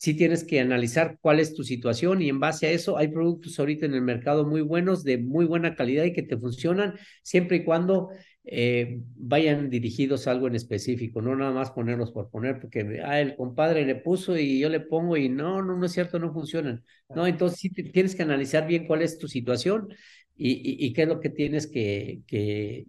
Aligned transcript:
sí 0.00 0.14
tienes 0.14 0.44
que 0.44 0.60
analizar 0.60 1.18
cuál 1.20 1.40
es 1.40 1.52
tu 1.54 1.62
situación 1.62 2.22
y 2.22 2.30
en 2.30 2.40
base 2.40 2.66
a 2.66 2.70
eso 2.70 2.96
hay 2.96 3.08
productos 3.08 3.58
ahorita 3.58 3.84
en 3.84 3.92
el 3.92 4.00
mercado 4.00 4.46
muy 4.46 4.62
buenos, 4.62 5.04
de 5.04 5.18
muy 5.18 5.44
buena 5.44 5.74
calidad 5.74 6.04
y 6.04 6.14
que 6.14 6.22
te 6.22 6.38
funcionan 6.38 6.94
siempre 7.22 7.58
y 7.58 7.64
cuando 7.64 8.08
eh, 8.44 9.02
vayan 9.16 9.68
dirigidos 9.68 10.26
a 10.26 10.30
algo 10.30 10.46
en 10.46 10.54
específico, 10.54 11.20
no 11.20 11.36
nada 11.36 11.52
más 11.52 11.70
ponerlos 11.72 12.12
por 12.12 12.30
poner, 12.30 12.60
porque 12.60 13.02
ah, 13.04 13.20
el 13.20 13.36
compadre 13.36 13.84
le 13.84 13.94
puso 13.94 14.38
y 14.38 14.58
yo 14.58 14.70
le 14.70 14.80
pongo 14.80 15.18
y 15.18 15.28
no, 15.28 15.60
no, 15.60 15.76
no 15.76 15.84
es 15.84 15.92
cierto, 15.92 16.18
no 16.18 16.32
funcionan. 16.32 16.82
No, 17.14 17.26
entonces 17.26 17.60
sí 17.60 17.68
tienes 17.68 18.14
que 18.14 18.22
analizar 18.22 18.66
bien 18.66 18.86
cuál 18.86 19.02
es 19.02 19.18
tu 19.18 19.28
situación 19.28 19.90
y, 20.34 20.86
y, 20.86 20.94
qué 20.94 21.02
es 21.02 21.08
lo 21.08 21.20
que 21.20 21.28
tienes 21.28 21.66
que, 21.66 22.22
que 22.26 22.86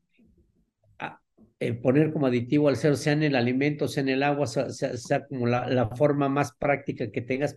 eh, 1.61 1.73
poner 1.73 2.11
como 2.11 2.25
aditivo 2.25 2.69
al 2.69 2.75
cero, 2.75 2.95
sea 2.95 3.13
en 3.13 3.21
el 3.21 3.35
alimento, 3.35 3.87
sea 3.87 4.01
en 4.01 4.09
el 4.09 4.23
agua, 4.23 4.47
sea, 4.47 4.71
sea, 4.71 5.27
como 5.27 5.45
la, 5.45 5.69
la 5.69 5.89
forma 5.89 6.27
más 6.27 6.53
práctica 6.53 7.11
que 7.11 7.21
tengas. 7.21 7.55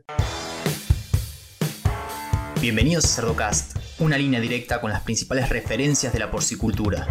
Bienvenidos 2.60 3.06
a 3.06 3.08
Cerdocast, 3.08 3.78
una 4.00 4.18
línea 4.18 4.40
directa 4.40 4.82
con 4.82 4.90
las 4.90 5.00
principales 5.00 5.48
referencias 5.48 6.12
de 6.12 6.18
la 6.18 6.30
porcicultura. 6.30 7.06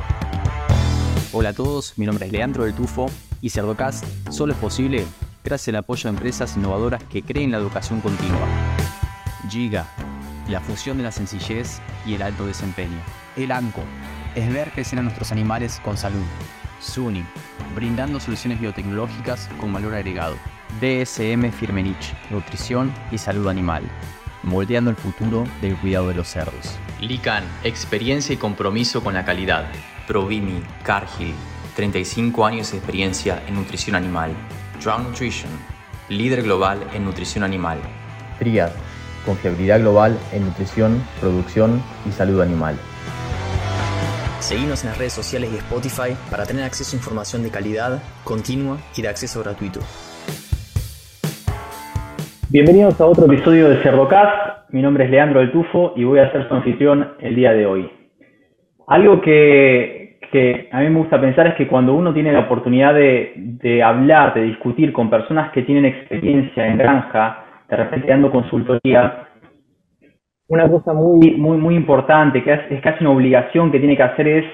Hola 1.32 1.50
a 1.50 1.54
todos, 1.54 1.98
mi 1.98 2.06
nombre 2.06 2.28
es 2.28 2.32
Leandro 2.32 2.66
del 2.66 2.76
Tufo 2.76 3.08
y 3.42 3.50
Cerdocast 3.50 4.06
solo 4.30 4.54
es 4.54 4.60
posible 4.60 5.04
gracias 5.44 5.70
al 5.70 5.78
apoyo 5.78 6.04
de 6.04 6.10
empresas 6.16 6.56
innovadoras 6.56 7.04
que 7.06 7.24
creen 7.24 7.50
la 7.50 7.58
educación 7.58 8.02
continua. 8.02 8.48
Giga, 9.50 9.88
la 10.48 10.62
fusión 10.62 10.98
de 10.98 11.04
la 11.04 11.12
sencillez 11.12 11.80
y 12.06 12.14
el 12.14 12.22
alto 12.22 12.46
desempeño. 12.46 13.02
El 13.36 13.52
ANCO, 13.52 13.82
es 14.36 14.54
ver 14.54 14.70
crecer 14.70 15.00
a 15.00 15.02
nuestros 15.02 15.32
animales 15.32 15.82
con 15.84 15.98
salud. 15.98 16.24
SUNY, 16.84 17.26
brindando 17.74 18.20
soluciones 18.20 18.60
biotecnológicas 18.60 19.50
con 19.60 19.74
valor 19.74 19.96
agregado. 19.96 20.36
DSM 20.80 21.52
Firmenich, 21.52 22.14
nutrición 22.30 22.94
y 23.12 23.18
salud 23.18 23.48
animal, 23.48 23.84
moldeando 24.44 24.90
el 24.90 24.96
futuro 24.96 25.46
del 25.62 25.78
cuidado 25.78 26.10
de 26.10 26.16
los 26.16 26.28
cerdos. 26.28 26.78
LICAN, 27.00 27.44
experiencia 27.64 28.34
y 28.34 28.38
compromiso 28.38 29.04
con 29.04 29.14
la 29.14 29.26
calidad. 29.26 29.66
Provimi, 30.08 30.62
Cargill, 30.84 31.34
35 31.76 32.46
años 32.46 32.72
de 32.72 32.78
experiencia 32.78 33.42
en 33.48 33.56
nutrición 33.56 33.96
animal. 33.96 34.32
Drown 34.84 35.04
Nutrition, 35.04 35.52
líder 36.10 36.44
global 36.44 36.88
en 36.94 37.06
nutrición 37.06 37.44
animal. 37.44 37.80
Triad, 38.40 38.72
confiabilidad 39.26 39.80
global 39.80 40.20
en 40.32 40.46
nutrición, 40.46 41.04
producción 41.20 41.82
y 42.08 42.12
salud 42.12 42.42
animal. 42.42 42.78
Seguimos 44.44 44.84
en 44.84 44.90
las 44.90 44.98
redes 44.98 45.14
sociales 45.14 45.50
y 45.54 45.56
Spotify 45.56 46.20
para 46.30 46.44
tener 46.44 46.66
acceso 46.66 46.98
a 46.98 47.00
información 47.00 47.44
de 47.44 47.50
calidad, 47.50 48.04
continua 48.26 48.76
y 48.94 49.02
de 49.02 49.08
acceso 49.08 49.42
gratuito. 49.42 49.80
Bienvenidos 52.50 53.00
a 53.00 53.06
otro 53.06 53.26
episodio 53.26 53.70
de 53.70 53.78
Cerdocast. 53.78 54.70
Mi 54.72 54.82
nombre 54.82 55.06
es 55.06 55.12
Leandro 55.12 55.40
del 55.40 55.50
Tufo 55.50 55.94
y 55.96 56.04
voy 56.04 56.20
a 56.20 56.30
ser 56.34 56.46
su 56.50 56.54
anfitrión 56.54 57.14
el 57.22 57.36
día 57.36 57.54
de 57.54 57.66
hoy. 57.66 57.90
Algo 58.88 59.22
que, 59.22 60.20
a 60.74 60.80
mí 60.82 60.90
me 60.90 61.00
gusta 61.00 61.22
pensar 61.22 61.48
es 61.48 61.56
que 61.56 61.70
cuando 61.70 61.94
uno 61.94 62.14
tiene 62.14 62.34
la 62.34 62.42
oportunidad 62.42 62.94
de, 62.94 63.82
hablar, 63.82 64.34
de 64.34 64.44
discutir 64.44 64.92
con 64.92 65.10
personas 65.10 65.54
que 65.54 65.62
tienen 65.62 65.86
experiencia 65.86 66.68
en 66.68 66.78
granja, 66.80 67.46
de 67.70 67.78
repente 67.78 68.10
dando 68.10 68.30
consultoría, 68.30 69.30
una 70.54 70.70
cosa 70.70 70.94
muy, 70.94 71.32
muy, 71.32 71.58
muy 71.58 71.76
importante, 71.76 72.44
que 72.44 72.54
es, 72.54 72.82
casi 72.82 73.04
una 73.04 73.10
obligación 73.12 73.72
que 73.72 73.80
tiene 73.80 73.98
que 73.98 74.04
hacer 74.04 74.28
es 74.28 74.46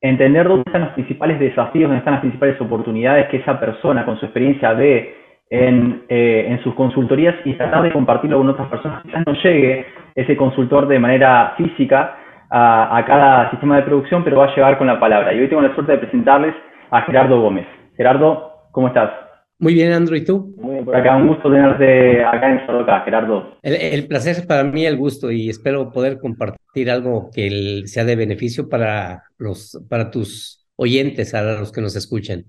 entender 0.00 0.46
dónde 0.46 0.62
están 0.66 0.82
los 0.82 0.92
principales 0.92 1.40
desafíos, 1.40 1.88
dónde 1.88 1.98
están 1.98 2.14
las 2.14 2.20
principales 2.20 2.60
oportunidades 2.60 3.28
que 3.28 3.38
esa 3.38 3.58
persona 3.58 4.04
con 4.04 4.16
su 4.18 4.26
experiencia 4.26 4.72
ve 4.74 5.16
en, 5.50 6.04
eh, 6.08 6.46
en 6.48 6.62
sus 6.62 6.74
consultorías 6.74 7.34
y 7.44 7.54
tratar 7.54 7.82
de 7.82 7.92
compartirlo 7.92 8.38
con 8.38 8.50
otras 8.50 8.68
personas. 8.68 9.02
Quizás 9.02 9.26
no 9.26 9.32
llegue 9.34 9.86
ese 10.14 10.36
consultor 10.36 10.86
de 10.86 10.98
manera 11.00 11.54
física 11.56 12.16
a, 12.48 12.96
a, 12.96 13.04
cada 13.04 13.50
sistema 13.50 13.76
de 13.76 13.82
producción, 13.82 14.22
pero 14.22 14.38
va 14.38 14.46
a 14.46 14.54
llegar 14.54 14.78
con 14.78 14.86
la 14.86 15.00
palabra. 15.00 15.34
Y 15.34 15.40
hoy 15.40 15.48
tengo 15.48 15.62
la 15.62 15.74
suerte 15.74 15.92
de 15.92 15.98
presentarles 15.98 16.54
a 16.90 17.02
Gerardo 17.02 17.40
Gómez. 17.40 17.66
Gerardo, 17.96 18.52
¿cómo 18.70 18.86
estás? 18.86 19.21
Muy 19.62 19.74
bien, 19.74 19.92
Andro, 19.92 20.16
¿y 20.16 20.24
tú? 20.24 20.56
Muy 20.60 20.72
bien, 20.72 20.84
por 20.84 20.96
acá, 20.96 21.16
un 21.16 21.28
gusto 21.28 21.48
tenerte 21.48 22.24
acá 22.24 22.50
en 22.50 22.66
Soroca, 22.66 23.00
Gerardo. 23.02 23.58
El, 23.62 24.08
placer 24.08 24.32
es 24.32 24.44
para 24.44 24.64
mí 24.64 24.84
el 24.84 24.96
gusto 24.96 25.30
y 25.30 25.48
espero 25.48 25.92
poder 25.92 26.18
compartir 26.18 26.90
algo 26.90 27.30
que 27.32 27.82
sea 27.84 28.04
de 28.04 28.16
beneficio 28.16 28.68
para, 28.68 29.22
los, 29.38 29.80
para 29.88 30.10
tus 30.10 30.66
oyentes, 30.74 31.32
a 31.32 31.42
los 31.42 31.70
que 31.70 31.80
nos 31.80 31.94
escuchan. 31.94 32.42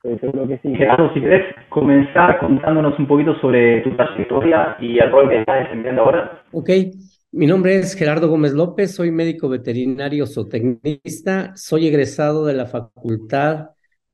Pues 0.00 0.20
seguro 0.20 0.46
que 0.46 0.58
sí. 0.58 0.72
Gerardo, 0.76 1.12
si 1.12 1.20
querés 1.20 1.42
comenzar 1.70 2.38
contándonos 2.38 2.96
un 3.00 3.08
poquito 3.08 3.34
sobre 3.40 3.80
tu 3.80 3.90
trayectoria 3.96 4.76
y 4.78 5.00
el 5.00 5.10
rol 5.10 5.28
que 5.28 5.40
estás 5.40 5.64
desempeñando 5.64 6.02
ahora. 6.02 6.42
Ok, 6.52 6.70
mi 7.32 7.48
nombre 7.48 7.78
es 7.78 7.96
Gerardo 7.96 8.28
Gómez 8.28 8.52
López, 8.52 8.94
soy 8.94 9.10
médico 9.10 9.48
veterinario 9.48 10.24
zootecnista, 10.24 11.50
soy 11.56 11.88
egresado 11.88 12.46
de 12.46 12.54
la 12.54 12.66
Facultad 12.66 13.70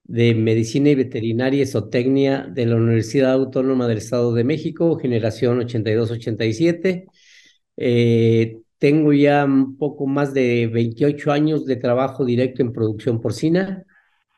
de 0.08 0.34
Medicina 0.34 0.90
y 0.90 0.94
Veterinaria 0.94 1.62
y 1.62 1.66
Zootecnia 1.66 2.46
de 2.48 2.66
la 2.66 2.76
Universidad 2.76 3.32
Autónoma 3.32 3.88
del 3.88 3.98
Estado 3.98 4.32
de 4.34 4.44
México, 4.44 4.98
generación 4.98 5.60
82-87. 5.60 7.06
Eh, 7.76 8.58
tengo 8.78 9.12
ya 9.12 9.44
un 9.44 9.76
poco 9.76 10.06
más 10.06 10.32
de 10.34 10.68
28 10.68 11.32
años 11.32 11.66
de 11.66 11.76
trabajo 11.76 12.24
directo 12.24 12.62
en 12.62 12.72
producción 12.72 13.20
porcina, 13.20 13.84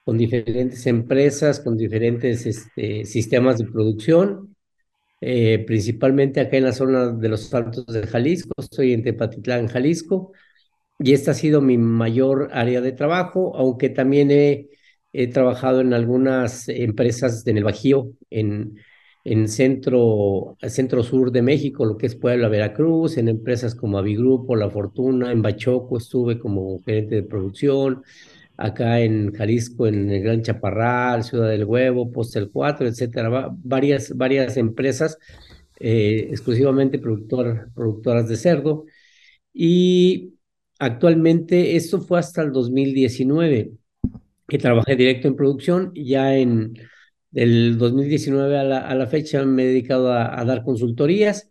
con 0.05 0.17
diferentes 0.17 0.87
empresas, 0.87 1.61
con 1.61 1.77
diferentes 1.77 2.47
este, 2.47 3.05
sistemas 3.05 3.59
de 3.59 3.67
producción, 3.67 4.57
eh, 5.21 5.65
principalmente 5.67 6.41
acá 6.41 6.57
en 6.57 6.65
la 6.65 6.73
zona 6.73 7.09
de 7.13 7.29
los 7.29 7.53
Altos 7.53 7.87
de 7.87 8.07
Jalisco, 8.07 8.55
estoy 8.59 8.93
en 8.95 9.03
Tepatitlán, 9.03 9.69
Jalisco, 9.69 10.33
y 10.99 11.13
esta 11.13 11.33
ha 11.33 11.35
sido 11.35 11.61
mi 11.61 11.79
mayor 11.79 12.49
área 12.53 12.81
de 12.81 12.93
trabajo, 12.93 13.57
aunque 13.57 13.91
también 13.91 14.31
he 14.31 14.69
He 15.21 15.27
trabajado 15.27 15.81
en 15.81 15.95
algunas 15.95 16.69
empresas 16.69 17.45
en 17.49 17.59
el 17.59 17.65
Bajío, 17.65 18.13
en, 18.31 18.79
en 19.25 19.49
centro, 19.49 20.57
centro 20.69 21.03
sur 21.03 21.33
de 21.33 21.43
México, 21.43 21.85
lo 21.85 21.97
que 21.97 22.07
es 22.07 22.15
Puebla, 22.15 22.47
Veracruz, 22.47 23.17
en 23.17 23.27
empresas 23.27 23.75
como 23.75 23.99
Avigrupo, 23.99 24.55
La 24.55 24.71
Fortuna, 24.71 25.33
en 25.33 25.43
Bachoco 25.43 25.99
estuve 25.99 26.39
como 26.39 26.81
gerente 26.85 27.17
de 27.17 27.23
producción, 27.25 28.05
acá 28.57 29.01
en 29.01 29.33
Jalisco, 29.35 29.89
en 29.89 30.09
el 30.09 30.23
Gran 30.23 30.43
Chaparral, 30.43 31.25
Ciudad 31.25 31.49
del 31.49 31.65
Huevo, 31.65 32.13
Postel 32.13 32.51
4, 32.53 32.87
etcétera, 32.87 33.51
varias, 33.65 34.17
varias 34.17 34.57
empresas 34.57 35.19
eh, 35.81 36.29
exclusivamente 36.31 37.01
productor, 37.01 37.71
productoras 37.75 38.29
de 38.29 38.37
cerdo. 38.37 38.85
Y 39.53 40.35
actualmente, 40.79 41.75
esto 41.75 42.01
fue 42.01 42.21
hasta 42.21 42.43
el 42.43 42.53
2019 42.53 43.73
que 44.49 44.59
trabajé 44.59 44.97
directo 44.97 45.29
en 45.29 45.37
producción. 45.37 45.93
Ya 45.95 46.37
en 46.37 46.75
el 47.33 47.79
2019 47.79 48.59
a 48.59 48.65
la, 48.95 49.07
fecha 49.07 49.45
me 49.45 49.65
he 49.65 49.67
dedicado 49.69 50.13
a, 50.13 50.45
dar 50.45 50.65
consultorías 50.65 51.51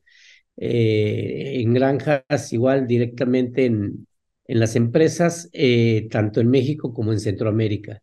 eh, 0.57 1.61
en 1.61 1.73
granjas, 1.73 2.53
igual 2.53 2.87
directamente 2.87 3.65
en, 3.65 4.07
en 4.47 4.59
las 4.59 4.75
empresas, 4.75 5.49
eh, 5.53 6.07
tanto 6.11 6.41
en 6.41 6.49
México 6.49 6.93
como 6.93 7.13
en 7.13 7.19
Centroamérica. 7.19 8.01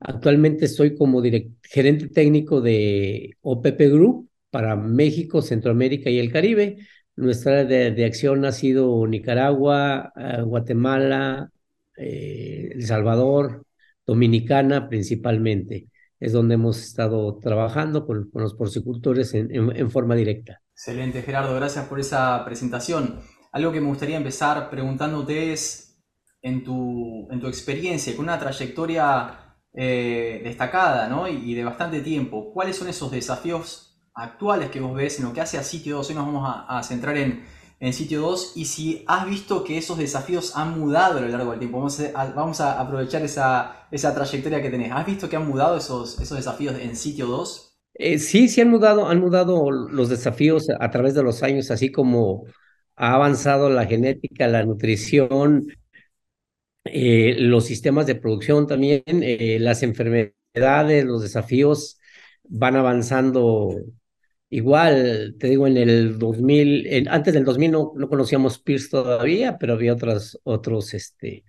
Actualmente 0.00 0.66
estoy 0.66 0.96
como 0.96 1.22
gerente 1.62 2.08
técnico 2.08 2.60
de 2.60 3.36
OPP 3.42 3.80
Group 3.90 4.30
para 4.50 4.76
México, 4.76 5.42
Centroamérica 5.42 6.10
y 6.10 6.18
el 6.18 6.32
Caribe. 6.32 6.78
Nuestra 7.16 7.60
área 7.60 7.90
de, 7.90 8.04
acción 8.04 8.44
ha 8.44 8.52
sido 8.52 9.06
Nicaragua, 9.06 10.12
eh, 10.16 10.42
Guatemala, 10.42 11.50
El 11.96 12.84
Salvador, 12.84 13.64
dominicana 14.06 14.88
principalmente. 14.88 15.88
Es 16.20 16.32
donde 16.32 16.54
hemos 16.54 16.80
estado 16.80 17.38
trabajando 17.38 18.06
con, 18.06 18.30
los 18.32 18.54
porcicultores 18.54 19.34
en, 19.34 19.90
forma 19.90 20.14
directa. 20.14 20.60
Excelente, 20.72 21.22
Gerardo, 21.22 21.54
gracias 21.56 21.86
por 21.86 21.98
esa 21.98 22.44
presentación. 22.44 23.20
Algo 23.50 23.72
que 23.72 23.80
me 23.80 23.88
gustaría 23.88 24.16
empezar 24.16 24.70
preguntándote 24.70 25.52
es, 25.52 26.00
en 26.40 26.62
tu, 26.62 27.28
en 27.30 27.40
tu 27.40 27.48
experiencia, 27.48 28.14
con 28.14 28.24
una 28.24 28.38
trayectoria 28.38 29.58
eh, 29.74 30.40
destacada 30.44 31.08
¿no? 31.08 31.26
y, 31.26 31.54
de 31.54 31.64
bastante 31.64 32.00
tiempo, 32.00 32.52
¿cuáles 32.52 32.76
son 32.76 32.88
esos 32.88 33.10
desafíos 33.10 34.00
actuales 34.14 34.70
que 34.70 34.80
vos 34.80 34.94
ves 34.94 35.18
en 35.18 35.24
lo 35.24 35.32
que 35.32 35.40
hace 35.40 35.58
a 35.58 35.62
Sitio 35.64 35.96
2? 35.96 36.10
Hoy 36.10 36.14
nos 36.14 36.26
vamos 36.26 36.64
a 36.68 36.82
centrar 36.84 37.16
en, 37.16 37.42
en 37.82 37.92
sitio 37.92 38.20
2 38.20 38.52
y 38.54 38.66
si 38.66 39.02
has 39.08 39.28
visto 39.28 39.64
que 39.64 39.76
esos 39.76 39.98
desafíos 39.98 40.56
han 40.56 40.78
mudado 40.78 41.18
a 41.18 41.20
lo 41.20 41.26
largo 41.26 41.50
del 41.50 41.58
tiempo. 41.58 41.78
Vamos 41.80 42.60
a, 42.60 42.80
aprovechar 42.80 43.22
esa, 43.22 43.88
esa, 43.90 44.14
trayectoria 44.14 44.62
que 44.62 44.70
tenés. 44.70 44.92
¿Has 44.92 45.04
visto 45.04 45.28
que 45.28 45.34
han 45.34 45.48
mudado 45.48 45.76
esos, 45.76 46.20
esos 46.20 46.36
desafíos 46.36 46.78
en 46.78 46.94
sitio 46.94 47.26
2? 47.26 47.76
Eh, 47.94 48.20
sí, 48.20 48.48
sí 48.48 48.60
han 48.60 48.70
mudado, 48.70 49.08
han 49.08 49.18
mudado 49.18 49.72
los 49.72 50.08
desafíos 50.08 50.68
a 50.78 50.90
través 50.92 51.14
de 51.14 51.24
los 51.24 51.42
años, 51.42 51.72
así 51.72 51.90
como 51.90 52.44
ha 52.94 53.14
avanzado 53.14 53.68
la 53.68 53.84
genética, 53.84 54.46
la 54.46 54.64
nutrición, 54.64 55.66
eh, 56.84 57.34
los 57.36 57.64
sistemas 57.64 58.06
de 58.06 58.14
producción 58.14 58.68
también, 58.68 59.02
eh, 59.06 59.58
las 59.58 59.82
enfermedades, 59.82 61.04
los 61.04 61.20
desafíos 61.20 61.98
van 62.44 62.76
avanzando 62.76 63.74
Igual, 64.54 65.36
te 65.38 65.48
digo, 65.48 65.66
en 65.66 65.78
el 65.78 66.18
2000, 66.18 67.08
antes 67.08 67.32
del 67.32 67.42
2000 67.42 67.70
no, 67.70 67.92
no 67.96 68.06
conocíamos 68.06 68.58
PIRS 68.58 68.90
todavía, 68.90 69.56
pero 69.56 69.72
había 69.72 69.94
otras, 69.94 70.38
otros 70.44 70.92
este, 70.92 71.44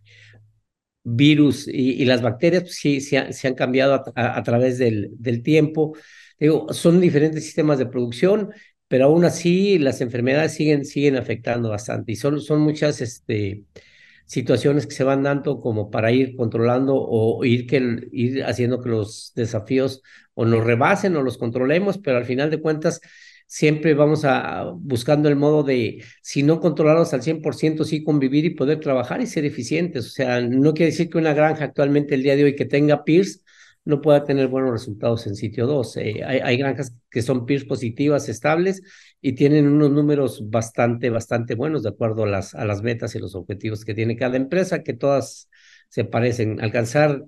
virus 1.03 1.67
y, 1.67 2.05
las 2.05 2.21
bacterias 2.21 2.63
pues, 2.63 2.75
sí 2.75 3.01
se, 3.01 3.17
han 3.17 3.55
cambiado 3.55 4.05
a, 4.15 4.44
través 4.44 4.77
del, 4.77 5.09
del 5.17 5.44
tiempo. 5.44 5.97
Digo, 6.39 6.71
son 6.71 7.01
diferentes 7.01 7.44
sistemas 7.44 7.77
de 7.77 7.88
producción, 7.88 8.53
pero 8.88 9.07
aún 9.07 9.25
así 9.25 9.79
las 9.79 10.00
enfermedades 10.00 10.53
siguen, 10.53 10.85
siguen 10.85 11.17
afectando 11.17 11.71
bastante 11.71 12.13
y 12.13 12.15
son, 12.15 12.39
son 12.39 12.61
muchas 12.61 13.01
este, 13.01 13.63
situaciones 14.25 14.87
que 14.87 14.95
se 14.95 15.03
van 15.03 15.23
dando 15.23 15.59
como 15.59 15.91
para 15.91 16.11
ir 16.11 16.35
controlando 16.35 16.95
o 16.95 17.43
ir, 17.45 17.67
que, 17.67 18.07
ir 18.11 18.43
haciendo 18.43 18.81
que 18.81 18.89
los 18.89 19.31
desafíos 19.35 20.01
o 20.33 20.45
nos 20.45 20.63
rebasen 20.63 21.15
o 21.15 21.21
los 21.21 21.37
controlemos, 21.37 21.97
pero 21.97 22.17
al 22.17 22.25
final 22.25 22.49
de 22.49 22.61
cuentas 22.61 23.01
siempre 23.45 23.93
vamos 23.93 24.25
a 24.25 24.71
buscando 24.75 25.29
el 25.29 25.35
modo 25.35 25.63
de, 25.63 26.03
si 26.21 26.43
no 26.43 26.59
controlarlos 26.59 27.13
al 27.13 27.21
100%, 27.21 27.83
sí 27.83 28.03
convivir 28.03 28.45
y 28.45 28.51
poder 28.51 28.79
trabajar 28.79 29.21
y 29.21 29.27
ser 29.27 29.45
eficientes. 29.45 30.07
O 30.07 30.09
sea, 30.09 30.41
no 30.41 30.73
quiere 30.73 30.91
decir 30.91 31.09
que 31.09 31.19
una 31.19 31.33
granja 31.33 31.65
actualmente 31.65 32.15
el 32.15 32.23
día 32.23 32.35
de 32.35 32.45
hoy 32.45 32.55
que 32.55 32.65
tenga 32.65 33.03
PIRS 33.03 33.42
no 33.85 34.01
pueda 34.01 34.24
tener 34.24 34.47
buenos 34.47 34.71
resultados 34.71 35.27
en 35.27 35.35
sitio 35.35 35.68
2. 35.68 35.97
Eh, 35.97 36.24
hay, 36.24 36.57
granjas 36.57 36.95
que 37.09 37.21
son 37.21 37.45
PIRS 37.45 37.65
positivas, 37.65 38.30
estables 38.30 38.81
y 39.21 39.33
tienen 39.33 39.68
unos 39.68 39.91
números 39.91 40.50
bastante, 40.50 41.09
bastante 41.09 41.56
buenos 41.56 41.83
de 41.83 41.89
acuerdo 41.89 42.24
a 42.24 42.27
las, 42.27 42.56
a 42.56 42.65
las 42.65 42.81
metas 42.81 43.15
y 43.15 43.19
los 43.19 43.35
objetivos 43.35 43.83
que 43.83 43.94
tiene 43.94 44.15
cada 44.15 44.38
empresa, 44.38 44.83
que 44.83 44.94
todas 44.94 45.50
se 45.89 46.06
parecen. 46.06 46.62
Alcanzar 46.62 47.24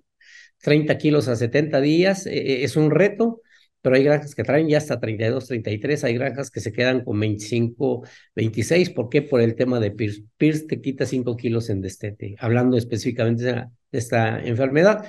30 0.62 0.98
kilos 0.98 1.28
a 1.28 1.36
70 1.36 1.82
días 1.82 2.26
eh, 2.26 2.38
eh, 2.38 2.64
es 2.64 2.76
un 2.78 2.92
reto, 2.92 3.42
pero 3.82 3.98
hay 3.98 4.04
granjas 4.04 4.34
que 4.34 4.44
traen 4.44 4.68
ya 4.68 4.80
hasta 4.80 5.00
32, 5.00 5.48
33, 5.48 6.04
hay 6.06 6.14
granjas 6.16 6.50
que 6.50 6.60
se 6.60 6.72
quedan 6.72 7.04
con 7.04 7.20
25, 7.20 8.04
26. 8.36 8.90
¿Por 8.92 9.10
qué? 9.10 9.22
Por 9.22 9.42
el 9.42 9.56
tema 9.56 9.80
de 9.80 9.92
PIRS. 9.92 10.24
PIRS 10.38 10.68
te 10.68 10.82
quita 10.82 11.06
5 11.06 11.36
kilos 11.36 11.70
en 11.70 11.82
destete, 11.82 12.36
hablando 12.40 12.78
específicamente 12.78 13.44
de 13.44 13.66
esta 13.92 14.44
enfermedad, 14.44 15.06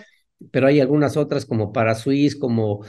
pero 0.51 0.67
hay 0.67 0.81
algunas 0.81 1.17
otras 1.17 1.47
como 1.47 1.73
para 1.73 1.95
Suiz, 1.95 2.37
como, 2.37 2.85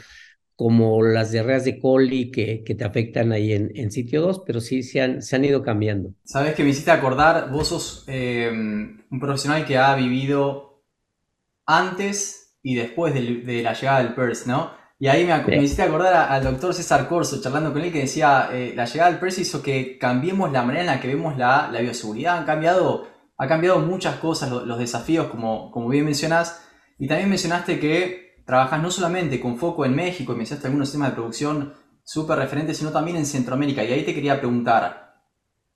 como 0.55 1.03
las 1.03 1.31
diarreas 1.31 1.65
de 1.65 1.79
coli 1.79 2.31
que, 2.31 2.63
que 2.63 2.75
te 2.75 2.83
afectan 2.83 3.31
ahí 3.31 3.53
en, 3.53 3.71
en 3.75 3.91
sitio 3.91 4.21
2, 4.21 4.43
pero 4.45 4.61
sí 4.61 4.83
se 4.83 5.01
han, 5.01 5.21
se 5.21 5.35
han 5.35 5.45
ido 5.45 5.63
cambiando. 5.63 6.13
Sabes 6.23 6.55
que 6.55 6.63
me 6.63 6.69
hiciste 6.69 6.91
acordar, 6.91 7.51
vos 7.51 7.67
sos 7.67 8.03
eh, 8.07 8.49
un 8.51 9.19
profesional 9.19 9.65
que 9.65 9.77
ha 9.77 9.95
vivido 9.95 10.83
antes 11.65 12.57
y 12.63 12.75
después 12.75 13.13
de, 13.13 13.41
de 13.41 13.63
la 13.63 13.73
llegada 13.73 14.03
del 14.03 14.13
PIRS, 14.13 14.47
¿no? 14.47 14.77
Y 14.99 15.07
ahí 15.07 15.25
me, 15.25 15.63
hiciste 15.63 15.83
acordar 15.83 16.31
al 16.31 16.43
doctor 16.43 16.73
César 16.73 17.07
Corso, 17.07 17.39
charlando 17.39 17.71
con 17.71 17.83
él, 17.83 17.91
que 17.91 17.99
decía, 17.99 18.49
eh, 18.51 18.73
la 18.75 18.85
llegada 18.85 19.11
del 19.11 19.19
PERS 19.19 19.37
hizo 19.39 19.61
que 19.61 19.99
cambiemos 19.99 20.51
la 20.51 20.63
manera 20.63 20.81
en 20.81 20.87
la 20.87 20.99
que 20.99 21.07
vemos 21.07 21.37
la, 21.37 21.69
la 21.71 21.81
bioseguridad. 21.81 22.39
Han 22.39 22.45
cambiado, 22.45 23.07
ha 23.37 23.47
cambiado 23.47 23.79
muchas 23.79 24.15
cosas, 24.15 24.49
los, 24.49 24.79
desafíos, 24.79 25.27
como, 25.27 25.71
como 25.71 25.87
bien 25.89 26.05
mencionás. 26.05 26.66
Y 26.97 27.07
también 27.07 27.29
mencionaste 27.29 27.79
que 27.79 28.41
trabajas 28.45 28.81
no 28.81 28.91
solamente 28.91 29.39
con 29.39 29.57
foco 29.57 29.85
en 29.85 29.95
México, 29.95 30.33
y 30.33 30.37
mencionaste 30.37 30.67
algunos 30.67 30.91
temas 30.91 31.09
de 31.09 31.15
producción 31.15 31.73
súper 32.03 32.39
referentes, 32.39 32.77
sino 32.77 32.91
también 32.91 33.17
en 33.17 33.25
Centroamérica. 33.25 33.83
Y 33.83 33.91
ahí 33.91 34.03
te 34.03 34.13
quería 34.13 34.39
preguntar, 34.39 35.07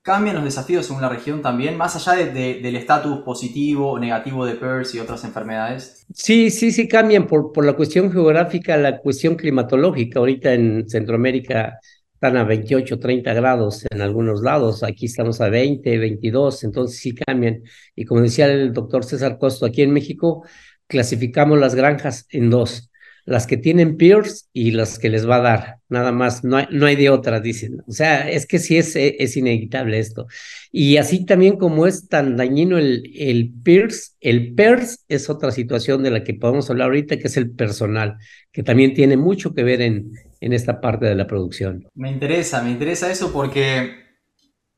¿Cambian 0.03 0.33
los 0.33 0.43
desafíos 0.43 0.87
según 0.87 1.03
la 1.03 1.09
región 1.09 1.43
también, 1.43 1.77
más 1.77 1.95
allá 1.95 2.25
de, 2.25 2.59
del 2.59 2.75
estatus 2.75 3.19
positivo 3.19 3.91
o 3.91 3.99
negativo 3.99 4.47
de 4.47 4.55
PERS 4.55 4.95
y 4.95 4.99
otras 4.99 5.23
enfermedades? 5.25 6.07
Sí, 6.11 6.49
sí, 6.49 6.71
sí 6.71 6.87
cambian 6.87 7.27
por, 7.27 7.51
por 7.51 7.63
la 7.63 7.73
cuestión 7.73 8.11
geográfica, 8.11 8.77
la 8.77 8.97
cuestión 8.97 9.35
climatológica. 9.35 10.17
Ahorita 10.17 10.53
en 10.55 10.89
Centroamérica 10.89 11.77
están 12.15 12.35
a 12.35 12.43
28, 12.43 12.97
30 12.97 13.31
grados 13.35 13.85
en 13.91 14.01
algunos 14.01 14.41
lados, 14.41 14.81
aquí 14.81 15.05
estamos 15.05 15.39
a 15.39 15.49
20, 15.49 15.95
22, 15.99 16.63
entonces 16.63 16.97
sí 16.97 17.13
cambian. 17.13 17.61
Y 17.95 18.05
como 18.05 18.21
decía 18.21 18.47
el 18.47 18.73
doctor 18.73 19.03
César 19.05 19.37
Costo, 19.37 19.67
aquí 19.67 19.83
en 19.83 19.93
México 19.93 20.43
clasificamos 20.91 21.57
las 21.57 21.73
granjas 21.73 22.27
en 22.29 22.49
dos 22.49 22.91
las 23.25 23.45
que 23.47 23.57
tienen 23.57 23.97
peers 23.97 24.49
y 24.51 24.71
las 24.71 24.97
que 24.97 25.09
les 25.09 25.27
va 25.29 25.37
a 25.37 25.41
dar, 25.41 25.77
nada 25.89 26.11
más, 26.11 26.43
no 26.43 26.57
hay, 26.57 26.67
no 26.71 26.85
hay 26.85 26.95
de 26.95 27.09
otras, 27.09 27.41
dicen. 27.41 27.81
O 27.87 27.91
sea, 27.91 28.29
es 28.29 28.45
que 28.45 28.59
sí 28.59 28.77
es, 28.77 28.95
es 28.95 29.37
inevitable 29.37 29.99
esto. 29.99 30.27
Y 30.71 30.97
así 30.97 31.25
también 31.25 31.57
como 31.57 31.85
es 31.85 32.07
tan 32.07 32.35
dañino 32.35 32.77
el, 32.77 33.03
el 33.15 33.51
peers, 33.63 34.15
el 34.21 34.53
PERS 34.55 35.05
es 35.07 35.29
otra 35.29 35.51
situación 35.51 36.03
de 36.03 36.11
la 36.11 36.23
que 36.23 36.33
podemos 36.33 36.69
hablar 36.69 36.87
ahorita, 36.87 37.17
que 37.17 37.27
es 37.27 37.37
el 37.37 37.51
personal, 37.51 38.17
que 38.51 38.63
también 38.63 38.93
tiene 38.93 39.17
mucho 39.17 39.53
que 39.53 39.63
ver 39.63 39.81
en, 39.81 40.11
en 40.39 40.53
esta 40.53 40.81
parte 40.81 41.05
de 41.05 41.15
la 41.15 41.27
producción. 41.27 41.87
Me 41.93 42.11
interesa, 42.11 42.63
me 42.63 42.71
interesa 42.71 43.11
eso 43.11 43.31
porque 43.31 44.10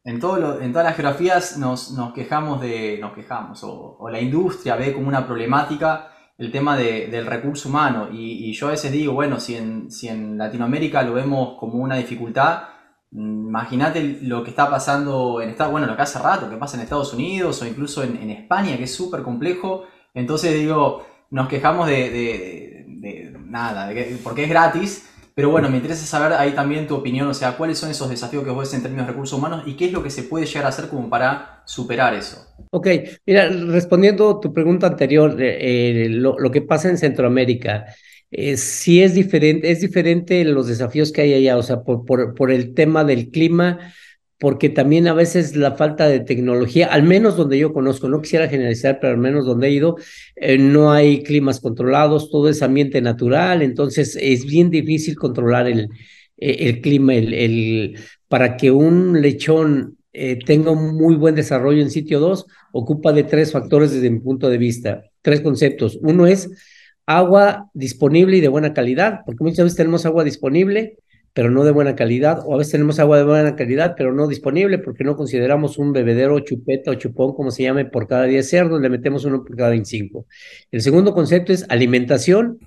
en, 0.04 0.20
todo 0.20 0.62
en 0.62 0.72
todas 0.72 0.86
las 0.86 0.96
geografías 0.96 1.58
nos, 1.58 1.92
nos 1.92 2.14
quejamos 2.14 2.62
de, 2.62 2.98
nos 3.00 3.14
quejamos, 3.14 3.64
o, 3.64 3.98
o 4.00 4.10
la 4.10 4.20
industria 4.20 4.76
ve 4.76 4.94
como 4.94 5.08
una 5.08 5.26
problemática 5.26 6.10
el 6.38 6.52
tema 6.52 6.76
del 6.78 7.26
recurso 7.26 7.70
humano. 7.70 8.10
Y, 8.12 8.52
yo 8.54 8.68
a 8.68 8.72
veces 8.72 8.92
digo, 8.92 9.14
bueno, 9.14 9.40
si 9.40 9.56
en, 9.56 9.92
si 9.92 10.08
en 10.08 10.38
Latinoamérica 10.38 11.04
lo 11.04 11.14
vemos 11.14 11.58
como 11.60 11.76
una 11.76 11.96
dificultad, 11.96 12.64
mm, 13.12 13.48
imagínate 13.48 14.20
lo 14.24 14.44
que 14.44 14.50
está 14.50 14.70
pasando 14.70 15.42
en 15.42 15.50
Estados 15.50 15.72
bueno, 15.72 15.88
lo 15.88 15.96
que 15.96 16.02
hace 16.02 16.20
rato, 16.20 16.50
que 16.50 16.58
pasa 16.58 16.78
en 16.78 16.84
Estados 16.84 17.14
Unidos 17.14 17.62
o 17.62 17.68
incluso 17.68 18.04
en, 18.04 18.30
España, 18.30 18.78
que 18.78 18.84
es 18.84 18.96
súper 18.96 19.24
complejo. 19.24 19.86
Entonces 20.14 20.54
digo, 20.54 21.06
nos 21.30 21.48
quejamos 21.48 21.88
de, 21.88 22.86
de 22.88 23.38
nada, 23.46 23.92
porque 24.24 24.44
es 24.44 24.50
gratis, 24.50 25.10
pero 25.36 25.50
bueno, 25.50 25.70
me 25.70 25.78
interesa 25.78 26.06
saber 26.06 26.34
ahí 26.34 26.52
también 26.52 26.88
tu 26.88 26.96
opinión, 26.96 27.28
o 27.28 27.34
sea, 27.34 27.58
cuáles 27.58 27.78
son 27.78 27.90
esos 27.90 28.10
desafíos 28.10 28.44
que 28.44 28.52
vos 28.52 28.60
ves 28.60 28.74
en 28.74 28.82
términos 28.82 29.08
de 29.08 29.14
recursos 29.14 29.38
humanos 29.38 29.64
y 29.66 29.76
qué 29.76 29.86
es 29.86 29.92
lo 29.92 30.04
que 30.04 30.10
se 30.10 30.24
puede 30.24 30.46
llegar 30.46 30.66
a 30.66 30.70
hacer 30.70 30.90
como 30.90 31.10
para 31.10 31.64
superar 31.66 32.14
eso. 32.14 32.46
Ok, 32.70 32.88
mira, 33.26 33.50
respondiendo 33.50 34.40
tu 34.40 34.54
pregunta 34.54 34.88
anterior, 34.88 35.36
eh, 35.40 36.08
lo, 36.10 36.52
que 36.52 36.62
pasa 36.62 36.90
en 36.90 36.98
Centroamérica, 36.98 37.86
eh, 38.30 38.58
sí 38.58 39.02
es 39.02 39.16
diferente, 39.16 39.72
es 39.72 39.82
diferente 39.82 40.44
los 40.44 40.68
desafíos 40.68 41.12
que 41.12 41.22
hay 41.22 41.34
allá, 41.34 41.58
o 41.58 41.64
sea, 41.64 41.82
por, 41.84 42.06
por, 42.06 42.36
por 42.36 42.52
el 42.52 42.74
tema 42.74 43.04
del 43.04 43.30
clima, 43.30 43.94
porque 44.44 44.68
también 44.68 45.08
a 45.08 45.14
veces 45.14 45.56
la 45.56 45.72
falta 45.72 46.10
de 46.10 46.20
tecnología, 46.20 46.88
al 46.88 47.04
menos 47.04 47.38
donde 47.38 47.58
yo 47.58 47.72
conozco, 47.72 48.10
no 48.10 48.20
quisiera 48.20 48.50
generalizar, 48.50 49.00
pero 49.00 49.14
al 49.14 49.18
menos 49.18 49.46
donde 49.46 49.70
he 49.70 49.72
ido, 49.72 49.96
eh, 50.36 50.58
no 50.58 50.92
hay 50.92 51.24
climas 51.24 51.62
controlados, 51.62 52.30
todo 52.30 52.50
es 52.50 52.62
ambiente 52.62 53.00
natural, 53.00 53.62
entonces 53.62 54.18
es 54.20 54.46
bien 54.46 54.70
difícil 54.70 55.16
controlar 55.16 55.68
el, 55.68 55.88
eh, 56.36 56.82
clima, 56.82 57.14
para 58.28 58.58
que 58.58 58.70
un 58.70 59.22
lechón 59.22 59.96
eh, 60.12 60.38
tenga 60.46 60.72
un 60.72 60.98
muy 60.98 61.16
buen 61.16 61.36
desarrollo 61.36 61.82
en 61.82 61.90
sitio 61.90 62.20
2, 62.20 62.46
ocupa 62.74 63.14
de 63.14 63.24
tres 63.24 63.54
factores 63.54 63.94
desde 63.94 64.12
mi 64.12 64.20
punto 64.20 64.50
de 64.50 64.58
vista, 64.58 65.06
tres 65.22 65.40
conceptos. 65.40 65.98
Uno 66.02 66.28
es 66.28 66.52
agua 67.06 67.70
disponible 67.74 68.36
y 68.36 68.42
de 68.42 68.50
buena 68.50 68.74
calidad, 68.74 69.22
porque 69.26 69.46
muchas 69.46 69.64
veces 69.64 69.78
tenemos 69.78 70.06
agua 70.06 70.26
disponible, 70.26 70.98
pero 71.34 71.50
no 71.50 71.64
de 71.64 71.72
buena 71.72 71.96
calidad, 71.96 72.42
o 72.46 72.54
a 72.54 72.58
veces 72.58 72.72
tenemos 72.72 73.00
agua 73.00 73.18
de 73.18 73.24
buena 73.24 73.56
calidad, 73.56 73.96
pero 73.98 74.14
no 74.14 74.28
disponible 74.28 74.78
porque 74.78 75.04
no 75.04 75.16
consideramos 75.16 75.78
un 75.78 75.92
bebedero 75.92 76.40
chupeta 76.40 76.92
o 76.92 76.94
chupón, 76.96 77.34
como 77.34 77.52
se 77.52 77.64
llame, 77.64 77.86
por 77.86 78.08
cada 78.08 78.26
10 78.26 78.48
cerdos, 78.48 78.82
le 78.82 78.90
metemos 78.90 79.26
uno 79.26 79.44
por 79.44 79.56
cada 79.56 79.72
25. 79.72 80.28
El 80.72 80.82
segundo 80.82 81.14
concepto 81.14 81.52
es 81.52 81.66
alimentación 81.70 82.60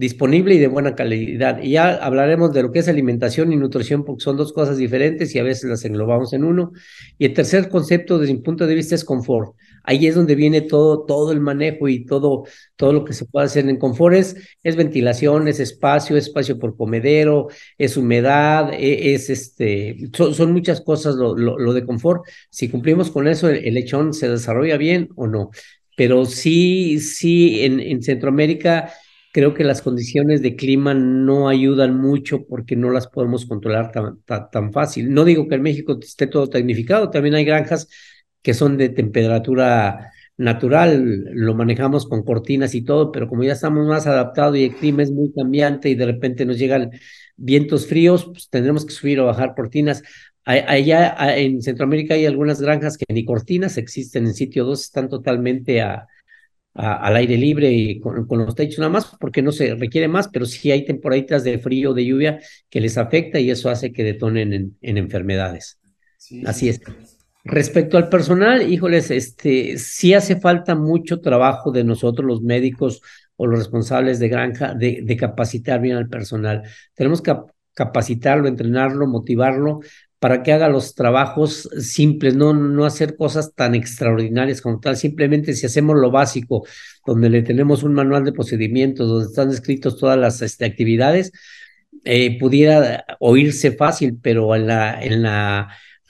disponible 0.00 0.54
y 0.54 0.58
de 0.58 0.66
buena 0.66 0.94
calidad. 0.94 1.62
Y 1.62 1.72
ya 1.72 1.94
hablaremos 1.94 2.52
de 2.54 2.62
lo 2.62 2.72
que 2.72 2.78
es 2.78 2.88
alimentación 2.88 3.52
y 3.52 3.56
nutrición, 3.56 4.04
porque 4.04 4.24
son 4.24 4.36
dos 4.36 4.52
cosas 4.52 4.78
diferentes 4.78 5.34
y 5.34 5.38
a 5.38 5.42
veces 5.42 5.68
las 5.68 5.84
englobamos 5.84 6.32
en 6.32 6.44
uno. 6.44 6.72
Y 7.18 7.26
el 7.26 7.34
tercer 7.34 7.68
concepto, 7.68 8.18
desde 8.18 8.34
mi 8.34 8.40
punto 8.40 8.66
de 8.66 8.74
vista, 8.74 8.94
es 8.94 9.04
confort. 9.04 9.54
Ahí 9.84 10.06
es 10.06 10.14
donde 10.14 10.34
viene 10.34 10.60
todo, 10.60 11.04
todo 11.04 11.32
el 11.32 11.40
manejo 11.40 11.88
y 11.88 12.04
todo, 12.04 12.44
todo 12.76 12.92
lo 12.92 13.04
que 13.04 13.12
se 13.12 13.24
puede 13.26 13.46
hacer 13.46 13.68
en 13.68 13.76
confort. 13.78 14.14
Es, 14.14 14.76
ventilación, 14.76 15.48
es 15.48 15.60
espacio, 15.60 16.16
espacio 16.16 16.58
por 16.58 16.76
comedero, 16.76 17.48
es 17.78 17.96
humedad, 17.96 18.72
e, 18.72 19.14
es, 19.14 19.30
este, 19.30 19.96
son, 20.12 20.52
muchas 20.52 20.80
cosas 20.80 21.16
lo, 21.16 21.72
de 21.72 21.84
confort. 21.84 22.22
Si 22.50 22.68
cumplimos 22.68 23.10
con 23.10 23.28
eso, 23.28 23.48
el, 23.48 23.74
lechón 23.74 24.14
se 24.14 24.28
desarrolla 24.28 24.76
bien 24.76 25.08
o 25.16 25.26
no. 25.26 25.50
Pero 25.96 26.24
sí, 26.24 26.98
sí, 27.00 27.64
en, 27.64 27.80
en 27.80 28.02
Centroamérica 28.02 28.92
creo 29.32 29.54
que 29.54 29.64
las 29.64 29.82
condiciones 29.82 30.42
de 30.42 30.56
clima 30.56 30.94
no 30.94 31.48
ayudan 31.48 31.96
mucho 31.98 32.44
porque 32.46 32.76
no 32.76 32.90
las 32.90 33.06
podemos 33.08 33.46
controlar 33.46 33.92
tan, 33.92 34.20
tan, 34.50 34.72
fácil. 34.72 35.12
No 35.12 35.24
digo 35.24 35.48
que 35.48 35.54
en 35.56 35.62
México 35.62 35.98
esté 36.00 36.26
todo 36.26 36.48
tecnificado, 36.48 37.10
también 37.10 37.34
hay 37.34 37.44
granjas 37.44 37.88
que 38.42 38.54
son 38.54 38.76
de 38.76 38.88
temperatura 38.88 40.12
natural, 40.36 41.24
lo 41.32 41.54
manejamos 41.54 42.06
con 42.08 42.22
cortinas 42.22 42.74
y 42.74 42.82
todo, 42.82 43.12
pero 43.12 43.28
como 43.28 43.44
ya 43.44 43.52
estamos 43.52 43.86
más 43.86 44.06
adaptados 44.06 44.56
y 44.56 44.64
el 44.64 44.74
clima 44.74 45.02
es 45.02 45.10
muy 45.12 45.32
cambiante 45.32 45.90
y 45.90 45.94
de 45.94 46.06
repente 46.06 46.46
nos 46.46 46.58
llegan 46.58 46.90
vientos 47.36 47.86
fríos, 47.86 48.24
pues 48.24 48.48
tendremos 48.48 48.86
que 48.86 48.92
subir 48.92 49.20
o 49.20 49.26
bajar 49.26 49.54
cortinas. 49.54 50.02
Allá 50.44 51.36
en 51.36 51.60
Centroamérica 51.62 52.14
hay 52.14 52.26
algunas 52.26 52.60
granjas 52.60 52.96
que 52.96 53.04
ni 53.12 53.24
cortinas 53.24 53.76
existen 53.76 54.26
en 54.26 54.34
sitio 54.34 54.64
2, 54.64 54.80
están 54.80 55.08
totalmente 55.08 55.82
a, 55.82 56.08
al 56.74 57.16
aire 57.16 57.36
libre 57.36 57.70
y 57.72 58.00
con, 58.00 58.26
los 58.30 58.54
techos 58.54 58.78
nada 58.78 58.90
más, 58.90 59.12
porque 59.20 59.42
no 59.42 59.52
se 59.52 59.74
requiere 59.74 60.08
más, 60.08 60.28
pero 60.28 60.46
sí 60.46 60.70
hay 60.70 60.84
temporaditas 60.84 61.44
de 61.44 61.58
frío, 61.58 61.92
de 61.92 62.06
lluvia 62.06 62.40
que 62.68 62.80
les 62.80 62.96
afecta 62.96 63.38
y 63.38 63.50
eso 63.50 63.68
hace 63.68 63.92
que 63.92 64.04
detonen 64.04 64.52
en, 64.80 64.96
enfermedades. 64.96 65.78
Así 66.46 66.68
es. 66.68 66.80
Respecto 67.44 67.96
al 67.96 68.08
personal, 68.08 68.70
híjoles, 68.70 69.10
este, 69.10 69.78
sí 69.78 70.14
hace 70.14 70.38
falta 70.38 70.74
mucho 70.74 71.20
trabajo 71.20 71.72
de 71.72 71.84
nosotros 71.84 72.26
los 72.26 72.42
médicos 72.42 73.00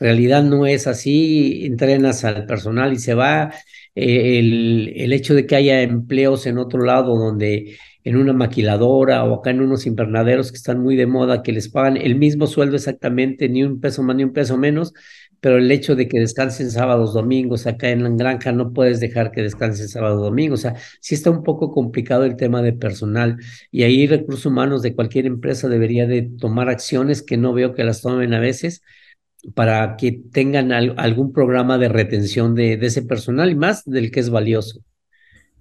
realidad 0.00 0.42
no 0.42 0.66
es 0.66 0.86
así. 0.86 1.64
Entrenas 1.66 2.24
al 2.24 2.46
personal 2.46 2.92
y 2.92 2.98
se 2.98 3.14
va. 3.14 3.52
Eh, 3.94 4.38
el, 4.38 4.92
el 4.96 5.12
hecho 5.12 5.34
de 5.34 5.46
que 5.46 5.56
haya 5.56 5.82
empleos 5.82 6.46
en 6.46 6.58
otro 6.58 6.82
lado 6.82 7.16
donde 7.16 7.76
en 8.04 8.16
una 8.16 8.32
maquiladora 8.32 9.24
o 9.24 9.34
acá 9.34 9.50
en 9.50 9.60
unos 9.60 9.86
invernaderos 9.86 10.50
que 10.50 10.56
están 10.56 10.80
muy 10.80 10.96
de 10.96 11.06
moda, 11.06 11.42
que 11.42 11.52
les 11.52 11.68
pagan 11.68 11.96
el 11.96 12.16
mismo 12.16 12.46
sueldo 12.46 12.76
exactamente, 12.76 13.48
ni 13.48 13.62
un 13.62 13.80
peso 13.80 14.02
más 14.02 14.16
ni 14.16 14.24
un 14.24 14.32
peso 14.32 14.56
menos, 14.56 14.92
pero 15.40 15.58
el 15.58 15.70
hecho 15.70 15.96
de 15.96 16.08
que 16.08 16.18
descansen 16.18 16.70
sábados, 16.70 17.14
domingos, 17.14 17.66
acá 17.66 17.90
en 17.90 18.02
la 18.02 18.10
granja 18.10 18.52
no 18.52 18.72
puedes 18.72 19.00
dejar 19.00 19.32
que 19.32 19.42
descansen 19.42 19.88
sábados, 19.88 20.20
domingos, 20.22 20.60
o 20.60 20.62
sea, 20.62 20.76
sí 21.00 21.14
está 21.14 21.30
un 21.30 21.42
poco 21.42 21.72
complicado 21.72 22.24
el 22.24 22.36
tema 22.36 22.62
de 22.62 22.72
personal 22.72 23.36
y 23.70 23.82
ahí 23.84 24.06
recursos 24.06 24.46
humanos 24.46 24.82
de 24.82 24.94
cualquier 24.94 25.26
empresa 25.26 25.68
debería 25.68 26.06
de 26.06 26.22
tomar 26.38 26.68
acciones 26.68 27.22
que 27.22 27.36
no 27.36 27.52
veo 27.52 27.74
que 27.74 27.84
las 27.84 28.02
tomen 28.02 28.34
a 28.34 28.40
veces 28.40 28.82
para 29.54 29.96
que 29.96 30.12
tengan 30.32 30.72
algún 30.72 31.32
programa 31.32 31.78
de 31.78 31.88
retención 31.88 32.54
de, 32.54 32.76
de 32.76 32.86
ese 32.86 33.02
personal 33.02 33.50
y 33.50 33.54
más 33.54 33.84
del 33.84 34.10
que 34.10 34.20
es 34.20 34.30
valioso. 34.30 34.80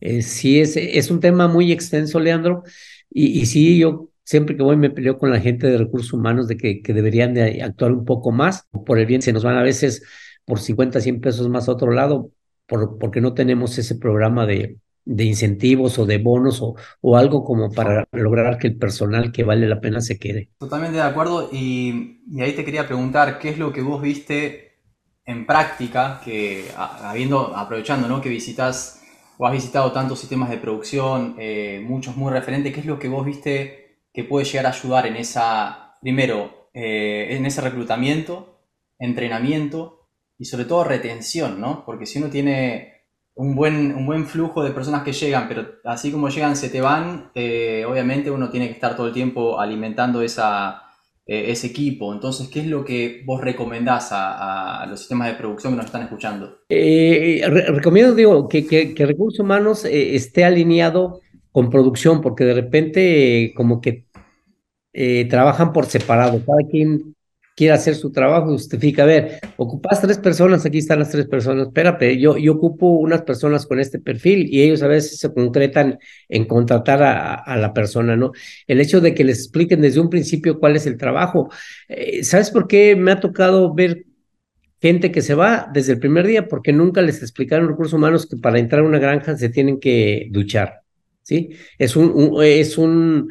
Eh, 0.02 0.22
sí, 0.22 0.60
es, 0.60 0.78
es 0.78 1.12
un 1.12 1.20
tema 1.20 1.48
muy 1.48 1.72
extenso, 1.72 2.20
Leandro, 2.20 2.64
y, 3.10 3.40
y, 3.40 3.46
sí, 3.46 3.78
yo 3.78 4.10
siempre 4.24 4.56
que 4.56 4.64
voy 4.64 4.78
me 4.78 4.90
peleo 4.90 5.18
con 5.18 5.32
la 5.32 5.42
gente 5.42 5.68
de 5.68 5.78
recursos 5.78 6.14
humanos 6.14 6.48
de 6.48 6.58
que, 6.58 6.82
que 6.82 6.94
deberían 6.94 7.34
de 7.34 7.62
actuar 7.64 7.92
un 7.92 8.06
poco 8.06 8.32
más, 8.32 8.68
por 8.86 9.00
el 9.00 9.06
bien 9.06 9.22
se 9.22 9.34
nos 9.34 9.44
van 9.44 9.58
a 9.58 9.64
veces 9.64 10.04
por 10.46 10.60
50, 10.60 11.02
100 11.02 11.22
pesos 11.22 11.50
más 11.50 11.68
a 11.68 11.74
otro 11.74 11.92
lado, 11.92 12.32
por, 12.66 12.98
porque 12.98 13.22
no 13.22 13.34
tenemos 13.34 13.78
ese 13.78 13.96
programa 13.96 14.46
de, 14.46 14.78
de 15.06 15.24
incentivos 15.24 15.98
o 16.00 16.06
de 16.06 16.18
bonos 16.18 16.62
o, 16.62 16.76
o, 17.02 17.18
algo 17.18 17.44
como 17.44 17.72
para 17.72 18.08
lograr 18.12 18.58
que 18.58 18.68
el 18.68 18.78
personal 18.78 19.32
que 19.32 19.44
vale 19.44 19.68
la 19.68 19.82
pena 19.82 20.02
se 20.02 20.20
quede. 20.20 20.50
Totalmente 20.60 20.98
de 20.98 21.04
acuerdo 21.04 21.50
y, 21.52 22.22
ahí 22.40 22.54
te 22.54 22.64
quería 22.64 22.86
preguntar, 22.86 23.40
¿qué 23.40 23.50
es 23.50 23.58
lo 23.58 23.74
que 23.74 23.82
vos 23.82 24.02
viste 24.02 24.80
en 25.26 25.46
práctica, 25.46 26.22
que 26.24 26.66
habiendo, 26.76 27.56
aprovechando 27.56 28.08
¿no? 28.08 28.22
que 28.22 28.30
visitas 28.30 29.02
o 29.38 29.46
has 29.46 29.54
visitado 29.54 29.92
tantos 29.92 30.20
sistemas 30.20 30.50
de 30.50 30.58
producción, 30.58 31.36
eh, 31.40 31.82
muchos 31.86 32.18
muy 32.18 32.32
referentes, 32.32 32.74
¿qué 32.74 32.82
es 32.82 32.86
lo 32.86 33.00
que 33.00 33.08
vos 33.08 33.26
viste 33.26 34.02
que 34.14 34.24
puede 34.24 34.46
llegar 34.46 34.66
a 34.66 34.72
ayudar 34.72 35.06
en 35.06 35.16
esa, 35.16 35.96
primero, 36.02 36.70
eh, 36.74 37.28
en 37.32 37.46
ese 37.46 37.62
reclutamiento, 37.62 38.66
entrenamiento 39.00 40.10
y 40.38 40.46
sobre 40.46 40.66
todo 40.66 40.84
retención, 40.84 41.60
¿no? 41.60 41.86
Porque 41.86 42.06
si 42.06 42.20
uno 42.20 42.30
tiene 42.30 42.99
un 43.40 43.56
buen, 43.56 43.96
un 43.96 44.06
buen 44.06 44.26
flujo 44.26 44.62
de 44.66 44.72
personas 44.72 45.02
que 45.04 45.14
llegan, 45.14 45.48
pero 45.48 45.66
así 45.86 46.12
como 46.12 46.28
llegan 46.28 46.58
se 46.58 46.68
te 46.68 46.82
van, 46.82 47.32
eh, 47.34 47.86
obviamente 47.88 48.30
uno 48.30 48.50
tiene 48.50 48.68
que 48.68 48.74
estar 48.74 48.98
todo 48.98 49.08
el 49.08 49.14
tiempo 49.14 49.62
alimentando 49.62 50.22
esa, 50.22 50.82
eh, 51.26 51.46
ese 51.48 51.68
equipo. 51.68 52.14
Entonces, 52.14 52.50
¿qué 52.50 52.60
es 52.60 52.68
lo 52.68 52.84
que 52.84 53.24
vos 53.26 53.40
recomendás 53.40 54.10
a, 54.12 54.86
los 54.90 55.00
sistemas 55.00 55.30
de 55.30 55.36
producción 55.36 55.72
que 55.72 55.78
nos 55.78 55.86
están 55.86 56.02
escuchando? 56.02 56.58
Eh, 56.68 57.42
recomiendo, 57.70 58.14
digo, 58.14 58.50
que, 58.50 58.68
que, 58.68 59.06
recursos 59.06 59.40
humanos 59.40 59.86
esté 59.86 60.44
alineado 60.44 61.22
con 61.54 61.70
producción, 61.70 62.20
porque 62.20 62.44
de 62.44 62.56
repente 62.56 63.54
como 63.56 63.80
que 63.80 64.06
trabajan 65.30 65.72
por 65.72 65.86
separado, 65.86 66.44
cada 66.46 66.70
quien 66.70 67.16
quiere 67.60 67.74
hacer 67.74 67.96
su 67.96 68.10
trabajo, 68.10 68.52
justifica, 68.52 69.04
a 69.04 69.06
ver, 69.06 69.42
ocupas 69.58 70.00
tres 70.00 70.18
personas, 70.18 70.66
aquí 70.66 70.78
están 70.78 71.00
las 71.00 71.10
tres 71.10 71.28
personas, 71.28 71.68
espérate, 71.68 72.18
yo, 72.18 72.38
yo 72.38 72.54
ocupo 72.54 72.88
unas 72.88 73.24
personas 73.24 73.66
con 73.66 73.82
este 73.82 74.00
perfil 74.00 74.48
y 74.50 74.62
ellos 74.62 74.82
a 74.82 74.88
veces 74.88 75.20
se 75.20 75.34
concretan 75.34 76.00
en 76.30 76.46
contratar 76.46 77.04
a, 77.04 77.58
la 77.58 77.74
persona, 77.74 78.16
¿no? 78.16 78.32
El 78.66 78.80
hecho 78.80 79.02
de 79.02 79.14
que 79.14 79.26
les 79.26 79.40
expliquen 79.40 79.82
desde 79.82 80.00
un 80.00 80.10
principio 80.10 80.58
cuál 80.58 80.78
es 80.78 80.88
el 80.88 80.96
trabajo. 80.96 81.50
Eh, 81.90 82.24
¿Sabes 82.24 82.50
por 82.50 82.66
qué 82.66 82.96
me 82.96 83.12
ha 83.12 83.20
tocado 83.20 83.74
ver 83.74 84.06
gente 84.82 85.12
que 85.12 85.22
se 85.22 85.34
va 85.34 85.70
desde 85.74 85.92
el 85.92 86.00
primer 86.00 86.28
día? 86.28 86.48
Porque 86.48 86.72
nunca 86.72 87.02
les 87.02 87.22
explicaron 87.22 87.68
recursos 87.68 87.94
humanos 87.94 88.26
que 88.26 88.38
para 88.38 88.58
entrar 88.58 88.84
a 88.84 88.88
una 88.88 89.00
granja 89.00 89.36
se 89.36 89.50
tienen 89.50 89.82
que 89.82 90.30
duchar, 90.32 90.76
¿sí? 91.24 91.50
Es 91.78 91.98
un 91.98 92.42
es 92.42 92.78
un 92.78 93.30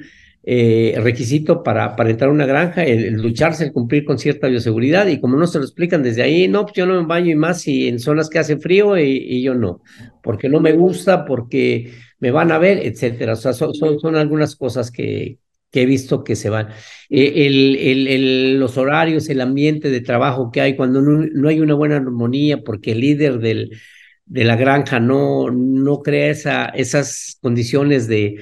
eh, 0.50 0.94
requisito 1.02 1.62
para, 1.62 1.94
para 1.94 2.08
entrar 2.08 2.30
a 2.30 2.32
una 2.32 2.46
granja, 2.46 2.82
el, 2.82 3.20
lucharse, 3.20 3.64
el 3.64 3.72
cumplir 3.74 4.06
con 4.06 4.18
cierta 4.18 4.48
bioseguridad, 4.48 5.06
y 5.06 5.20
como 5.20 5.36
no 5.36 5.46
se 5.46 5.58
lo 5.58 5.64
explican 5.64 6.02
desde 6.02 6.22
ahí, 6.22 6.48
no, 6.48 6.62
pues 6.62 6.72
yo 6.72 6.86
no 6.86 6.98
me 6.98 7.06
baño 7.06 7.30
y 7.32 7.34
más 7.34 7.60
si 7.60 7.86
en 7.86 7.98
zonas 7.98 8.30
que 8.30 8.38
hace 8.38 8.56
frío 8.56 8.96
y, 8.96 9.42
yo 9.42 9.54
no, 9.54 9.82
porque 10.22 10.48
no 10.48 10.58
me 10.60 10.72
gusta, 10.72 11.26
porque 11.26 11.92
me 12.18 12.30
van 12.30 12.50
a 12.50 12.56
ver, 12.56 12.78
etcétera. 12.78 13.34
O 13.34 13.36
sea, 13.36 13.52
son, 13.52 14.16
algunas 14.16 14.56
cosas 14.56 14.90
que, 14.90 15.36
he 15.70 15.84
visto 15.84 16.24
que 16.24 16.34
se 16.34 16.48
van. 16.48 16.68
Eh, 17.10 17.46
el, 17.46 17.76
el, 17.76 18.58
los 18.58 18.78
horarios, 18.78 19.28
el 19.28 19.42
ambiente 19.42 19.90
de 19.90 20.00
trabajo 20.00 20.50
que 20.50 20.62
hay 20.62 20.76
cuando 20.76 21.02
no, 21.02 21.48
hay 21.50 21.60
una 21.60 21.74
buena 21.74 21.96
armonía, 21.96 22.62
porque 22.62 22.92
el 22.92 23.00
líder 23.00 23.38
de 23.38 24.44
la 24.44 24.56
granja 24.56 24.98
no, 24.98 25.50
no 25.50 26.00
crea 26.00 26.30
esa, 26.30 26.64
esas 26.68 27.36
condiciones 27.42 28.08
de 28.08 28.38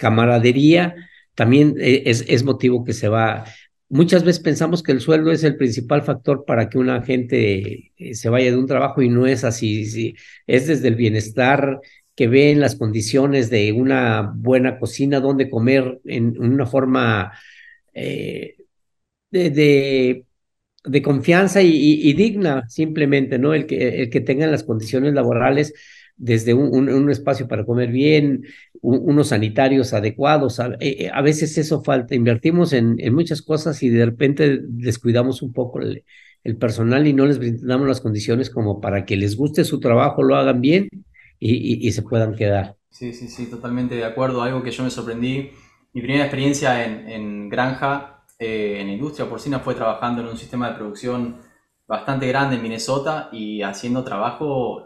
camaradería 0.00 0.96
también 1.34 1.76
eh, 1.78 2.02
es, 2.06 2.42
motivo 2.44 2.84
que 2.84 2.92
se 2.92 3.08
va. 3.08 3.44
Muchas 3.88 4.24
veces 4.24 4.42
pensamos 4.42 4.82
que 4.82 4.92
el 4.92 5.00
sueldo 5.00 5.30
es 5.30 5.44
el 5.44 5.56
principal 5.56 6.02
factor 6.02 6.44
para 6.46 6.68
que 6.68 6.78
una 6.78 7.02
gente 7.02 7.92
eh, 7.96 8.14
se 8.14 8.28
vaya 8.28 8.50
de 8.50 8.56
un 8.56 8.66
trabajo 8.66 9.02
y 9.02 9.08
no 9.08 9.26
es 9.26 9.44
así. 9.44 10.14
Es 10.46 10.66
desde 10.66 10.88
el 10.88 10.96
bienestar 10.96 11.80
que 12.14 12.28
ve 12.28 12.50
en 12.50 12.60
las 12.60 12.76
condiciones 12.76 13.50
de 13.50 13.72
una 13.72 14.32
buena 14.34 14.78
cocina, 14.78 15.20
donde 15.20 15.50
comer 15.50 16.00
en 16.04 16.38
una 16.40 16.66
forma 16.66 17.32
eh, 17.94 18.56
de, 19.30 20.24
de, 20.84 21.02
confianza 21.02 21.62
y, 21.62 22.12
digna, 22.14 22.68
simplemente, 22.68 23.38
¿no? 23.38 23.54
El 23.54 23.66
que, 23.66 24.02
el 24.02 24.10
que 24.10 24.20
tengan 24.20 24.50
las 24.50 24.64
condiciones 24.64 25.14
laborales 25.14 25.72
desde 26.20 26.52
un, 26.52 27.10
espacio 27.10 27.48
para 27.48 27.64
comer 27.64 27.90
bien, 27.90 28.44
unos 28.82 29.28
sanitarios 29.28 29.94
adecuados. 29.94 30.60
A, 30.60 30.68
eh, 30.78 31.06
eh, 31.06 31.10
a, 31.12 31.22
veces 31.22 31.56
eso 31.56 31.82
falta. 31.82 32.14
Invertimos 32.14 32.74
en, 32.74 32.96
en, 32.98 33.14
muchas 33.14 33.40
cosas 33.40 33.82
y 33.82 33.88
de 33.88 34.04
repente 34.04 34.60
descuidamos 34.68 35.40
un 35.40 35.54
poco 35.54 35.80
el, 35.80 36.04
el, 36.44 36.56
personal 36.58 37.06
y 37.06 37.14
no 37.14 37.24
les 37.24 37.38
brindamos 37.38 37.88
las 37.88 38.02
condiciones 38.02 38.50
como 38.50 38.82
para 38.82 39.06
que 39.06 39.16
les 39.16 39.34
guste 39.34 39.64
su 39.64 39.80
trabajo, 39.80 40.22
lo 40.22 40.36
hagan 40.36 40.60
bien 40.60 40.88
y, 41.38 41.86
y, 41.88 41.90
se 41.92 42.02
puedan 42.02 42.34
quedar. 42.34 42.76
Sí, 42.90 43.14
sí, 43.14 43.26
sí, 43.28 43.46
totalmente 43.46 43.94
de 43.94 44.04
acuerdo. 44.04 44.42
Algo 44.42 44.62
que 44.62 44.72
yo 44.72 44.84
me 44.84 44.90
sorprendí. 44.90 45.50
Mi 45.94 46.02
primera 46.02 46.24
experiencia 46.24 46.84
en, 46.84 47.08
en 47.08 47.48
granja, 47.48 48.24
eh, 48.38 48.76
en 48.78 48.90
industria 48.90 49.26
porcina, 49.26 49.60
fue 49.60 49.74
trabajando 49.74 50.20
en 50.20 50.28
un 50.28 50.36
sistema 50.36 50.68
de 50.68 50.76
producción 50.76 51.38
bastante 51.88 52.28
grande 52.28 52.56
en 52.56 52.62
Minnesota 52.62 53.30
y 53.32 53.62
haciendo 53.62 54.04
trabajo 54.04 54.84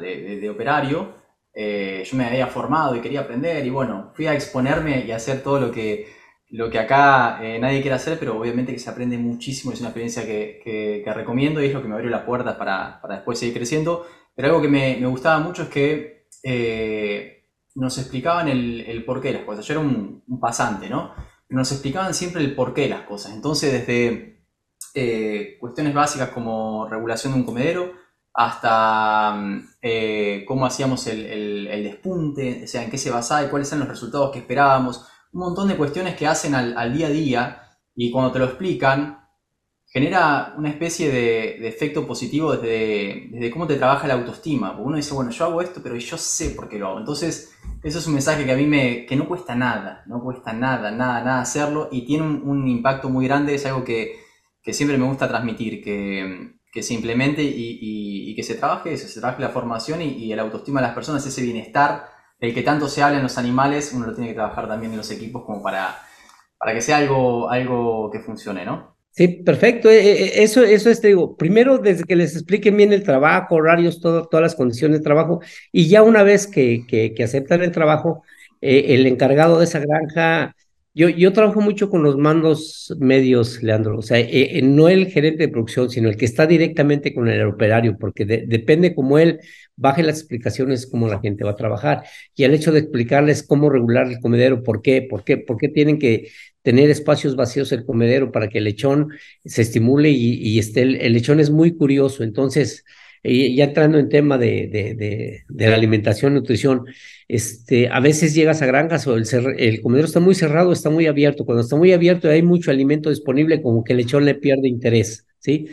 de, 0.00 0.50
operario, 0.50 1.14
eh, 1.54 2.02
yo 2.04 2.16
me 2.16 2.26
había 2.26 2.46
formado 2.46 2.96
y 2.96 3.00
quería 3.00 3.20
aprender 3.20 3.64
y 3.64 3.70
bueno, 3.70 4.12
fui 4.14 4.26
a 4.26 4.34
exponerme 4.34 5.04
y 5.04 5.12
hacer 5.12 5.42
todo 5.42 5.60
lo 5.60 5.72
que, 5.72 6.08
lo 6.50 6.70
que 6.70 6.78
acá 6.78 7.40
eh, 7.42 7.58
nadie 7.58 7.80
quiere 7.80 7.96
hacer, 7.96 8.18
pero 8.18 8.38
obviamente 8.38 8.72
que 8.72 8.78
se 8.78 8.90
aprende 8.90 9.18
muchísimo, 9.18 9.72
es 9.72 9.80
una 9.80 9.90
experiencia 9.90 10.24
que, 10.24 11.02
recomiendo 11.14 11.62
y 11.62 11.66
es 11.66 11.74
lo 11.74 11.82
que 11.82 11.88
me 11.88 11.94
abrió 11.94 12.10
la 12.10 12.26
puerta 12.26 12.58
para, 12.58 13.00
después 13.08 13.38
seguir 13.38 13.54
creciendo. 13.54 14.06
Pero 14.34 14.48
algo 14.48 14.62
que 14.62 14.68
me, 14.68 15.04
gustaba 15.06 15.40
mucho 15.40 15.64
es 15.64 15.68
que 15.68 16.28
eh, 16.44 17.44
nos 17.74 17.98
explicaban 17.98 18.48
el, 18.48 18.82
el, 18.82 19.04
porqué 19.04 19.28
de 19.28 19.34
las 19.34 19.44
cosas. 19.44 19.66
Yo 19.66 19.74
era 19.74 19.80
un, 19.80 20.22
pasante, 20.40 20.88
¿no? 20.88 21.12
Nos 21.48 21.72
explicaban 21.72 22.14
siempre 22.14 22.42
el 22.42 22.54
porqué 22.54 22.82
de 22.82 22.90
las 22.90 23.02
cosas. 23.02 23.32
Entonces, 23.32 23.72
desde 23.72 24.38
cuestiones 25.58 25.94
básicas 25.94 26.30
como 26.30 26.88
regulación 26.88 27.32
de 27.32 27.40
un 27.40 27.44
comedero, 27.44 27.92
hasta 28.38 29.32
mm, 29.32 29.68
eh, 29.82 30.44
cómo 30.46 30.64
hacíamos 30.64 31.08
el, 31.08 31.82
despunte, 31.82 32.62
o 32.64 32.68
sea, 32.68 32.84
en 32.84 32.90
qué 32.90 32.96
se 32.96 33.10
basaba 33.10 33.44
y 33.44 33.48
cuáles 33.48 33.68
eran 33.68 33.80
los 33.80 33.88
resultados 33.88 34.30
que 34.30 34.38
esperábamos. 34.38 35.06
Un 35.32 35.40
montón 35.40 35.66
de 35.66 35.76
cuestiones 35.76 36.14
que 36.14 36.28
hacen 36.28 36.54
al, 36.54 36.92
día 36.92 37.08
a 37.08 37.10
día 37.10 37.62
y 37.96 38.12
cuando 38.12 38.30
te 38.30 38.38
lo 38.38 38.44
explican, 38.44 39.18
genera 39.86 40.54
una 40.56 40.70
especie 40.70 41.10
de, 41.10 41.66
efecto 41.66 42.06
positivo 42.06 42.52
desde, 42.52 43.28
desde, 43.32 43.50
cómo 43.50 43.66
te 43.66 43.74
trabaja 43.74 44.06
la 44.06 44.14
autoestima. 44.14 44.70
Porque 44.70 44.86
uno 44.86 44.96
dice, 44.96 45.14
bueno, 45.14 45.32
yo 45.32 45.44
hago 45.44 45.60
esto, 45.60 45.80
pero 45.82 45.96
yo 45.96 46.16
sé 46.16 46.50
por 46.50 46.68
qué 46.68 46.78
lo 46.78 46.86
hago. 46.86 47.00
Entonces, 47.00 47.52
eso 47.82 47.98
es 47.98 48.06
un 48.06 48.12
mensaje 48.12 48.44
que 48.44 48.52
a 48.52 48.56
mí 48.56 48.66
me, 48.66 49.04
que 49.04 49.16
no 49.16 49.26
cuesta 49.26 49.56
nada, 49.56 50.04
no 50.06 50.22
cuesta 50.22 50.52
nada, 50.52 50.92
nada, 50.92 51.24
nada 51.24 51.40
hacerlo 51.40 51.88
y 51.90 52.06
tiene 52.06 52.22
un, 52.22 52.68
impacto 52.68 53.08
muy 53.08 53.26
grande, 53.26 53.56
es 53.56 53.66
algo 53.66 53.82
que, 53.82 54.14
que, 54.62 54.72
siempre 54.72 54.96
me 54.96 55.06
gusta 55.06 55.26
transmitir, 55.26 55.82
que, 55.82 56.57
que 56.78 56.84
se 56.84 56.94
implemente 56.94 57.42
y, 57.42 58.32
que 58.36 58.44
se 58.44 58.54
trabaje 58.54 58.96
se 58.96 59.20
trabaje 59.20 59.42
la 59.42 59.48
formación 59.48 60.00
y, 60.00 60.32
el 60.32 60.38
autoestima 60.38 60.80
de 60.80 60.86
las 60.86 60.94
personas, 60.94 61.26
ese 61.26 61.42
bienestar 61.42 62.04
el 62.38 62.54
que 62.54 62.62
tanto 62.62 62.88
se 62.88 63.02
habla 63.02 63.16
en 63.16 63.24
los 63.24 63.36
animales, 63.36 63.92
uno 63.92 64.06
lo 64.06 64.14
tiene 64.14 64.28
que 64.28 64.36
trabajar 64.36 64.68
también 64.68 64.92
en 64.92 64.98
los 64.98 65.10
equipos 65.10 65.44
como 65.44 65.60
para, 65.60 65.98
para 66.56 66.72
que 66.72 66.80
sea 66.80 66.98
algo, 66.98 67.50
algo 67.50 68.10
que 68.12 68.20
funcione, 68.20 68.64
¿no? 68.64 68.96
Sí, 69.10 69.26
perfecto. 69.26 69.90
Eh, 69.90 69.98
eh, 69.98 70.32
eso, 70.44 70.62
eso 70.62 70.88
es, 70.88 71.00
te 71.00 71.08
digo, 71.08 71.36
primero 71.36 71.78
desde 71.78 72.04
que 72.04 72.14
les 72.14 72.34
expliquen 72.36 72.76
bien 72.76 72.92
el 72.92 73.02
trabajo, 73.02 73.56
horarios, 73.56 74.00
todo, 74.00 74.28
todas 74.28 74.42
las 74.42 74.54
condiciones 74.54 75.00
de 75.00 75.04
trabajo, 75.04 75.40
y 75.72 75.88
ya 75.88 76.04
una 76.04 76.22
vez 76.22 76.46
que, 76.46 76.84
que, 76.86 77.24
aceptan 77.24 77.62
el 77.62 77.72
trabajo, 77.72 78.22
eh, 78.60 78.94
el 78.94 79.04
encargado 79.08 79.58
de 79.58 79.64
esa 79.64 79.80
granja, 79.80 80.54
yo, 80.98 81.32
trabajo 81.32 81.60
mucho 81.60 81.88
con 81.90 82.02
los 82.02 82.16
mandos 82.16 82.92
medios, 82.98 83.62
Leandro, 83.62 83.98
o 83.98 84.02
sea, 84.02 84.18
no 84.64 84.88
el 84.88 85.06
gerente 85.06 85.44
de 85.44 85.48
producción, 85.48 85.90
sino 85.90 86.08
el 86.08 86.16
que 86.16 86.24
está 86.24 86.44
directamente 86.44 87.14
con 87.14 87.28
el 87.28 87.46
operario, 87.46 87.96
porque 87.96 88.24
depende 88.26 88.96
cómo 88.96 89.16
él 89.18 89.38
baje 89.76 90.02
las 90.02 90.18
explicaciones, 90.18 90.88
cómo 90.88 91.06
la 91.06 91.20
gente 91.20 91.44
va 91.44 91.52
a 91.52 91.56
trabajar, 91.56 92.02
y 92.34 92.42
el 92.42 92.52
hecho 92.52 92.72
de 92.72 92.80
explicarles 92.80 93.44
cómo 93.44 93.70
regular 93.70 94.08
el 94.08 94.18
comedero, 94.18 94.64
por 94.64 94.82
qué, 94.82 95.02
por 95.02 95.22
qué, 95.22 95.36
por 95.36 95.56
qué 95.56 95.68
tienen 95.68 96.00
que 96.00 96.30
tener 96.62 96.90
espacios 96.90 97.36
vacíos 97.36 97.70
el 97.70 97.84
comedero 97.84 98.32
para 98.32 98.48
que 98.48 98.58
el 98.58 98.64
lechón 98.64 99.10
se 99.44 99.62
estimule 99.62 100.10
y, 100.10 100.58
esté, 100.58 100.82
el, 100.82 101.12
lechón 101.12 101.38
es 101.38 101.50
muy 101.50 101.76
curioso, 101.76 102.24
entonces, 102.24 102.84
eh, 103.22 103.54
ya 103.54 103.64
entrando 103.64 103.98
en 103.98 104.08
tema 104.08 104.38
de, 104.38 104.68
de, 105.48 105.68
la 105.68 105.74
alimentación, 105.74 106.34
nutrición, 106.34 106.84
este, 107.28 107.88
a 107.88 108.00
veces 108.00 108.34
llegas 108.34 108.62
a 108.62 108.66
granjas 108.66 109.06
o 109.06 109.16
el, 109.16 109.26
el 109.58 109.80
comedero 109.80 110.06
está 110.06 110.20
muy 110.20 110.34
cerrado, 110.34 110.72
está 110.72 110.90
muy 110.90 111.06
abierto, 111.06 111.44
cuando 111.44 111.62
está 111.62 111.76
muy 111.76 111.92
abierto 111.92 112.28
y 112.28 112.32
hay 112.32 112.42
mucho 112.42 112.70
alimento 112.70 113.10
disponible, 113.10 113.62
como 113.62 113.84
que 113.84 113.92
el 113.92 113.98
lechón 113.98 114.24
le 114.24 114.34
pierde 114.34 114.68
interés, 114.68 115.26
¿sí? 115.38 115.68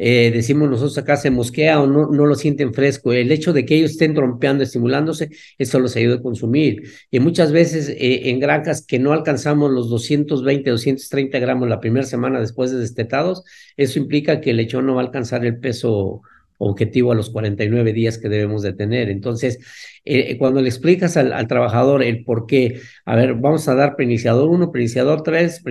Eh, 0.00 0.30
decimos 0.32 0.70
nosotros 0.70 0.96
acá 0.96 1.16
se 1.16 1.30
mosquea 1.30 1.80
o 1.80 1.88
no, 1.88 2.06
no 2.06 2.24
lo 2.26 2.36
sienten 2.36 2.72
fresco. 2.72 3.12
El 3.12 3.32
hecho 3.32 3.52
de 3.52 3.64
que 3.66 3.74
ellos 3.74 3.92
estén 3.92 4.14
trompeando, 4.14 4.62
estimulándose, 4.62 5.30
eso 5.58 5.80
los 5.80 5.96
ayuda 5.96 6.16
a 6.16 6.22
consumir. 6.22 6.84
Y 7.10 7.18
muchas 7.20 7.50
veces 7.52 7.88
eh, 7.88 8.30
en 8.30 8.38
granjas 8.38 8.86
que 8.86 8.98
no 9.00 9.12
alcanzamos 9.12 9.70
los 9.72 9.90
220, 9.90 10.70
230 10.70 11.38
gramos 11.40 11.68
la 11.68 11.80
primera 11.80 12.06
semana 12.06 12.40
después 12.40 12.70
de 12.70 12.78
destetados, 12.78 13.44
eso 13.76 13.98
implica 13.98 14.40
que 14.40 14.50
el 14.50 14.58
lechón 14.58 14.86
no 14.86 14.94
va 14.94 15.02
a 15.02 15.04
alcanzar 15.04 15.44
el 15.44 15.58
peso 15.58 16.22
objetivo 16.58 17.12
a 17.12 17.14
los 17.14 17.30
49 17.30 17.92
días 17.92 18.18
que 18.18 18.28
debemos 18.28 18.62
de 18.62 18.72
tener. 18.72 19.08
Entonces, 19.08 19.58
eh, 20.04 20.36
cuando 20.38 20.60
le 20.60 20.68
explicas 20.68 21.16
al, 21.16 21.46
trabajador 21.48 22.02
el 22.02 22.24
por 22.24 22.46
qué, 22.46 22.80
a 23.04 23.16
ver, 23.16 23.34
vamos 23.34 23.68
a 23.68 23.74
dar 23.74 23.96
preiniciador 23.96 24.48
1, 24.48 24.70
preiniciador 24.72 25.22
3, 25.22 25.62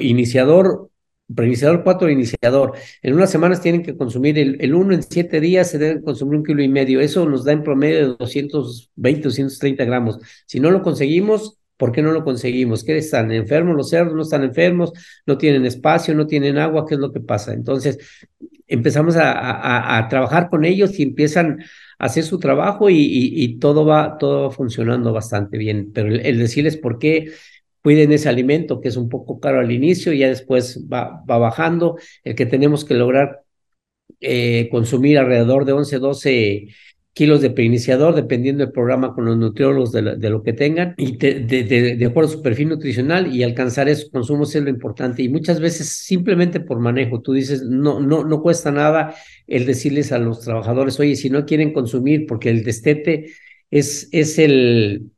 iniciador 0.00 0.90
Preiniciador 1.34 1.84
4, 1.84 2.10
iniciador. 2.10 2.72
En 3.02 3.14
unas 3.14 3.30
semanas 3.30 3.60
tienen 3.60 3.82
que 3.82 3.96
consumir 3.96 4.38
el, 4.38 4.56
el 4.60 4.74
1, 4.74 4.94
en 4.94 5.02
7 5.02 5.40
días 5.40 5.70
se 5.70 5.78
deben 5.78 6.02
consumir 6.02 6.38
un 6.38 6.44
kilo 6.44 6.62
y 6.62 6.68
medio. 6.68 7.00
Eso 7.00 7.28
nos 7.28 7.44
da 7.44 7.52
en 7.52 7.62
promedio 7.62 7.96
de 7.98 8.16
220, 8.18 9.22
230 9.22 9.84
gramos. 9.84 10.18
Si 10.46 10.58
no 10.58 10.70
lo 10.72 10.82
conseguimos, 10.82 11.56
¿por 11.76 11.92
qué 11.92 12.02
no 12.02 12.10
lo 12.12 12.24
conseguimos? 12.24 12.82
¿Qué 12.82 12.98
están 12.98 13.30
enfermos 13.30 13.76
los 13.76 13.90
cerdos? 13.90 14.14
¿No 14.14 14.22
están 14.22 14.42
enfermos? 14.42 14.92
¿No 15.24 15.38
tienen 15.38 15.64
espacio? 15.66 16.14
¿No 16.14 16.26
tienen 16.26 16.58
agua? 16.58 16.84
¿Qué 16.86 16.94
es 16.94 17.00
lo 17.00 17.12
que 17.12 17.20
pasa? 17.20 17.54
Entonces, 17.54 17.98
empezamos 18.70 19.16
a, 19.16 19.98
a, 19.98 20.08
trabajar 20.08 20.48
con 20.48 20.64
ellos 20.64 20.98
y 20.98 21.02
empiezan 21.02 21.60
a 21.98 22.06
hacer 22.06 22.24
su 22.24 22.38
trabajo 22.38 22.88
y, 22.90 23.58
todo, 23.60 23.84
va, 23.84 24.16
todo 24.18 24.50
funcionando 24.50 25.12
bastante 25.12 25.58
bien. 25.58 25.92
Pero 25.92 26.08
el, 26.08 26.20
el 26.24 26.38
decirles 26.38 26.76
por 26.76 26.98
qué 26.98 27.32
cuiden 27.82 28.12
ese 28.12 28.28
alimento 28.28 28.80
que 28.80 28.88
es 28.88 28.96
un 28.96 29.08
poco 29.08 29.40
caro 29.40 29.60
al 29.60 29.72
inicio 29.72 30.12
y 30.12 30.18
ya 30.18 30.28
después 30.28 30.86
va, 30.92 31.22
va 31.28 31.38
bajando, 31.38 31.98
el 32.24 32.34
que 32.34 32.46
tenemos 32.46 32.84
que 32.84 32.94
lograr 32.94 33.42
eh, 34.20 34.68
consumir 34.70 35.18
alrededor 35.18 35.64
de 35.64 35.72
11, 35.72 35.98
12 35.98 36.68
kilos 37.20 37.42
de 37.42 37.50
preiniciador, 37.50 38.14
dependiendo 38.14 38.64
del 38.64 38.72
programa 38.72 39.14
con 39.14 39.26
los 39.26 39.36
nutriólogos 39.36 39.92
de, 39.92 40.30
lo 40.30 40.42
que 40.42 40.54
tengan, 40.54 40.94
y 40.96 41.18
de, 41.18 42.06
acuerdo 42.08 42.30
a 42.30 42.32
su 42.32 42.40
perfil 42.40 42.70
nutricional, 42.70 43.36
y 43.36 43.42
alcanzar 43.42 43.90
esos 43.90 44.08
consumos 44.08 44.54
es 44.54 44.62
lo 44.62 44.70
importante. 44.70 45.22
Y 45.22 45.28
muchas 45.28 45.60
veces 45.60 45.86
simplemente 45.90 46.60
por 46.60 46.80
manejo, 46.80 47.20
tú 47.20 47.34
dices, 47.34 47.62
no, 47.62 48.00
no, 48.00 48.24
no 48.24 48.40
cuesta 48.40 48.70
nada 48.70 49.14
el 49.46 49.66
decirles 49.66 50.12
a 50.12 50.18
los 50.18 50.40
trabajadores, 50.40 50.98
oye, 50.98 51.14
si 51.14 51.28
no 51.28 51.44
quieren 51.44 51.74
consumir, 51.74 52.24
porque 52.26 52.48
el 52.48 52.64
destete 52.64 53.26
es, 53.70 54.08
es 54.12 54.38
el, 54.38 55.10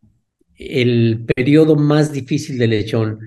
el 0.56 1.24
periodo 1.36 1.76
más 1.76 2.12
difícil 2.12 2.58
del 2.58 2.70
lechón. 2.70 3.20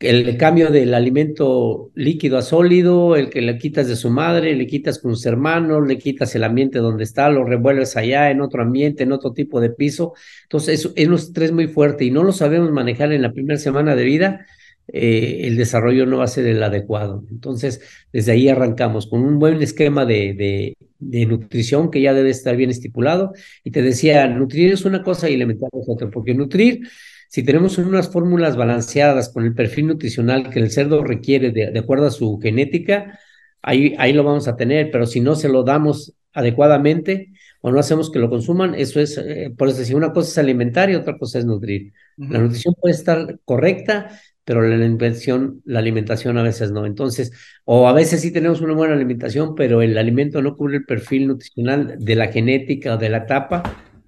El 0.00 0.36
cambio 0.38 0.70
del 0.70 0.94
alimento 0.94 1.90
líquido 1.94 2.38
a 2.38 2.42
sólido, 2.42 3.16
el 3.16 3.28
que 3.28 3.42
le 3.42 3.58
quitas 3.58 3.86
de 3.86 3.96
su 3.96 4.08
madre, 4.10 4.56
le 4.56 4.66
quitas 4.66 4.98
con 4.98 5.14
sus 5.14 5.26
hermanos, 5.26 5.86
le 5.86 5.98
quitas 5.98 6.34
el 6.34 6.44
ambiente 6.44 6.78
donde 6.78 7.04
está, 7.04 7.28
lo 7.28 7.44
revuelves 7.44 7.96
allá 7.96 8.30
en 8.30 8.40
otro 8.40 8.62
ambiente, 8.62 9.02
en 9.02 9.12
otro 9.12 9.32
tipo 9.32 9.60
de 9.60 9.70
piso. 9.70 10.14
Entonces, 10.44 10.86
es, 10.86 10.92
es 10.96 11.06
un 11.06 11.14
estrés 11.14 11.52
muy 11.52 11.68
fuerte 11.68 12.06
y 12.06 12.10
no 12.10 12.24
lo 12.24 12.32
sabemos 12.32 12.70
manejar 12.72 13.12
en 13.12 13.22
la 13.22 13.32
primera 13.32 13.58
semana 13.58 13.94
de 13.94 14.04
vida 14.04 14.46
eh, 14.92 15.46
el 15.46 15.56
desarrollo 15.56 16.04
no 16.06 16.18
va 16.18 16.24
a 16.24 16.28
ser 16.28 16.46
el 16.46 16.62
adecuado. 16.62 17.24
Entonces, 17.30 17.80
desde 18.12 18.32
ahí 18.32 18.48
arrancamos 18.48 19.06
con 19.08 19.22
un 19.22 19.38
buen 19.38 19.62
esquema 19.62 20.04
de, 20.04 20.76
de, 20.98 21.26
nutrición 21.26 21.90
que 21.90 22.00
ya 22.00 22.12
debe 22.12 22.30
estar 22.30 22.56
bien 22.56 22.70
estipulado. 22.70 23.32
Y 23.62 23.70
te 23.70 23.82
decía, 23.82 24.26
nutrir 24.26 24.72
es 24.72 24.84
una 24.84 25.02
cosa 25.02 25.28
y 25.28 25.34
alimentar 25.34 25.70
es 25.72 25.88
otra, 25.88 26.10
porque 26.10 26.34
nutrir, 26.34 26.88
si 27.30 27.44
tenemos 27.44 27.78
unas 27.78 28.10
fórmulas 28.10 28.56
balanceadas 28.56 29.28
con 29.28 29.44
el 29.44 29.54
perfil 29.54 29.86
nutricional 29.86 30.50
que 30.50 30.58
el 30.58 30.72
cerdo 30.72 31.04
requiere 31.04 31.52
de, 31.52 31.78
acuerdo 31.78 32.06
a 32.06 32.10
su 32.10 32.40
genética, 32.40 33.20
ahí, 33.62 33.94
ahí 33.98 34.12
lo 34.12 34.24
vamos 34.24 34.48
a 34.48 34.56
tener, 34.56 34.90
pero 34.90 35.06
si 35.06 35.20
no 35.20 35.36
se 35.36 35.48
lo 35.48 35.62
damos 35.62 36.12
adecuadamente 36.32 37.32
o 37.60 37.70
no 37.70 37.78
hacemos 37.78 38.10
que 38.10 38.18
lo 38.18 38.30
consuman, 38.30 38.74
eso 38.74 38.98
es, 38.98 39.16
eh, 39.16 39.54
por 39.56 39.68
eso 39.68 39.78
decir, 39.78 39.94
una 39.94 40.12
cosa 40.12 40.28
es 40.28 40.38
alimentar 40.38 40.90
y 40.90 40.96
otra 40.96 41.18
cosa 41.18 41.38
es 41.38 41.44
nutrir. 41.44 41.92
La 42.16 42.40
nutrición 42.40 42.74
puede 42.74 42.96
estar 42.96 43.38
correcta, 43.44 44.10
pero 44.44 44.62
la 44.62 44.74
alimentación, 44.74 45.62
la 45.64 45.78
alimentación 45.78 46.36
a 46.36 46.42
veces 46.42 46.72
no. 46.72 46.84
Entonces, 46.84 47.30
o 47.64 47.86
a 47.86 47.92
veces 47.92 48.22
sí 48.22 48.32
tenemos 48.32 48.60
una 48.60 48.74
buena 48.74 48.94
alimentación, 48.94 49.54
pero 49.54 49.82
el 49.82 49.96
alimento 49.98 50.42
no 50.42 50.56
cubre 50.56 50.78
el 50.78 50.84
perfil 50.84 51.28
nutricional 51.28 51.94
de 51.96 52.16
la 52.16 52.26
genética 52.26 52.94
o 52.94 52.98
de 52.98 53.08
la 53.08 53.18
etapa, 53.18 53.62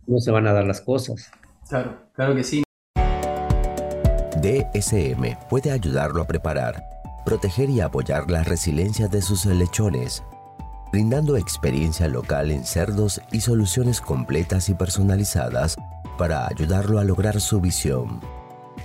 no 0.09 0.19
se 0.19 0.33
van 0.33 0.49
a 0.49 0.53
dar 0.53 0.67
las 0.67 0.81
cosas. 0.81 1.31
Claro, 1.69 2.11
claro 2.15 2.35
que 2.35 2.43
sí. 2.43 2.65
DSM 4.43 5.37
puede 5.49 5.71
ayudarlo 5.71 6.21
a 6.21 6.27
preparar, 6.27 6.85
proteger 7.25 7.71
y 7.71 7.81
apoyar 7.81 8.29
la 8.29 8.43
resiliencia 8.43 9.07
de 9.07 9.23
sus 9.23 9.47
lechones, 9.47 10.25
brindando 10.91 11.37
experiencia 11.37 12.09
local 12.09 12.51
en 12.51 12.65
cerdos 12.65 13.21
y 13.31 13.41
soluciones 13.41 14.01
completas 14.01 14.69
y 14.69 14.75
personalizadas 14.75 15.77
para 16.19 16.49
ayudarlo 16.49 16.99
a 16.99 17.05
lograr 17.05 17.41
su 17.41 17.61
visión. 17.61 18.21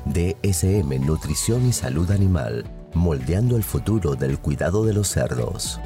DSM 0.05 1.03
Nutrición 1.03 1.67
y 1.67 1.73
Salud 1.73 2.11
Animal, 2.11 2.63
moldeando 2.93 3.57
el 3.57 3.63
futuro 3.63 4.13
del 4.15 4.37
cuidado 4.37 4.85
de 4.85 4.93
los 4.93 5.07
cerdos. 5.07 5.81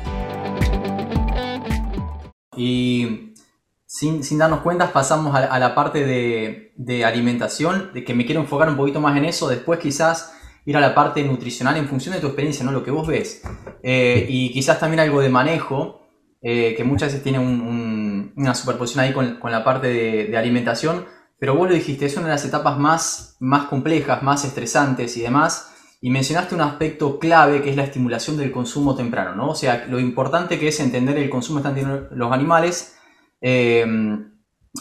Y 2.57 3.31
sin, 3.93 4.38
darnos 4.38 4.62
cuenta 4.62 4.93
pasamos 4.93 5.36
a, 5.36 5.60
la 5.60 5.75
parte 5.75 6.06
de, 6.06 7.06
alimentación, 7.06 7.91
de 7.93 8.04
que 8.04 8.13
me 8.13 8.25
quiero 8.25 8.41
enfocar 8.41 8.69
un 8.69 8.77
poquito 8.77 9.01
más 9.01 9.17
en 9.17 9.25
eso, 9.25 9.49
después 9.49 9.80
quizás 9.80 10.34
ir 10.65 10.77
a 10.77 10.80
la 10.80 10.93
parte 10.93 11.23
nutricional 11.23 11.75
en 11.77 11.88
función 11.88 12.15
de 12.15 12.21
tu 12.21 12.27
experiencia, 12.27 12.63
¿no? 12.63 12.71
lo 12.71 12.84
que 12.84 12.91
vos 12.91 13.08
ves. 13.08 13.41
Eh, 13.84 14.25
y 14.30 14.51
quizás 14.51 14.80
también 14.80 14.99
algo 14.99 15.19
de 15.19 15.30
manejo, 15.30 16.01
eh, 16.41 16.73
que 16.75 16.84
muchas 16.84 17.10
veces 17.10 17.23
tiene 17.23 17.39
una 17.39 18.56
superposición 18.56 19.04
ahí 19.04 19.13
con, 19.13 19.39
la 19.51 19.63
parte 19.63 19.88
de 19.88 20.38
alimentación 20.38 21.06
pero 21.41 21.56
vos 21.56 21.67
lo 21.67 21.73
dijiste, 21.73 22.06
es 22.06 22.15
una 22.17 22.27
de 22.27 22.34
las 22.34 22.45
etapas 22.45 22.77
más, 22.77 23.36
más 23.39 23.65
complejas, 23.65 24.21
más 24.21 24.45
estresantes 24.45 25.17
y 25.17 25.21
demás. 25.21 25.73
Y 25.99 26.12
mencionaste 26.12 26.54
un 26.54 26.62
aspecto 26.62 27.17
clave 27.17 27.63
que 27.63 27.71
es 27.71 27.75
la 27.75 27.84
estimulación 27.84 28.38
del 28.38 28.51
consumo 28.51 28.95
temprano, 28.95 29.34
¿no? 29.34 29.49
O 29.49 29.56
sea, 29.56 29.88
lo 29.89 29.99
importante 29.99 30.60
que 30.60 30.67
es 30.67 30.80
entender 30.80 31.17
el 31.17 31.32
consumo 31.32 31.58
que 31.58 31.67
están 31.67 31.73
teniendo 31.73 32.15
los 32.15 32.32
animales. 32.32 32.95
Eh, 33.41 33.86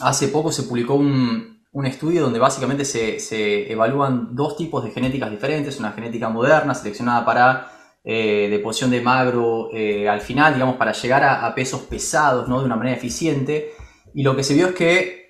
hace 0.01 0.27
poco 0.29 0.51
se 0.51 0.63
publicó 0.63 0.93
un, 0.93 1.51
un 1.71 1.85
estudio 1.85 2.21
donde 2.21 2.39
básicamente 2.39 2.85
se, 2.85 3.19
se, 3.19 3.71
evalúan 3.71 4.35
dos 4.35 4.55
tipos 4.57 4.83
de 4.83 4.91
genéticas 4.91 5.31
diferentes, 5.31 5.79
una 5.79 5.91
genética 5.91 6.29
moderna 6.29 6.73
seleccionada 6.75 7.25
para 7.25 7.71
eh, 8.03 8.47
deposición 8.49 8.91
de 8.91 9.01
magro 9.01 9.69
eh, 9.73 10.09
al 10.09 10.21
final, 10.21 10.53
digamos, 10.53 10.75
para 10.75 10.91
llegar 10.91 11.23
a, 11.23 11.53
pesos 11.55 11.81
pesados, 11.81 12.47
¿no? 12.49 12.59
De 12.59 12.65
una 12.65 12.75
manera 12.75 12.97
eficiente. 12.97 13.73
Y 14.13 14.23
lo 14.23 14.35
que 14.35 14.43
se 14.43 14.53
vio 14.53 14.67
es 14.67 14.75
que 14.75 15.21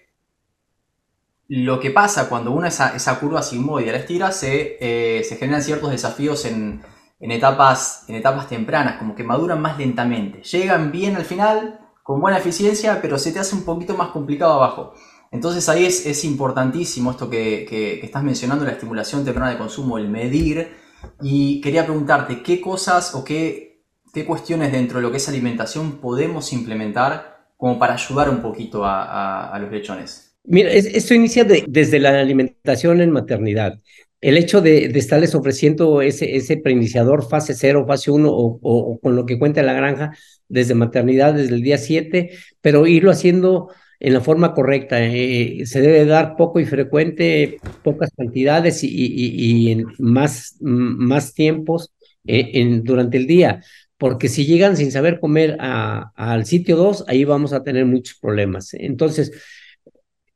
lo 1.47 1.79
que 1.79 1.91
pasa 1.91 2.29
cuando 2.29 2.51
una 2.51 2.69
esa, 2.69 2.95
esa 2.95 3.19
curva 3.19 3.43
sigmoide 3.43 3.91
la 3.91 3.97
estira, 3.97 4.31
se, 4.31 4.77
eh, 4.79 5.23
se 5.23 5.35
generan 5.35 5.61
ciertos 5.61 5.91
desafíos 5.91 6.45
en, 6.45 6.81
en 7.19 7.31
etapas, 7.31 8.05
en 8.07 8.15
etapas 8.15 8.47
tempranas, 8.47 8.97
como 8.97 9.15
que 9.15 9.23
maduran 9.23 9.61
más 9.61 9.77
lentamente. 9.77 10.41
Llegan 10.43 10.91
bien 10.91 11.17
al 11.17 11.25
final, 11.25 11.79
con 12.11 12.19
buena 12.19 12.39
eficiencia, 12.39 12.99
pero 13.01 13.17
se 13.17 13.31
te 13.31 13.39
hace 13.39 13.55
un 13.55 13.63
poquito 13.63 13.95
más 13.95 14.09
complicado 14.09 14.51
abajo. 14.51 14.93
Entonces 15.31 15.69
ahí 15.69 15.85
es, 15.85 16.25
importantísimo 16.25 17.11
esto 17.11 17.29
que, 17.29 18.01
estás 18.03 18.21
mencionando, 18.21 18.65
la 18.65 18.71
estimulación 18.71 19.23
temprana 19.23 19.51
de 19.51 19.57
consumo, 19.57 19.97
el 19.97 20.09
medir. 20.09 20.73
Y 21.21 21.61
quería 21.61 21.85
preguntarte, 21.85 22.43
¿qué 22.43 22.59
cosas 22.59 23.15
o 23.15 23.23
qué, 23.23 23.85
cuestiones 24.27 24.73
dentro 24.73 24.97
de 24.97 25.03
lo 25.03 25.11
que 25.11 25.17
es 25.17 25.29
alimentación 25.29 26.01
podemos 26.01 26.51
implementar 26.51 27.45
como 27.55 27.79
para 27.79 27.93
ayudar 27.93 28.29
un 28.29 28.41
poquito 28.41 28.81
a, 28.83 29.57
los 29.61 29.71
lechones? 29.71 30.35
Mira, 30.43 30.69
esto 30.69 31.13
inicia 31.13 31.45
desde 31.45 31.97
la 31.97 32.19
alimentación 32.19 32.99
en 32.99 33.11
maternidad. 33.11 33.79
El 34.21 34.37
hecho 34.37 34.61
de, 34.61 34.85
estarles 34.85 35.33
ofreciendo 35.33 36.01
ese, 36.01 36.35
ese 36.35 36.57
preiniciador 36.57 37.27
fase 37.27 37.55
0, 37.55 37.85
fase 37.87 38.11
1 38.11 38.29
o, 38.31 38.99
con 39.01 39.15
lo 39.15 39.25
que 39.25 39.39
cuenta 39.39 39.63
la 39.63 39.73
granja 39.73 40.15
desde 40.47 40.75
maternidad, 40.75 41.33
desde 41.33 41.55
el 41.55 41.63
día 41.63 41.79
7, 41.79 42.29
pero 42.61 42.85
irlo 42.85 43.09
haciendo 43.09 43.69
en 43.99 44.13
la 44.13 44.21
forma 44.21 44.53
correcta. 44.53 45.03
Eh, 45.03 45.65
se 45.65 45.81
debe 45.81 46.05
dar 46.05 46.35
poco 46.35 46.59
y 46.59 46.65
frecuente, 46.65 47.59
pocas 47.83 48.11
cantidades 48.15 48.83
y, 48.83 48.89
y, 48.91 49.71
en 49.71 49.85
más, 49.97 50.55
más 50.59 51.33
tiempos 51.33 51.91
eh, 52.25 52.51
en, 52.53 52.83
durante 52.83 53.17
el 53.17 53.25
día, 53.25 53.63
porque 53.97 54.29
si 54.29 54.45
llegan 54.45 54.77
sin 54.77 54.91
saber 54.91 55.19
comer 55.19 55.57
al 55.59 56.45
sitio 56.45 56.75
2, 56.75 57.05
ahí 57.07 57.23
vamos 57.23 57.53
a 57.53 57.63
tener 57.63 57.85
muchos 57.85 58.17
problemas. 58.19 58.73
Entonces, 58.73 59.31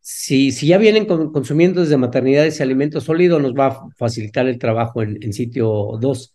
si, 0.08 0.52
si 0.52 0.68
ya 0.68 0.78
vienen 0.78 1.08
consumiendo 1.08 1.82
desde 1.82 1.98
maternidad 1.98 2.46
ese 2.46 2.62
alimento 2.62 3.02
sólido, 3.02 3.40
nos 3.40 3.56
va 3.56 3.68
a 3.68 3.90
facilitar 3.98 4.48
el 4.48 4.60
trabajo 4.60 5.02
en, 5.02 5.34
sitio 5.34 5.98
2 6.00 6.32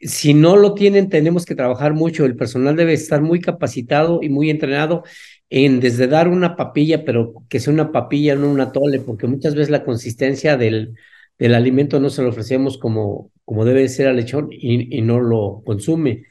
si 0.00 0.34
no 0.34 0.56
lo 0.56 0.74
tienen, 0.74 1.08
tenemos 1.08 1.44
que 1.46 1.56
trabajar 1.56 1.94
mucho. 1.94 2.24
El 2.24 2.36
personal 2.36 2.76
debe 2.76 2.92
estar 2.92 3.22
muy 3.22 3.40
capacitado 3.40 4.20
y 4.22 4.28
muy 4.28 4.50
entrenado 4.50 5.02
en 5.50 5.80
desde 5.80 6.06
dar 6.06 6.28
una 6.28 6.54
papilla, 6.54 7.04
pero 7.04 7.34
que 7.48 7.58
sea 7.58 7.72
una 7.72 7.90
papilla, 7.90 8.36
no 8.36 8.48
una 8.48 8.70
tole, 8.70 9.00
porque 9.00 9.26
muchas 9.26 9.56
veces 9.56 9.70
la 9.70 9.84
consistencia 9.84 10.56
del, 10.56 10.94
del 11.40 11.54
alimento 11.56 11.98
no 11.98 12.08
se 12.08 12.22
lo 12.22 12.28
ofrecemos 12.28 12.78
como, 12.78 13.32
como 13.44 13.64
debe 13.64 13.88
ser 13.88 14.06
al 14.06 14.16
lechón 14.16 14.48
y 14.52 15.02
no 15.02 15.18
lo 15.18 15.62
consume. 15.66 16.22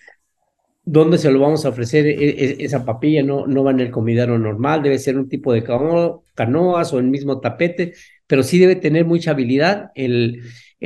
¿Dónde 0.86 1.17
se 1.17 1.32
lo 1.32 1.39
vamos 1.39 1.65
a 1.65 1.69
ofrecer 1.69 2.06
e, 2.06 2.13
e, 2.13 2.58
esa 2.60 2.86
papilla? 2.86 3.24
No, 3.24 3.48
no 3.48 3.63
va 3.63 3.71
en 3.71 3.80
el 3.80 3.91
comidero 3.91 4.38
normal, 4.38 4.84
debe 4.84 5.00
ser 5.00 5.17
un 5.17 5.28
tipo 5.28 5.52
de 5.52 5.63
canoas 5.63 6.93
o 6.93 7.00
el 7.00 7.06
mismo 7.06 7.39
tapete, 7.39 7.93
pero 8.28 8.43
sí 8.43 8.60
debe 8.60 8.76
tener 8.76 9.06
mucha 9.06 9.32
habilidad 9.32 9.91
el, 9.95 10.43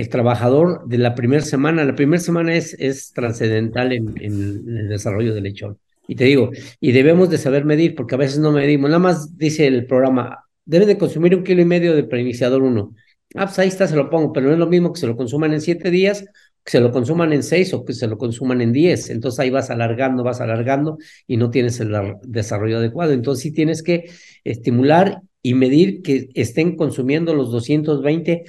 trabajador 0.09 0.87
de 0.87 0.97
la 0.97 1.15
primera 1.15 1.43
semana. 1.43 1.83
La 1.83 1.95
primera 1.95 2.21
semana 2.21 2.55
es, 2.55 2.73
es 2.79 3.11
trascendental 3.11 3.91
en, 3.91 4.15
el 4.17 4.87
desarrollo 4.87 5.33
del 5.33 5.43
lechón. 5.43 5.77
Y 6.07 6.15
te 6.15 6.23
digo, 6.23 6.51
y 6.79 6.93
debemos 6.93 7.29
de 7.29 7.37
saber 7.37 7.65
medir, 7.65 7.95
porque 7.95 8.15
a 8.15 8.17
veces 8.17 8.39
no 8.39 8.51
medimos. 8.53 8.89
Nada 8.89 8.99
más 8.99 9.37
dice 9.37 9.67
el 9.67 9.85
programa, 9.85 10.45
debe 10.65 10.85
de 10.85 10.97
consumir 10.97 11.35
un 11.35 11.43
kilo 11.43 11.61
y 11.61 11.65
medio 11.65 11.93
de 11.93 12.03
preiniciador 12.03 12.63
uno. 12.63 12.95
Ah, 13.35 13.45
pues 13.45 13.59
ahí 13.59 13.67
está, 13.67 13.87
se 13.87 13.95
lo 13.95 14.09
pongo, 14.09 14.33
pero 14.33 14.47
no 14.47 14.53
es 14.53 14.59
lo 14.59 14.67
mismo 14.67 14.91
que 14.91 14.99
se 14.99 15.07
lo 15.07 15.15
consuman 15.15 15.53
en 15.53 15.61
siete 15.61 15.91
días, 15.91 16.25
que 16.63 16.71
se 16.71 16.79
lo 16.79 16.91
consuman 16.91 17.33
en 17.33 17.43
seis 17.43 17.73
o 17.73 17.85
que 17.85 17.93
se 17.93 18.07
lo 18.07 18.17
consuman 18.17 18.61
en 18.61 18.71
diez. 18.71 19.09
Entonces 19.09 19.39
ahí 19.39 19.49
vas 19.49 19.69
alargando, 19.69 20.23
vas 20.23 20.41
alargando 20.41 20.97
y 21.27 21.37
no 21.37 21.49
tienes 21.49 21.79
el 21.79 21.93
desarrollo 22.23 22.77
adecuado. 22.77 23.13
Entonces 23.13 23.43
sí 23.43 23.51
tienes 23.51 23.83
que 23.83 24.09
estimular 24.43 25.21
y 25.41 25.53
medir 25.53 26.01
que 26.01 26.29
estén 26.33 26.75
consumiendo 26.75 27.33
los 27.33 27.51
220, 27.51 28.43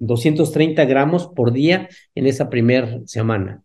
230 0.00 0.84
gramos 0.86 1.28
por 1.28 1.52
día 1.52 1.88
en 2.14 2.26
esa 2.26 2.50
primera 2.50 3.00
semana 3.06 3.62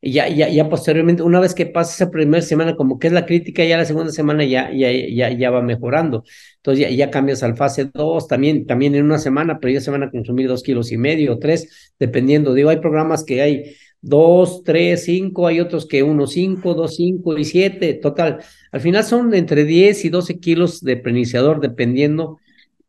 ya, 0.00 0.28
ya, 0.28 0.48
ya 0.48 0.68
posteriormente, 0.68 1.22
una 1.22 1.40
vez 1.40 1.54
que 1.54 1.66
pasa 1.66 1.92
esa 1.92 2.10
primera 2.10 2.42
semana, 2.42 2.76
como 2.76 2.98
que 2.98 3.08
es 3.08 3.12
la 3.12 3.26
crítica, 3.26 3.64
ya 3.64 3.76
la 3.76 3.84
segunda 3.84 4.12
semana 4.12 4.44
ya, 4.44 4.70
ya, 4.72 4.90
ya, 4.92 5.30
ya 5.30 5.50
va 5.50 5.62
mejorando. 5.62 6.24
Entonces 6.56 6.88
ya, 6.88 6.90
ya 6.90 7.10
cambias 7.10 7.42
al 7.42 7.56
fase 7.56 7.90
2, 7.92 8.28
también, 8.28 8.66
también 8.66 8.94
en 8.94 9.04
una 9.04 9.18
semana, 9.18 9.58
pero 9.60 9.72
ya 9.74 9.80
se 9.80 9.90
van 9.90 10.02
a 10.04 10.10
consumir 10.10 10.48
dos 10.48 10.62
kilos 10.62 10.92
y 10.92 10.96
medio 10.98 11.34
o 11.34 11.38
tres, 11.38 11.92
dependiendo. 11.98 12.54
Digo, 12.54 12.70
hay 12.70 12.78
programas 12.78 13.24
que 13.24 13.42
hay 13.42 13.76
dos, 14.00 14.62
tres, 14.64 15.04
cinco, 15.04 15.46
hay 15.46 15.60
otros 15.60 15.86
que 15.86 16.02
uno, 16.02 16.26
cinco, 16.26 16.74
dos, 16.74 16.96
cinco 16.96 17.36
y 17.36 17.44
siete, 17.44 17.94
total. 17.94 18.38
Al 18.70 18.80
final 18.80 19.04
son 19.04 19.34
entre 19.34 19.64
10 19.64 20.04
y 20.04 20.08
12 20.10 20.38
kilos 20.38 20.80
de 20.82 20.96
preiniciador, 20.96 21.60
dependiendo 21.60 22.38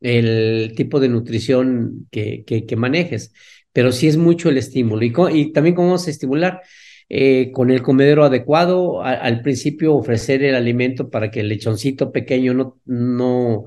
el 0.02 0.74
tipo 0.76 1.00
de 1.00 1.10
nutrición 1.10 2.08
que, 2.12 2.44
que, 2.46 2.66
que 2.66 2.76
manejes. 2.76 3.34
Pero 3.74 3.92
sí 3.92 4.08
es 4.08 4.18
mucho 4.18 4.50
el 4.50 4.58
estímulo. 4.58 5.04
Y, 5.04 5.14
y 5.34 5.52
también 5.52 5.76
cómo 5.76 5.90
vamos 5.90 6.08
a 6.08 6.12
estimular 6.12 6.62
eh, 7.10 7.52
con 7.52 7.72
el 7.72 7.82
comedero 7.82 8.24
adecuado, 8.24 9.02
al 9.04 9.42
principio 9.42 9.96
ofrecer 9.96 10.44
el 10.44 10.56
alimento 10.56 11.10
para 11.10 11.32
que 11.32 11.40
el 11.42 11.50
lechoncito 11.50 12.12
pequeño 12.12 12.54
no, 12.54 12.78
no 12.86 13.66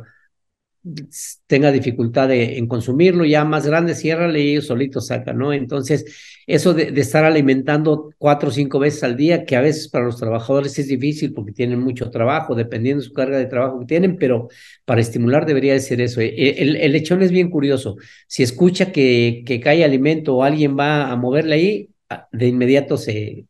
tenga 1.46 1.70
dificultad 1.70 2.32
en 2.32 2.66
consumirlo, 2.66 3.24
ya 3.24 3.44
más 3.44 3.66
grande, 3.66 3.94
ciérrale 3.94 4.40
y 4.40 4.50
ellos 4.52 4.66
solitos 4.66 5.06
sacan, 5.06 5.38
¿no? 5.38 5.52
Entonces, 5.52 6.04
eso 6.46 6.74
de, 6.74 6.92
estar 7.00 7.24
alimentando 7.24 8.10
cuatro 8.18 8.48
o 8.48 8.52
cinco 8.52 8.80
veces 8.80 9.04
al 9.04 9.16
día, 9.16 9.44
que 9.44 9.54
a 9.54 9.60
veces 9.60 9.88
para 9.88 10.06
los 10.06 10.16
trabajadores 10.18 10.76
es 10.78 10.88
difícil 10.88 11.32
porque 11.34 11.52
tienen 11.52 11.78
mucho 11.78 12.10
trabajo, 12.10 12.56
dependiendo 12.56 13.02
de 13.02 13.08
su 13.08 13.12
carga 13.14 13.38
de 13.38 13.46
trabajo 13.46 13.78
que 13.80 13.86
tienen, 13.86 14.16
pero 14.16 14.48
para 14.84 15.00
estimular 15.00 15.46
debería 15.46 15.72
de 15.74 15.80
ser 15.80 16.00
eso. 16.00 16.20
E, 16.20 16.62
el, 16.62 16.76
el 16.76 16.92
lechón 16.92 17.22
es 17.22 17.30
bien 17.30 17.50
curioso. 17.50 17.96
Si 18.26 18.42
escucha 18.42 18.90
que, 18.90 19.44
que 19.46 19.60
cae 19.60 19.84
alimento 19.84 20.36
o 20.36 20.42
alguien 20.42 20.76
va 20.76 21.12
a 21.12 21.16
moverle 21.16 21.54
ahí, 21.54 21.91
de 22.32 22.46
inmediato 22.48 22.96
se, 22.96 23.46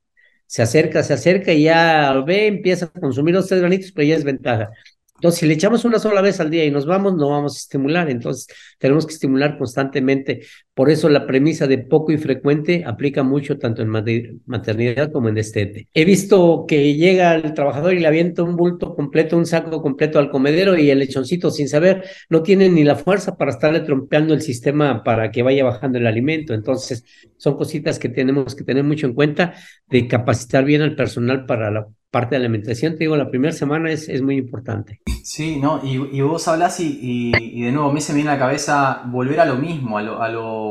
se 0.47 0.63
acerca, 0.63 1.03
se 1.03 1.15
acerca 1.15 1.53
y 1.53 1.65
ya 1.65 2.13
ve, 2.27 2.47
empieza 2.47 2.87
a 2.87 3.01
consumir 3.01 3.35
los 3.35 3.47
tres 3.49 3.61
granitos, 3.61 3.93
pero 3.93 4.07
ya 4.09 4.17
es 4.17 4.25
ventaja. 4.25 4.71
Entonces, 5.23 5.41
si 5.41 5.47
le 5.47 5.55
echamos 5.55 5.85
una 5.85 6.01
sola 6.01 6.21
vez 6.21 6.41
al 6.41 6.51
día 6.51 6.65
y 6.65 6.71
nos 6.73 6.85
vamos, 6.85 7.15
no 7.15 7.31
vamos 7.31 7.55
a 7.55 7.59
estimular. 7.59 8.11
Entonces, 8.11 8.49
tenemos 8.79 9.07
que 9.07 9.13
estimular 9.15 9.57
constantemente. 9.57 10.41
Por 10.75 10.89
eso 10.89 11.11
la 11.11 11.27
premisa 11.27 11.67
de 11.67 11.79
poco 11.79 12.13
y 12.13 12.19
frecuente 12.19 12.85
aplica 12.87 13.23
mucho 13.23 13.59
tanto 13.59 13.83
en 13.83 13.89
maternidad 14.47 15.13
como 15.13 15.29
en 15.29 15.35
destete. 15.35 15.89
He 15.93 16.07
visto 16.07 16.65
que 16.67 16.95
llega 16.95 17.35
el 17.35 17.53
trabajador 17.53 17.93
y 17.93 18.01
le 18.01 18.07
avienta 18.07 18.43
un 18.43 18.57
bulto 18.57 18.95
completo, 18.95 19.37
un 19.37 19.45
saco 19.45 19.83
completo 19.83 20.19
al 20.19 20.31
comedero 20.31 20.79
y 20.79 20.91
el 20.91 21.01
lechoncito, 21.01 21.51
sin 21.51 21.69
saber, 21.69 22.05
no 22.31 22.43
tiene 22.43 22.71
ni 22.71 22.85
la 22.85 22.97
fuerza 22.97 23.37
para 23.37 23.51
estarle 23.51 23.81
trompeando 23.81 24.33
el 24.33 24.41
sistema 24.41 25.05
para 25.05 25.31
que 25.31 25.43
vaya 25.43 25.63
bajando 25.63 25.99
el 25.99 26.07
alimento. 26.07 26.55
Entonces, 26.55 27.05
son 27.37 27.57
cositas 27.57 27.99
que 27.99 28.09
tenemos 28.09 28.55
que 28.55 28.65
tener 28.65 28.85
mucho 28.85 29.07
en 29.07 29.15
cuenta 29.15 29.53
de 29.89 30.09
capacitar 30.09 30.65
bien 30.65 30.81
al 30.81 30.97
personal 30.97 31.45
para 31.45 31.71
la 31.71 31.87
parte 32.13 32.37
de 32.37 32.45
alimentación, 32.45 32.93
te 32.93 33.01
digo, 33.01 33.17
la 33.17 33.31
primera 33.31 33.53
semana 33.53 33.91
es, 33.91 34.07
es 34.09 34.21
muy 34.21 34.37
importante. 34.37 35.01
Sí, 35.25 35.59
¿no? 35.59 35.81
Y, 35.83 36.19
y 36.19 36.21
vos 36.21 36.47
hablas 36.47 36.79
y, 36.79 36.99
y, 37.01 37.63
de 37.63 37.73
nuevo 37.73 37.89
a 37.89 37.93
mí 37.93 38.03
se 38.03 38.13
me 38.13 38.17
viene 38.17 38.31
a 38.31 38.35
la 38.35 38.39
cabeza 38.39 39.03
volver 39.07 39.41
a 39.41 39.47
lo 39.47 39.57
mismo, 39.57 39.97
a 39.97 40.03
lo, 40.03 40.23
a 40.23 40.29
lo, 40.29 40.62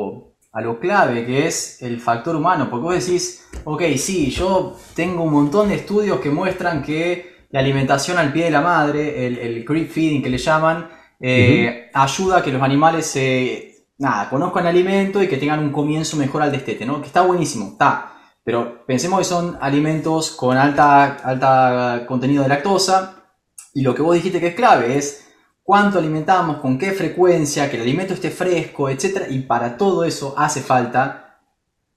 a 0.54 0.62
lo 0.62 0.80
clave 0.80 1.26
que 1.26 1.48
es 1.48 1.82
el 1.82 2.00
factor 2.02 2.36
humano, 2.36 2.70
porque 2.70 2.84
vos 2.84 3.06
decís, 3.06 3.48
ok, 3.64 3.84
sí, 3.98 4.30
yo 4.32 4.78
tengo 4.96 5.24
un 5.24 5.32
montón 5.32 5.70
de 5.70 5.76
estudios 5.76 6.20
que 6.20 6.30
muestran 6.30 6.84
que 6.84 7.46
la 7.52 7.60
alimentación 7.60 8.18
al 8.18 8.34
pie 8.34 8.46
de 8.46 8.52
la 8.52 8.62
madre, 8.62 9.28
el, 9.28 9.38
el 9.38 9.66
creep 9.66 9.90
feeding 9.90 10.22
que 10.22 10.30
le 10.30 10.38
llaman, 10.38 10.90
eh, 11.20 11.90
ayuda 11.94 12.38
a 12.38 12.44
que 12.44 12.52
los 12.52 12.62
animales 12.62 13.06
se, 13.06 13.86
nada, 13.98 14.30
conozcan 14.30 14.64
el 14.64 14.70
alimento 14.70 15.22
y 15.22 15.28
que 15.28 15.38
tengan 15.38 15.60
un 15.60 15.72
comienzo 15.72 16.18
mejor 16.18 16.42
al 16.42 16.52
destete, 16.52 16.86
¿no? 16.86 17.00
Que 17.00 17.08
está 17.08 17.22
buenísimo, 17.22 17.70
está. 17.74 18.14
Pero 18.44 18.84
pensemos 18.86 19.20
que 19.20 19.26
son 19.26 19.58
alimentos 19.62 20.32
con 20.32 20.58
alta, 20.58 21.18
alta 21.24 22.06
contenido 22.08 22.42
de 22.42 22.50
lactosa 22.50 23.24
y 23.74 23.82
lo 23.84 23.94
que 23.94 24.02
vos 24.02 24.16
dijiste 24.16 24.40
que 24.40 24.48
es 24.48 24.56
clave 24.56 24.98
es 24.98 25.31
cuánto 25.72 26.00
alimentamos, 26.00 26.58
con 26.58 26.78
qué 26.78 26.92
frecuencia, 26.92 27.70
que 27.70 27.78
el 27.78 27.84
alimento 27.84 28.14
esté 28.14 28.30
fresco, 28.30 28.90
etc. 28.90 29.28
Y 29.30 29.40
para 29.40 29.78
todo 29.78 30.04
eso 30.04 30.34
hace 30.38 30.60
falta 30.60 31.40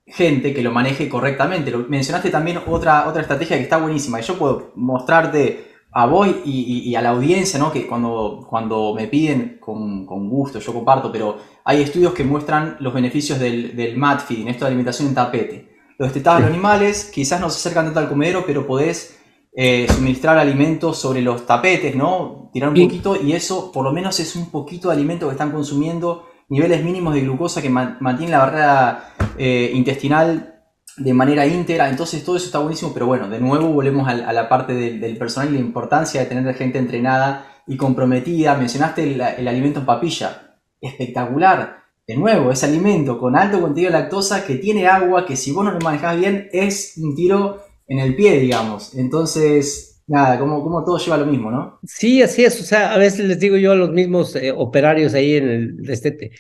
gente 0.07 0.55
que 0.55 0.63
lo 0.63 0.71
maneje 0.71 1.09
correctamente. 1.09 1.73
Lo, 1.73 1.79
mencionaste 1.81 2.31
también 2.31 2.61
otra, 2.69 3.09
otra 3.09 3.23
estrategia 3.23 3.57
que 3.57 3.65
está 3.65 3.79
buenísima. 3.79 4.21
Y 4.21 4.23
yo 4.23 4.39
puedo 4.39 4.71
mostrarte 4.77 5.73
a 5.91 6.07
vos 6.07 6.29
y, 6.45 6.95
a 6.95 7.03
la 7.03 7.09
audiencia, 7.09 7.59
¿no? 7.59 7.73
que 7.73 7.85
cuando, 7.89 8.47
cuando 8.49 8.95
me 8.95 9.09
piden, 9.09 9.59
con, 9.59 10.07
con, 10.07 10.31
gusto, 10.31 10.61
yo 10.61 10.73
comparto, 10.73 11.11
pero 11.11 11.39
hay 11.65 11.83
estudios 11.83 12.15
que 12.15 12.23
muestran 12.23 12.77
los 12.79 12.95
beneficios 12.95 13.41
del, 13.41 13.75
del 13.75 13.97
mat 13.97 14.21
feeding, 14.21 14.47
esto 14.47 14.67
de 14.67 14.69
alimentación 14.69 15.09
en 15.09 15.17
tapete. 15.17 15.69
Los 15.99 16.11
destetados 16.11 16.43
los 16.43 16.51
animales 16.51 17.11
quizás 17.13 17.41
no 17.41 17.51
se 17.51 17.57
acercan 17.57 17.87
tanto 17.87 17.99
al 17.99 18.09
comedero, 18.09 18.45
pero 18.47 18.69
podés 18.69 19.19
eh, 19.57 19.87
suministrar 19.89 20.37
alimentos 20.37 20.99
sobre 20.99 21.23
los 21.23 21.47
tapetes, 21.47 21.95
¿no? 21.95 22.51
Tirar 22.53 22.71
un 22.71 22.75
poquito 22.75 23.21
y 23.21 23.33
eso 23.33 23.71
por 23.71 23.85
lo 23.85 23.93
menos 23.93 24.19
es 24.19 24.35
un 24.35 24.51
poquito 24.51 24.89
de 24.89 24.95
alimento 24.95 25.27
que 25.27 25.33
están 25.33 25.53
consumiendo, 25.53 26.27
niveles 26.49 26.83
mínimos 26.83 27.15
de 27.15 27.21
glucosa 27.21 27.63
que 27.63 27.71
mantiene 27.71 28.33
la 28.33 28.39
barrera 28.39 29.15
eh, 29.39 29.71
intestinal 29.75 30.63
de 30.97 31.15
manera 31.15 31.47
íntegra, 31.47 31.89
entonces 31.89 32.25
todo 32.25 32.37
eso 32.37 32.47
está 32.47 32.59
buenísimo, 32.59 32.93
pero 32.93 33.07
bueno, 33.07 33.29
de 33.29 33.41
nuevo 33.41 33.69
volvemos 33.69 34.09
a, 34.09 34.33
la 34.33 34.49
parte 34.49 34.75
del, 34.75 35.17
personal 35.19 35.51
y 35.51 35.55
la 35.55 35.61
importancia 35.61 36.21
de 36.21 36.27
tener 36.27 36.55
gente 36.55 36.79
entrenada 36.79 37.47
y 37.67 37.77
comprometida. 37.77 38.57
Mencionaste 38.57 39.03
el, 39.03 39.21
el 39.21 39.49
alimento 39.49 39.81
en 39.81 39.87
papilla, 39.87 40.59
espectacular 40.81 41.85
de 42.07 42.17
nuevo, 42.17 42.53
es 42.53 42.63
alimento 42.63 43.19
con 43.19 43.35
alto 43.35 43.61
contenido 43.61 43.91
de 43.91 43.99
lactosa 43.99 44.45
que 44.47 44.57
tiene 44.57 44.87
agua, 44.87 45.25
que 45.25 45.37
si 45.37 45.53
vos 45.53 45.65
no 45.65 45.71
lo 45.71 45.81
manejás 45.81 46.19
bien 46.19 46.49
es 46.53 46.99
un 46.99 47.15
tiro 47.15 47.64
en 47.87 47.99
el 47.99 48.17
pie, 48.17 48.39
digamos. 48.41 48.95
Entonces, 48.95 50.03
nada, 50.07 50.39
como, 50.39 50.63
como 50.63 50.85
todo 50.85 50.99
lleva 50.99 51.17
lo 51.17 51.27
mismo, 51.27 51.51
¿no? 51.51 51.79
Sí, 51.85 52.23
así 52.23 52.45
es. 52.45 52.61
O 52.61 52.65
sea, 52.65 52.93
a 52.93 52.99
veces 52.99 53.27
les 53.27 53.39
digo 53.39 53.57
yo 53.57 53.73
a 53.73 53.77
los 53.77 53.91
mismos 53.91 54.37
eh, 54.37 54.53
operarios 54.53 55.15
ahí 55.15 55.37
en 55.37 55.49
el 55.49 55.77
destete, 55.83 56.33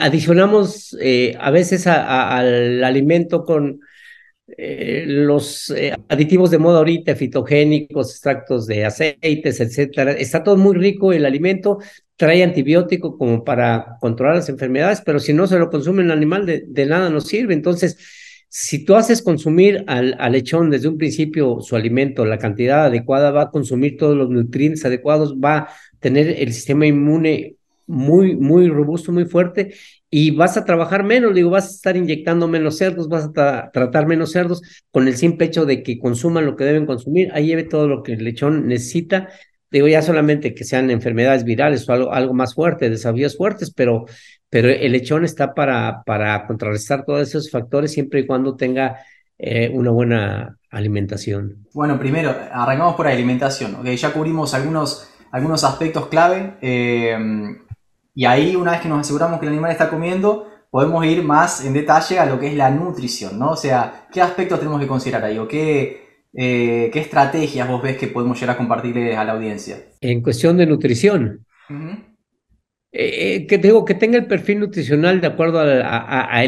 adicionamos 0.00 0.96
eh, 1.00 1.36
a 1.38 1.50
veces 1.50 1.86
al 1.86 2.82
alimento 2.82 3.44
con 3.44 3.80
eh, 4.56 5.04
los 5.06 5.72
aditivos 6.08 6.50
de 6.50 6.58
moda 6.58 6.78
ahorita, 6.78 7.14
fitogénicos, 7.14 8.10
extractos 8.10 8.66
de 8.66 8.84
aceites, 8.86 9.60
etcétera. 9.60 10.12
Está 10.12 10.42
todo 10.42 10.56
muy 10.56 10.74
rico 10.74 11.12
el 11.12 11.26
alimento, 11.26 11.78
trae 12.20 12.42
antibiótico 12.42 13.16
como 13.16 13.44
para 13.44 13.96
controlar 13.98 14.36
las 14.36 14.48
enfermedades, 14.50 15.00
pero 15.00 15.18
si 15.20 15.32
no 15.32 15.46
se 15.46 15.58
lo 15.58 15.70
consume 15.70 16.02
el 16.02 16.10
animal, 16.10 16.44
de, 16.44 16.86
nada 16.86 17.08
nos 17.08 17.24
sirve. 17.24 17.54
Entonces, 17.54 17.96
si 18.52 18.84
tú 18.84 18.96
haces 18.96 19.22
consumir 19.22 19.84
al, 19.86 20.16
lechón 20.32 20.70
desde 20.70 20.88
un 20.88 20.98
principio 20.98 21.60
su 21.60 21.76
alimento, 21.76 22.24
la 22.24 22.36
cantidad 22.38 22.86
adecuada, 22.86 23.30
va 23.30 23.42
a 23.42 23.50
consumir 23.50 23.96
todos 23.96 24.16
los 24.16 24.28
nutrientes 24.28 24.84
adecuados, 24.84 25.36
va 25.36 25.56
a 25.56 25.68
tener 26.00 26.28
el 26.36 26.52
sistema 26.52 26.84
inmune 26.84 27.54
muy, 27.86 28.34
muy 28.34 28.68
robusto, 28.68 29.12
muy 29.12 29.24
fuerte, 29.24 29.74
y 30.10 30.32
vas 30.32 30.56
a 30.56 30.64
trabajar 30.64 31.04
menos, 31.04 31.32
digo, 31.32 31.50
vas 31.50 31.66
a 31.66 31.70
estar 31.70 31.96
inyectando 31.96 32.48
menos 32.48 32.76
cerdos, 32.76 33.08
vas 33.08 33.30
a 33.36 33.70
tratar 33.70 34.06
menos 34.06 34.32
cerdos 34.32 34.62
con 34.90 35.06
el 35.06 35.16
simple 35.16 35.46
hecho 35.46 35.64
de 35.64 35.84
que 35.84 36.00
consuman 36.00 36.44
lo 36.44 36.56
que 36.56 36.64
deben 36.64 36.86
consumir, 36.86 37.30
ahí 37.32 37.46
lleve 37.46 37.62
todo 37.62 37.86
lo 37.86 38.02
que 38.02 38.14
el 38.14 38.24
lechón 38.24 38.66
necesita 38.66 39.28
digo 39.70 39.86
ya 39.88 40.02
solamente 40.02 40.54
que 40.54 40.64
sean 40.64 40.90
enfermedades 40.90 41.44
virales 41.44 41.88
o 41.88 41.92
algo, 41.92 42.12
algo 42.12 42.34
más 42.34 42.54
fuerte, 42.54 42.90
desafíos 42.90 43.36
fuertes, 43.36 43.72
pero, 43.72 44.06
pero 44.50 44.68
el 44.68 44.92
lechón 44.92 45.24
está 45.24 45.54
para, 45.54 46.02
para 46.04 46.46
contrarrestar 46.46 47.04
todos 47.04 47.28
esos 47.28 47.50
factores 47.50 47.92
siempre 47.92 48.20
y 48.20 48.26
cuando 48.26 48.56
tenga 48.56 48.98
eh, 49.38 49.70
una 49.72 49.90
buena 49.90 50.58
alimentación. 50.70 51.66
Bueno, 51.72 51.98
primero, 51.98 52.34
arrancamos 52.52 52.94
por 52.96 53.06
alimentación. 53.06 53.76
Okay, 53.76 53.96
ya 53.96 54.12
cubrimos 54.12 54.52
algunos, 54.52 55.08
algunos 55.30 55.64
aspectos 55.64 56.08
clave 56.08 56.56
eh, 56.60 57.16
y 58.14 58.24
ahí 58.26 58.56
una 58.56 58.72
vez 58.72 58.80
que 58.80 58.88
nos 58.88 59.00
aseguramos 59.00 59.40
que 59.40 59.46
el 59.46 59.52
animal 59.52 59.70
está 59.70 59.88
comiendo, 59.88 60.46
podemos 60.70 61.04
ir 61.06 61.22
más 61.22 61.64
en 61.64 61.72
detalle 61.72 62.18
a 62.18 62.26
lo 62.26 62.38
que 62.38 62.48
es 62.48 62.54
la 62.54 62.70
nutrición, 62.70 63.38
¿no? 63.38 63.52
O 63.52 63.56
sea, 63.56 64.06
¿qué 64.12 64.20
aspectos 64.20 64.58
tenemos 64.58 64.80
que 64.80 64.86
considerar 64.86 65.24
ahí 65.24 65.38
o 65.38 65.48
qué 65.48 66.10
eh, 66.32 66.90
¿qué 66.92 67.00
estrategias 67.00 67.68
vos 67.68 67.82
ves 67.82 67.96
que 67.96 68.06
podemos 68.06 68.38
llegar 68.40 68.54
a 68.54 68.58
compartirles 68.58 69.16
a 69.16 69.24
la 69.24 69.32
audiencia? 69.32 69.78
En 70.00 70.22
cuestión 70.22 70.56
de 70.56 70.66
nutrición. 70.66 71.46
Eh, 71.68 72.09
eh, 72.92 73.46
que 73.46 73.58
digo 73.58 73.84
que 73.84 73.94
tenga 73.94 74.18
el 74.18 74.26
perfil 74.26 74.60
nutricional 74.60 75.20
de 75.20 75.26
acuerdo 75.28 75.60
a, 75.60 76.42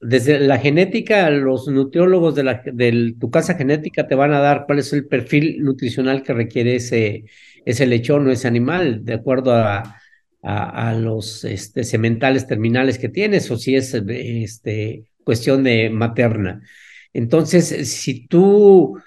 desde 0.00 0.38
la 0.38 0.58
genética, 0.58 1.28
los 1.30 1.66
nutriólogos 1.68 2.34
de, 2.34 2.44
la, 2.44 2.62
de 2.64 3.14
tu 3.18 3.30
casa 3.30 3.54
genética 3.54 4.06
te 4.06 4.14
van 4.14 4.32
a 4.32 4.38
dar 4.40 4.64
cuál 4.66 4.78
es 4.78 4.92
el 4.92 5.06
perfil 5.06 5.62
nutricional 5.62 6.22
que 6.22 6.32
requiere 6.32 6.76
ese, 6.76 7.24
ese 7.64 7.86
lechón 7.86 8.26
o 8.26 8.30
ese 8.30 8.46
animal, 8.46 9.04
de 9.04 9.14
acuerdo 9.14 9.54
a, 9.54 9.98
a, 10.42 10.94
los 10.94 11.44
este, 11.44 11.84
sementales 11.84 12.46
terminales 12.46 12.98
que 12.98 13.08
tienes, 13.08 13.50
o 13.50 13.56
si 13.56 13.76
es 13.76 13.94
este, 13.94 15.10
cuestión 15.24 15.64
de 15.64 15.90
materna. 15.90 16.62
Entonces, 17.12 17.90
si 17.90 18.26
tú 18.26 18.98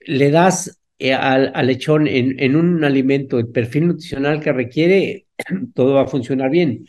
le 0.00 0.30
das 0.30 0.80
eh, 0.98 1.14
al, 1.14 1.52
lechón 1.66 2.06
en, 2.08 2.56
un 2.56 2.84
alimento 2.84 3.38
el 3.38 3.48
perfil 3.48 3.88
nutricional 3.88 4.40
que 4.40 4.52
requiere, 4.52 5.25
todo 5.74 5.94
va 5.94 6.02
a 6.02 6.06
funcionar 6.08 6.50
bien. 6.50 6.86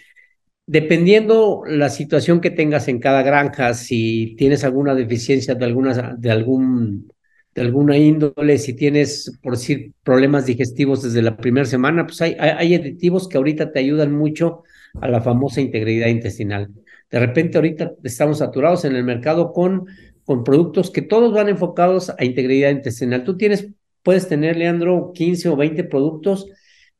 Dependiendo 0.65 1.63
la 1.65 1.89
situación 1.89 2.41
que 2.41 2.51
tengas 2.51 2.87
en 2.87 2.99
cada 2.99 3.21
granja, 3.23 3.73
si 3.73 4.35
tienes 4.37 4.63
alguna 4.63 4.95
deficiencia 4.95 5.55
de, 5.55 5.65
alguna, 5.65 6.15
de, 6.17 6.31
algún, 6.31 7.11
de 7.55 7.61
alguna 7.61 7.97
índole, 7.97 8.57
si 8.57 8.73
tienes, 8.73 9.39
por 9.41 9.53
decir, 9.53 9.93
problemas 10.03 10.45
digestivos 10.45 11.03
desde 11.03 11.21
la 11.21 11.37
primera 11.37 11.65
semana, 11.65 12.05
pues 12.05 12.21
hay, 12.21 12.35
hay 12.39 12.75
aditivos 12.75 13.29
que 13.29 13.37
ahorita 13.37 13.71
te 13.71 13.79
ayudan 13.79 14.11
mucho 14.13 14.63
a 14.99 15.07
la 15.07 15.21
famosa 15.21 15.61
integridad 15.61 16.07
intestinal. 16.07 16.69
De 17.09 17.19
repente 17.19 17.57
ahorita 17.57 17.93
estamos 18.03 18.39
saturados 18.39 18.83
en 18.83 18.93
el 18.93 19.05
mercado 19.05 19.53
con 19.53 19.85
con 20.27 20.43
productos 20.43 20.91
que 20.91 21.01
todos 21.01 21.33
van 21.33 21.47
enfocados 21.47 22.09
a 22.09 22.25
integridad 22.25 22.69
intestinal. 22.69 23.23
Tú 23.23 23.37
tienes, 23.37 23.69
puedes 24.03 24.27
tener, 24.27 24.57
Leandro, 24.57 25.13
15 25.13 25.47
o 25.47 25.55
20 25.55 25.85
productos 25.85 26.49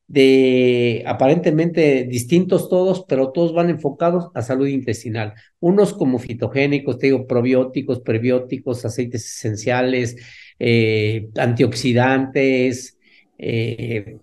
de 0.07 1.03
aparentemente 1.05 2.05
distintos 2.05 2.69
todos, 2.69 3.05
pero 3.07 3.31
todos 3.31 3.53
van 3.53 3.69
enfocados 3.69 4.31
a 4.33 4.41
salud 4.41 4.67
intestinal. 4.67 5.33
Unos 5.59 5.93
como 5.93 6.17
fitogénicos, 6.17 6.97
te 6.97 7.07
digo, 7.07 7.27
probióticos, 7.27 8.01
prebióticos, 8.01 8.85
aceites 8.85 9.25
esenciales, 9.25 10.15
eh, 10.59 11.29
antioxidantes, 11.35 12.97
eh, 13.37 14.17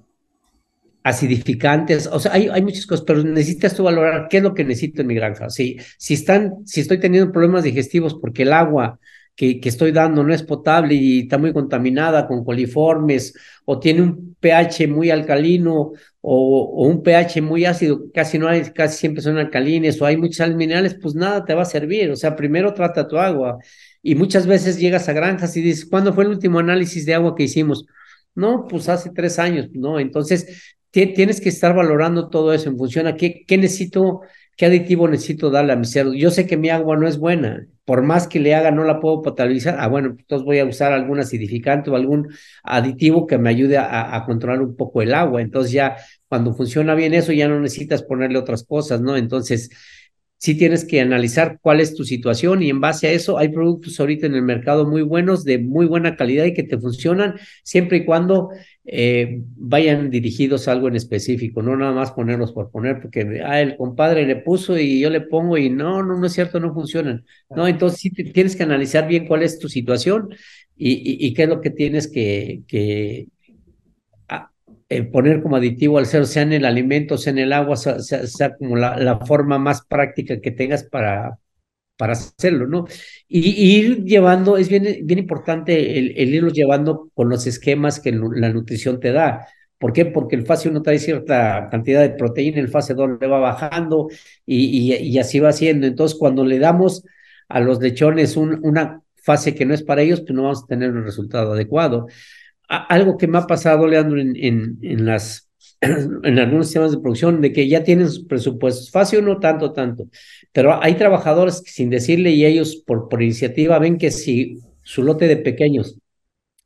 acidificantes, 1.04 2.06
o 2.06 2.18
sea, 2.18 2.32
hay, 2.32 2.48
hay 2.48 2.62
muchas 2.62 2.86
cosas, 2.86 3.04
pero 3.06 3.22
necesitas 3.22 3.76
tú 3.76 3.82
valorar 3.84 4.26
qué 4.30 4.38
es 4.38 4.42
lo 4.42 4.54
que 4.54 4.64
necesito 4.64 5.02
en 5.02 5.08
mi 5.08 5.14
granja. 5.14 5.50
Si, 5.50 5.76
si, 5.98 6.14
están, 6.14 6.66
si 6.66 6.80
estoy 6.80 6.98
teniendo 6.98 7.30
problemas 7.30 7.62
digestivos 7.62 8.14
porque 8.14 8.42
el 8.42 8.54
agua 8.54 8.98
que, 9.36 9.60
que, 9.60 9.68
estoy 9.68 9.92
dando 9.92 10.22
no 10.22 10.32
es 10.32 10.42
potable 10.42 10.94
y 10.94 11.20
está 11.20 11.38
muy 11.38 11.52
contaminada 11.52 12.26
con 12.26 12.44
coliformes, 12.44 13.34
o 13.64 13.78
tiene 13.78 14.02
un 14.02 14.36
pH 14.40 14.86
muy 14.88 15.10
alcalino, 15.10 15.92
o, 16.20 16.86
un 16.86 17.02
pH 17.02 17.42
muy 17.42 17.64
ácido, 17.64 18.10
casi 18.12 18.38
no 18.38 18.48
hay, 18.48 18.62
casi 18.72 18.98
siempre 18.98 19.22
son 19.22 19.38
alcalines, 19.38 20.00
o 20.00 20.06
hay 20.06 20.16
muchas 20.16 20.38
sales 20.38 20.56
minerales, 20.56 20.96
pues 21.00 21.14
nada 21.14 21.44
te 21.44 21.54
va 21.54 21.62
a 21.62 21.66
servir. 21.66 22.10
O 22.10 22.16
sea, 22.16 22.36
primero 22.36 22.72
trata 22.74 23.08
tu 23.08 23.18
agua. 23.18 23.58
Y 24.02 24.14
muchas 24.14 24.46
veces 24.46 24.78
llegas 24.78 25.08
a 25.08 25.12
granjas 25.12 25.56
y 25.56 25.62
dices, 25.62 25.86
¿cuándo 25.86 26.12
fue 26.12 26.24
el 26.24 26.30
último 26.30 26.58
análisis 26.58 27.06
de 27.06 27.14
agua 27.14 27.34
que 27.34 27.44
hicimos? 27.44 27.86
No, 28.34 28.66
pues 28.68 28.88
hace 28.88 29.10
tres 29.10 29.38
años, 29.38 29.68
¿no? 29.72 29.98
Entonces, 30.00 30.74
tienes 30.90 31.40
que 31.40 31.48
estar 31.48 31.74
valorando 31.74 32.28
todo 32.28 32.52
eso 32.52 32.68
en 32.68 32.78
función 32.78 33.06
a 33.06 33.16
qué, 33.16 33.44
qué 33.46 33.58
necesito, 33.58 34.20
qué 34.56 34.66
aditivo 34.66 35.08
necesito 35.08 35.50
darle 35.50 35.72
a 35.72 35.76
mi 35.76 35.86
cerdo. 35.86 36.14
Yo 36.14 36.30
sé 36.30 36.46
que 36.46 36.56
mi 36.56 36.70
agua 36.70 36.96
no 36.96 37.08
es 37.08 37.18
buena, 37.18 37.66
por 37.84 38.02
más 38.02 38.26
que 38.26 38.40
le 38.40 38.54
haga 38.54 38.70
no 38.70 38.84
la 38.84 39.00
puedo 39.00 39.22
potabilizar. 39.22 39.76
Ah, 39.78 39.88
bueno, 39.88 40.16
entonces 40.18 40.44
voy 40.44 40.58
a 40.58 40.64
usar 40.64 40.92
algún 40.92 41.20
acidificante 41.20 41.90
o 41.90 41.96
algún 41.96 42.28
aditivo 42.62 43.26
que 43.26 43.38
me 43.38 43.50
ayude 43.50 43.76
a, 43.76 44.16
a, 44.16 44.24
controlar 44.24 44.62
un 44.62 44.76
poco 44.76 45.02
el 45.02 45.14
agua. 45.14 45.42
Entonces 45.42 45.72
ya 45.72 45.96
cuando 46.28 46.54
funciona 46.54 46.94
bien 46.94 47.14
eso 47.14 47.32
ya 47.32 47.48
no 47.48 47.60
necesitas 47.60 48.02
ponerle 48.02 48.38
otras 48.38 48.64
cosas, 48.64 49.00
¿no? 49.00 49.16
Entonces 49.16 49.70
sí 50.44 50.54
tienes 50.56 50.84
que 50.84 51.00
analizar 51.00 51.58
cuál 51.62 51.80
es 51.80 51.94
tu 51.94 52.04
situación 52.04 52.62
y 52.62 52.68
en 52.68 52.78
base 52.78 53.06
a 53.06 53.12
eso 53.12 53.38
hay 53.38 53.48
productos 53.48 53.98
ahorita 53.98 54.26
en 54.26 54.34
el 54.34 54.42
mercado 54.42 54.86
muy 54.86 55.00
buenos, 55.00 55.42
de 55.42 55.56
muy 55.58 55.86
buena 55.86 56.16
calidad 56.16 56.44
y 56.44 56.52
que 56.52 56.64
te 56.64 56.78
funcionan 56.78 57.36
siempre 57.62 57.96
y 57.96 58.04
cuando 58.04 58.50
eh, 58.84 59.40
vayan 59.56 60.10
dirigidos 60.10 60.68
a 60.68 60.72
algo 60.72 60.88
en 60.88 60.96
específico, 60.96 61.62
no 61.62 61.74
nada 61.78 61.92
más 61.92 62.12
ponerlos 62.12 62.52
por 62.52 62.70
poner, 62.70 63.00
porque 63.00 63.40
ah, 63.42 63.62
el 63.62 63.78
compadre 63.78 64.26
le 64.26 64.36
puso 64.36 64.78
y 64.78 65.00
yo 65.00 65.08
le 65.08 65.22
pongo 65.22 65.56
y 65.56 65.70
no, 65.70 66.02
no, 66.02 66.18
no 66.18 66.26
es 66.26 66.34
cierto, 66.34 66.60
no 66.60 66.74
funcionan. 66.74 67.24
No, 67.48 67.66
entonces 67.66 68.00
sí 68.00 68.10
tienes 68.10 68.54
que 68.54 68.64
analizar 68.64 69.08
bien 69.08 69.26
cuál 69.26 69.44
es 69.44 69.58
tu 69.58 69.70
situación 69.70 70.28
y, 70.76 71.26
y 71.26 71.32
qué 71.32 71.44
es 71.44 71.48
lo 71.48 71.62
que 71.62 71.70
tienes 71.70 72.06
que, 72.06 72.64
que 72.68 73.28
poner 75.12 75.42
como 75.42 75.56
aditivo 75.56 75.98
al 75.98 76.06
ser, 76.06 76.26
sea 76.26 76.42
en 76.42 76.52
el 76.52 76.64
alimento, 76.64 77.16
sea 77.18 77.32
en 77.32 77.38
el 77.38 77.52
agua, 77.52 77.76
sea, 77.76 78.00
sea, 78.00 78.56
como 78.56 78.76
la, 78.76 78.96
la, 78.98 79.18
forma 79.20 79.58
más 79.58 79.84
práctica 79.86 80.40
que 80.40 80.50
tengas 80.50 80.84
para, 80.84 81.38
para 81.96 82.12
hacerlo, 82.14 82.66
¿no? 82.66 82.86
Y, 83.28 83.40
ir 83.78 84.04
llevando, 84.04 84.56
es 84.56 84.68
bien, 84.68 84.84
bien 85.04 85.18
importante 85.18 85.98
el, 85.98 86.14
el 86.16 86.34
irlos 86.34 86.52
llevando 86.52 87.10
con 87.14 87.28
los 87.28 87.46
esquemas 87.46 88.00
que 88.00 88.12
la 88.12 88.50
nutrición 88.50 89.00
te 89.00 89.12
da. 89.12 89.46
¿Por 89.78 89.92
qué? 89.92 90.06
Porque 90.06 90.36
el 90.36 90.46
fase 90.46 90.68
1 90.68 90.82
trae 90.82 90.98
cierta 90.98 91.68
cantidad 91.70 92.00
de 92.02 92.10
proteína, 92.10 92.60
el 92.60 92.68
fase 92.68 92.94
2 92.94 93.18
le 93.20 93.26
va 93.26 93.38
bajando 93.38 94.08
y, 94.46 94.94
y, 94.94 95.18
así 95.18 95.40
va 95.40 95.50
haciendo. 95.50 95.86
Entonces, 95.86 96.18
cuando 96.18 96.44
le 96.44 96.58
damos 96.58 97.04
a 97.48 97.60
los 97.60 97.80
lechones 97.80 98.36
un, 98.36 98.60
una 98.62 99.02
fase 99.16 99.54
que 99.54 99.64
no 99.66 99.74
es 99.74 99.82
para 99.82 100.02
ellos, 100.02 100.20
pues 100.20 100.32
no 100.32 100.44
vamos 100.44 100.64
a 100.64 100.66
tener 100.66 100.90
un 100.90 101.04
resultado 101.04 101.52
adecuado 101.52 102.06
algo 102.68 103.16
que 103.16 103.26
me 103.26 103.38
ha 103.38 103.46
pasado, 103.46 103.86
Leandro, 103.86 104.20
en, 104.20 104.78
en, 104.82 105.06
las, 105.06 105.50
en 105.80 106.38
algunos 106.38 106.66
sistemas 106.66 106.92
de 106.92 106.98
producción, 106.98 107.40
de 107.40 107.52
que 107.52 107.68
ya 107.68 107.84
tienen 107.84 108.08
sus 108.08 108.24
presupuestos, 108.24 108.90
fácil 108.90 109.24
no 109.24 109.38
tanto, 109.38 109.72
tanto, 109.72 110.08
pero 110.52 110.82
hay 110.82 110.94
trabajadores 110.94 111.60
que 111.62 111.70
sin 111.70 111.90
decirle 111.90 112.30
y 112.30 112.44
ellos 112.44 112.76
por, 112.76 113.08
por 113.08 113.22
iniciativa 113.22 113.78
ven 113.78 113.98
que 113.98 114.10
si 114.10 114.60
su 114.82 115.02
lote 115.02 115.28
de 115.28 115.36
pequeños 115.36 115.98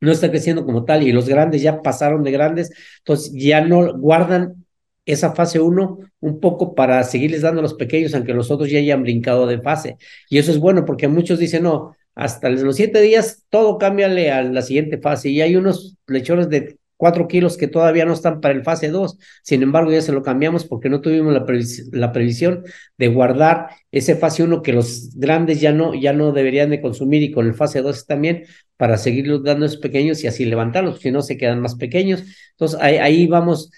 no 0.00 0.12
está 0.12 0.30
creciendo 0.30 0.64
como 0.64 0.84
tal 0.84 1.02
y 1.02 1.12
los 1.12 1.28
grandes 1.28 1.62
ya 1.62 1.82
pasaron 1.82 2.22
de 2.22 2.30
grandes, 2.30 2.70
entonces 2.98 3.32
ya 3.34 3.60
no 3.60 3.98
guardan 3.98 4.64
esa 5.08 5.32
fase 5.34 5.58
1 5.58 5.98
un 6.20 6.40
poco 6.40 6.74
para 6.74 7.02
seguirles 7.02 7.40
dando 7.42 7.60
a 7.60 7.62
los 7.62 7.74
pequeños, 7.74 8.14
aunque 8.14 8.34
los 8.34 8.50
otros 8.50 8.70
ya 8.70 8.78
hayan 8.78 9.02
brincado 9.02 9.46
de 9.46 9.60
fase. 9.60 9.96
Y 10.28 10.38
eso 10.38 10.50
es 10.52 10.58
bueno 10.58 10.84
porque 10.84 11.08
muchos 11.08 11.38
dicen, 11.38 11.62
no, 11.62 11.96
hasta 12.18 12.50
los 12.50 12.74
siete 12.74 13.00
días 13.00 13.44
todo 13.48 13.78
cámbiale 13.78 14.32
a 14.32 14.42
la 14.42 14.60
siguiente 14.62 14.98
fase. 14.98 15.28
Y 15.28 15.40
hay 15.40 15.54
unos 15.54 15.96
lechones 16.08 16.50
de 16.50 16.76
cuatro 16.96 17.28
kilos 17.28 17.56
que 17.56 17.68
todavía 17.68 18.04
no 18.04 18.12
están 18.12 18.40
para 18.40 18.52
el 18.54 18.64
fase 18.64 18.88
2. 18.88 19.18
Sin 19.44 19.62
embargo, 19.62 19.92
ya 19.92 20.02
se 20.02 20.10
lo 20.10 20.24
cambiamos 20.24 20.64
porque 20.64 20.88
no 20.88 21.00
tuvimos 21.00 21.32
la, 21.32 21.46
la 21.92 22.12
previsión 22.12 22.64
de 22.96 23.06
guardar 23.06 23.68
ese 23.92 24.16
fase 24.16 24.42
1 24.42 24.62
que 24.62 24.72
los 24.72 25.14
grandes 25.14 25.60
ya 25.60 25.72
no, 25.72 25.94
ya 25.94 26.12
no 26.12 26.32
deberían 26.32 26.70
de 26.70 26.80
consumir 26.80 27.22
y 27.22 27.30
con 27.30 27.46
el 27.46 27.54
fase 27.54 27.82
2 27.82 28.06
también 28.06 28.46
para 28.76 28.96
seguirlos 28.96 29.44
dando 29.44 29.66
esos 29.66 29.78
pequeños 29.78 30.22
y 30.24 30.26
así 30.26 30.44
levantarlos, 30.44 30.98
si 30.98 31.12
no 31.12 31.22
se 31.22 31.36
quedan 31.36 31.60
más 31.60 31.76
pequeños. 31.76 32.24
Entonces 32.50 32.80
ahí 32.80 33.28
vamos 33.28 33.70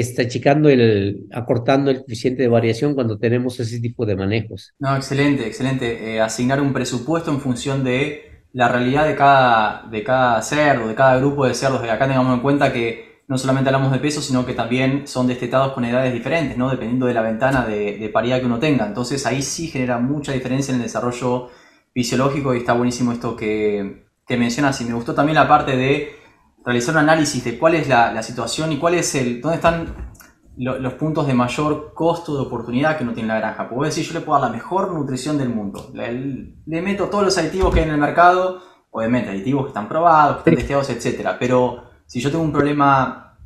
está 0.00 0.22
achicando 0.22 0.68
el, 0.68 1.26
acortando 1.32 1.90
el 1.90 1.98
coeficiente 1.98 2.42
de 2.42 2.48
variación 2.48 2.94
cuando 2.94 3.18
tenemos 3.18 3.58
ese 3.60 3.80
tipo 3.80 4.04
de 4.06 4.16
manejos. 4.16 4.74
No, 4.78 4.96
excelente, 4.96 5.46
excelente. 5.46 6.14
Eh, 6.14 6.20
asignar 6.20 6.60
un 6.60 6.72
presupuesto 6.72 7.30
en 7.30 7.40
función 7.40 7.84
de 7.84 8.46
la 8.52 8.68
realidad 8.68 9.06
de 9.06 9.14
cada, 9.14 9.88
de 9.90 10.02
cada 10.02 10.40
cerdo, 10.42 10.88
de 10.88 10.94
cada 10.94 11.18
grupo 11.18 11.46
de 11.46 11.54
cerdos. 11.54 11.82
De 11.82 11.90
acá 11.90 12.06
tengamos 12.06 12.34
en 12.34 12.40
cuenta 12.40 12.72
que 12.72 13.22
no 13.26 13.38
solamente 13.38 13.68
hablamos 13.68 13.92
de 13.92 13.98
peso, 13.98 14.20
sino 14.20 14.44
que 14.44 14.52
también 14.52 15.06
son 15.06 15.26
destetados 15.26 15.72
con 15.72 15.84
edades 15.84 16.12
diferentes, 16.12 16.56
¿no? 16.58 16.70
dependiendo 16.70 17.06
de 17.06 17.14
la 17.14 17.22
ventana 17.22 17.64
de, 17.64 17.96
de 17.96 18.08
paridad 18.10 18.40
que 18.40 18.46
uno 18.46 18.58
tenga. 18.58 18.86
Entonces 18.86 19.24
ahí 19.26 19.42
sí 19.42 19.68
genera 19.68 19.98
mucha 19.98 20.32
diferencia 20.32 20.72
en 20.72 20.78
el 20.80 20.86
desarrollo 20.86 21.50
fisiológico 21.92 22.54
y 22.54 22.58
está 22.58 22.74
buenísimo 22.74 23.12
esto 23.12 23.36
que, 23.36 24.04
que 24.26 24.36
mencionas. 24.36 24.80
Y 24.80 24.84
me 24.84 24.94
gustó 24.94 25.14
también 25.14 25.36
la 25.36 25.48
parte 25.48 25.76
de 25.76 26.23
realizar 26.64 26.94
un 26.94 27.00
análisis 27.00 27.44
de 27.44 27.58
cuál 27.58 27.74
es 27.74 27.88
la, 27.88 28.22
situación 28.22 28.72
y 28.72 28.78
cuál 28.78 28.94
es 28.94 29.14
el, 29.14 29.40
dónde 29.40 29.56
están 29.56 30.12
los 30.56 30.94
puntos 30.94 31.26
de 31.26 31.34
mayor 31.34 31.92
costo 31.94 32.36
de 32.36 32.42
oportunidad 32.42 32.96
que 32.96 33.02
uno 33.02 33.12
tiene 33.12 33.28
en 33.28 33.34
la 33.34 33.40
granja. 33.40 33.68
Puedo 33.68 33.84
decir, 33.84 34.04
yo 34.04 34.14
le 34.14 34.20
puedo 34.20 34.40
dar 34.40 34.50
la 34.50 34.56
mejor 34.56 34.92
nutrición 34.92 35.36
del 35.36 35.48
mundo. 35.48 35.90
Le, 35.92 36.80
meto 36.80 37.08
todos 37.08 37.24
los 37.24 37.36
aditivos 37.38 37.74
que 37.74 37.80
hay 37.80 37.86
en 37.86 37.94
el 37.94 38.00
mercado, 38.00 38.62
obviamente 38.90 39.30
aditivos 39.30 39.64
que 39.64 39.68
están 39.68 39.88
probados, 39.88 40.36
que 40.36 40.50
están 40.50 40.54
testeados, 40.54 40.90
etc. 40.90 41.30
Pero 41.40 41.82
si 42.06 42.20
yo 42.20 42.30
tengo 42.30 42.44
un 42.44 42.52
problema 42.52 43.36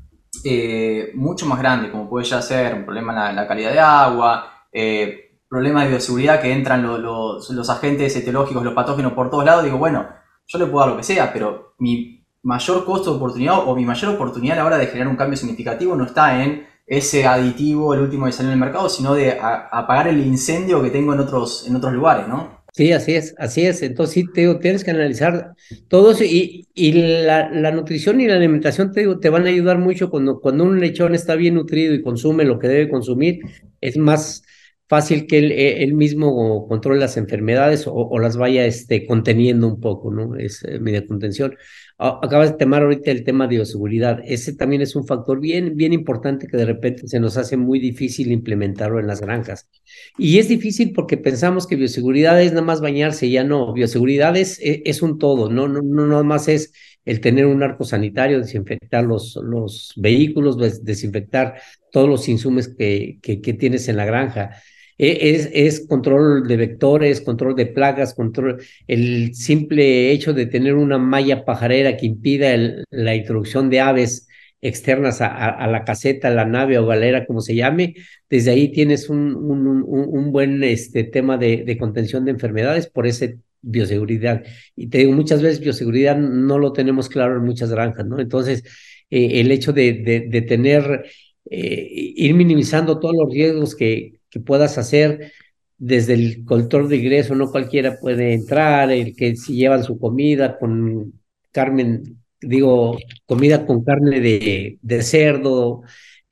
eh, 0.45 1.13
mucho 1.15 1.47
más 1.47 1.59
grande, 1.59 1.91
como 1.91 2.11
puede 2.11 2.27
ya 2.27 2.43
ser 2.43 2.75
un 2.75 2.85
problema 2.85 3.31
en 3.31 3.37
la, 3.37 3.49
calidad 3.49 3.73
de 3.73 3.81
agua, 3.81 4.67
eh, 4.71 5.41
problemas 5.49 5.85
de 5.85 5.91
bioseguridad 5.91 6.43
que 6.43 6.53
entran 6.53 6.83
los, 6.83 7.49
los 7.49 7.71
agentes 7.71 8.15
etiológicos, 8.17 8.63
los 8.63 8.75
patógenos 8.75 9.15
por 9.15 9.31
todos 9.31 9.47
lados, 9.47 9.65
digo, 9.65 9.79
bueno, 9.79 10.07
yo 10.47 10.59
le 10.59 10.67
puedo 10.67 10.81
dar 10.81 10.91
lo 10.91 10.97
que 10.99 11.05
sea, 11.05 11.33
pero 11.33 11.75
mi 11.79 12.18
mayor 12.49 12.87
costo 12.87 13.11
de 13.11 13.17
oportunidad 13.19 13.59
o 13.67 13.77
mi 13.77 13.85
mayor 13.85 14.15
oportunidad 14.15 14.57
a 14.57 14.61
la 14.63 14.67
hora 14.67 14.79
de 14.79 14.87
generar 14.87 15.09
un 15.09 15.17
cambio 15.17 15.37
significativo 15.37 15.95
no 15.95 16.07
está 16.07 16.43
en 16.43 16.67
ese 16.87 17.27
aditivo, 17.27 17.93
el 17.93 18.01
último 18.01 18.25
que 18.25 18.33
salió 18.33 18.49
en 18.51 18.55
el 18.55 18.65
mercado, 18.65 18.89
sino 18.89 19.15
de 19.15 19.37
apagar 19.39 20.09
el 20.09 20.27
incendio 20.27 20.83
que 20.83 20.89
tengo 20.89 21.13
en 21.13 21.21
otros, 21.21 21.67
en 21.69 21.77
otros 21.77 21.93
lugares, 21.93 22.27
¿no? 22.27 22.65
Sí, 22.73 22.93
así 22.93 23.15
es, 23.15 23.35
así 23.37 23.67
es. 23.67 23.83
Entonces 23.83 24.15
sí, 24.15 24.25
te 24.33 24.55
tienes 24.55 24.83
que 24.83 24.93
analizar 24.93 25.53
todo 25.89 26.13
eso 26.13 26.25
y, 26.25 26.67
y 26.73 26.93
la, 26.93 27.51
la, 27.51 27.71
nutrición 27.73 28.21
y 28.23 28.27
la 28.27 28.37
alimentación 28.37 28.93
te, 28.93 29.07
te 29.17 29.29
van 29.29 29.45
a 29.45 29.51
ayudar 29.51 29.77
mucho 29.77 30.09
cuando, 30.09 30.41
cuando 30.41 30.65
un 30.65 30.81
lechón 30.81 31.15
está 31.15 31.35
bien 31.35 31.57
nutrido 31.57 31.93
y 31.93 32.03
consume 32.03 32.45
lo 32.45 32.59
que 32.59 32.69
debe 32.69 32.89
consumir, 32.89 33.41
es 33.83 33.99
más 33.99 34.43
fácil 34.89 35.27
que 35.27 35.39
él, 35.39 35.53
él 35.53 35.93
mismo 35.95 36.67
controle 36.67 36.99
las 36.99 37.19
enfermedades 37.19 37.87
o, 37.87 37.93
o, 37.93 38.19
las 38.19 38.37
vaya 38.39 38.65
este, 38.65 39.07
conteniendo 39.07 39.69
un 39.69 39.81
poco, 39.81 40.11
¿no? 40.11 40.37
Es 40.37 40.65
eh, 40.65 40.81
media 40.81 41.07
contención. 41.07 41.55
Acabas 42.01 42.53
de 42.53 42.59
tomar 42.59 42.83
ahorita 42.83 43.11
el 43.11 43.25
tema 43.25 43.49
de 43.49 43.57
bioseguridad. 43.57 44.21
Ese 44.25 44.53
también 44.53 44.83
es 44.83 44.95
un 44.95 45.05
factor 45.05 45.41
bien, 45.41 45.77
bien 45.77 45.93
importante 45.93 46.47
que 46.47 46.57
de 46.57 46.65
repente 46.65 47.09
se 47.09 47.19
nos 47.19 47.37
hace 47.37 47.57
muy 47.57 47.81
difícil 47.81 48.31
implementarlo 48.31 49.01
en 49.01 49.09
las 49.09 49.21
granjas. 49.21 49.69
Y 50.17 50.39
es 50.39 50.47
difícil 50.47 50.93
porque 50.93 51.17
pensamos 51.17 51.67
que 51.67 51.75
bioseguridad 51.75 52.41
es 52.41 52.53
nada 52.53 52.65
más 52.65 52.81
bañarse, 52.81 53.29
ya 53.29 53.43
no. 53.43 53.73
Bioseguridad 53.73 54.37
es, 54.37 54.61
e, 54.61 54.83
es, 54.85 55.03
un 55.03 55.19
todo, 55.19 55.51
no, 55.51 55.67
no, 55.67 55.83
no 55.83 56.07
nada 56.07 56.23
más 56.23 56.47
es 56.47 56.73
el 57.05 57.21
tener 57.21 57.47
un 57.47 57.65
arco 57.65 57.83
sanitario, 57.83 58.39
desinfectar 58.39 59.03
los, 59.03 59.35
los 59.43 59.93
vehículos, 59.97 60.57
desinfectar 60.85 61.61
todos 61.91 62.09
los 62.09 62.29
insumos 62.29 62.69
que, 62.69 63.19
que 63.21 63.55
tienes 63.55 63.89
en 63.89 63.97
la 63.97 64.05
granja. 64.05 64.51
E, 64.99 65.31
es, 65.31 65.49
es, 65.53 65.87
control 65.87 66.47
de 66.49 66.57
vectores, 66.57 67.21
control 67.21 67.55
de 67.55 67.67
plagas, 67.67 68.15
control, 68.15 68.61
el 68.89 69.35
simple 69.35 70.11
hecho 70.11 70.33
de 70.33 70.47
tener 70.47 70.75
una 70.75 70.99
malla 70.99 71.45
pajarera 71.45 71.97
que 71.97 72.07
impida 72.07 72.57
la 72.91 73.15
introducción 73.15 73.71
de 73.71 73.81
aves 73.81 74.29
externas 74.61 75.21
a, 75.21 75.67
la 75.69 75.85
caseta, 75.85 76.31
la 76.31 76.45
nave 76.45 76.79
o 76.79 76.87
galera, 76.87 77.27
como 77.27 77.41
se 77.41 77.55
llame, 77.55 77.95
desde 78.29 78.51
ahí 78.51 78.73
tienes 78.73 79.09
un, 79.09 79.37
un, 79.37 79.85
un, 79.87 80.33
buen 80.33 80.65
este, 80.65 81.05
tema 81.05 81.39
de, 81.39 81.77
contención 81.79 82.25
de 82.25 82.33
enfermedades 82.33 82.89
por 82.89 83.07
ese 83.07 83.39
bioseguridad. 83.63 84.45
Y 84.75 84.89
te 84.89 84.99
digo, 84.99 85.13
muchas 85.13 85.43
veces 85.43 85.61
bioseguridad 85.61 86.17
no 86.17 86.59
lo 86.59 86.73
tenemos 86.73 87.09
claro 87.09 87.37
en 87.37 87.45
muchas 87.45 87.71
granjas, 87.71 88.07
¿no? 88.07 88.19
Entonces, 88.19 88.65
eh, 89.11 89.41
el 89.41 89.53
hecho 89.53 89.73
de, 89.73 89.93
de, 89.95 90.21
de 90.29 90.43
tener, 90.43 91.05
eh, 91.51 91.89
ir 92.17 92.35
minimizando 92.35 92.99
todos 92.99 93.15
los 93.17 93.33
riesgos 93.33 93.77
que, 93.77 94.18
que 94.31 94.41
puedas 94.41 94.79
hacer 94.79 95.33
desde 95.79 96.15
el 96.15 96.45
control 96.45 96.89
de 96.89 96.97
ingreso, 96.97 97.35
no 97.35 97.51
cualquiera 97.51 97.99
puede 98.01 98.35
entrar, 98.35 98.91
el 98.91 99.15
que 99.15 99.37
si 99.37 99.55
llevan 99.55 99.85
su 99.85 99.99
comida 99.99 100.59
con 100.59 101.21
carmen, 101.53 102.19
digo, 102.41 102.99
comida 103.27 103.65
con 103.65 103.85
carne 103.85 104.21
de, 104.21 105.03
cerdo, 105.03 105.83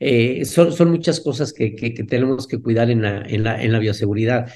eh, 0.01 0.45
son, 0.45 0.73
son, 0.73 0.91
muchas 0.91 1.21
cosas 1.21 1.53
que, 1.53 1.75
que, 1.75 1.91
tenemos 2.05 2.47
que 2.47 2.61
cuidar 2.61 2.91
en 2.91 3.03
la, 3.03 3.23
en 3.23 3.45
la, 3.45 3.63
en 3.63 3.73
la 3.73 3.79
bioseguridad. 3.79 4.53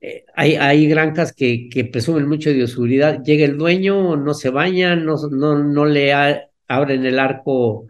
Eh, 0.00 0.24
hay, 0.34 0.56
hay, 0.56 0.86
granjas 0.88 1.32
que, 1.32 1.68
que, 1.70 1.84
presumen 1.86 2.28
mucho 2.28 2.50
de 2.50 2.56
bioseguridad, 2.56 3.22
llega 3.24 3.46
el 3.46 3.56
dueño, 3.56 4.16
no 4.16 4.34
se 4.34 4.50
baña, 4.50 4.94
no, 4.94 5.16
no, 5.30 5.64
no 5.64 5.86
le 5.86 6.12
abren 6.68 7.06
el 7.06 7.18
arco 7.18 7.86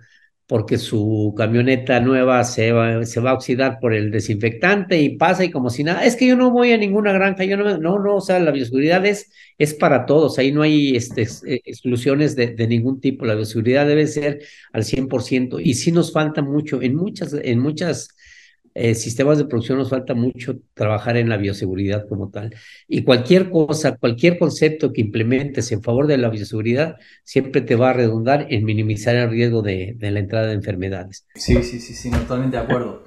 porque 0.55 0.79
su 0.79 1.35
camioneta 1.37 1.99
nueva 1.99 2.45
se 2.45 2.71
va, 2.71 3.05
se 3.05 3.19
va 3.19 3.31
a 3.31 3.35
oxidar 3.35 3.81
por 3.81 3.93
el 3.93 4.13
desinfectante 4.13 5.03
y 5.03 5.17
pasa 5.17 5.43
y 5.43 5.51
como 5.51 5.69
si 5.69 5.83
nada, 5.83 6.05
es 6.05 6.15
que 6.15 6.29
yo 6.29 6.37
no 6.37 6.53
voy 6.53 6.71
a 6.71 6.79
ninguna 6.79 7.13
granja, 7.13 7.43
yo 7.43 7.57
no, 7.57 7.77
no, 7.77 7.99
no, 7.99 8.15
o 8.15 8.21
sea, 8.21 8.39
la 8.39 8.53
bioseguridad 8.53 9.05
es, 9.05 9.33
es 9.59 9.75
para 9.75 10.07
todos, 10.07 10.39
ahí 10.39 10.53
no 10.53 10.63
hay 10.63 10.95
este, 10.95 11.23
eh, 11.23 11.61
exclusiones 11.65 12.37
de, 12.37 12.55
de, 12.55 12.69
ningún 12.69 13.01
tipo, 13.01 13.25
la 13.25 13.35
bioseguridad 13.35 13.85
debe 13.85 14.07
ser 14.07 14.45
al 14.73 14.85
100% 14.85 15.61
y 15.61 15.75
sí 15.75 15.91
nos 15.91 16.13
falta 16.13 16.41
mucho, 16.41 16.81
en 16.83 16.95
muchas, 16.95 17.35
en 17.35 17.59
muchas 17.59 18.11
eh, 18.75 18.95
sistemas 18.95 19.39
de 19.39 19.45
producción 19.45 19.79
nos 19.79 19.91
falta 19.91 20.15
mucho 20.15 20.57
trabajar 20.75 21.17
en 21.17 21.29
la 21.29 21.37
bioseguridad 21.37 22.09
como 22.09 22.31
tal. 22.31 22.55
Y 22.89 23.05
cualquier 23.05 23.51
cosa, 23.51 23.97
cualquier 23.97 24.39
concepto 24.39 24.93
que 24.93 25.01
implementes 25.01 25.71
en 25.71 25.83
favor 25.83 26.07
de 26.09 26.19
la 26.19 26.29
bioseguridad, 26.29 26.97
siempre 27.23 27.61
te 27.61 27.77
va 27.77 27.91
a 27.91 27.93
redundar 27.93 28.47
en 28.51 28.65
minimizar 28.65 29.15
el 29.15 29.31
riesgo 29.31 29.63
de, 29.63 29.97
la 30.01 30.19
entrada 30.19 30.49
de 30.49 30.55
enfermedades. 30.55 31.27
Sí, 31.35 31.63
sí, 31.63 31.79
sí, 31.79 31.95
sí, 31.95 32.11
totalmente 32.11 32.57
de 32.57 32.63
acuerdo. 32.65 33.05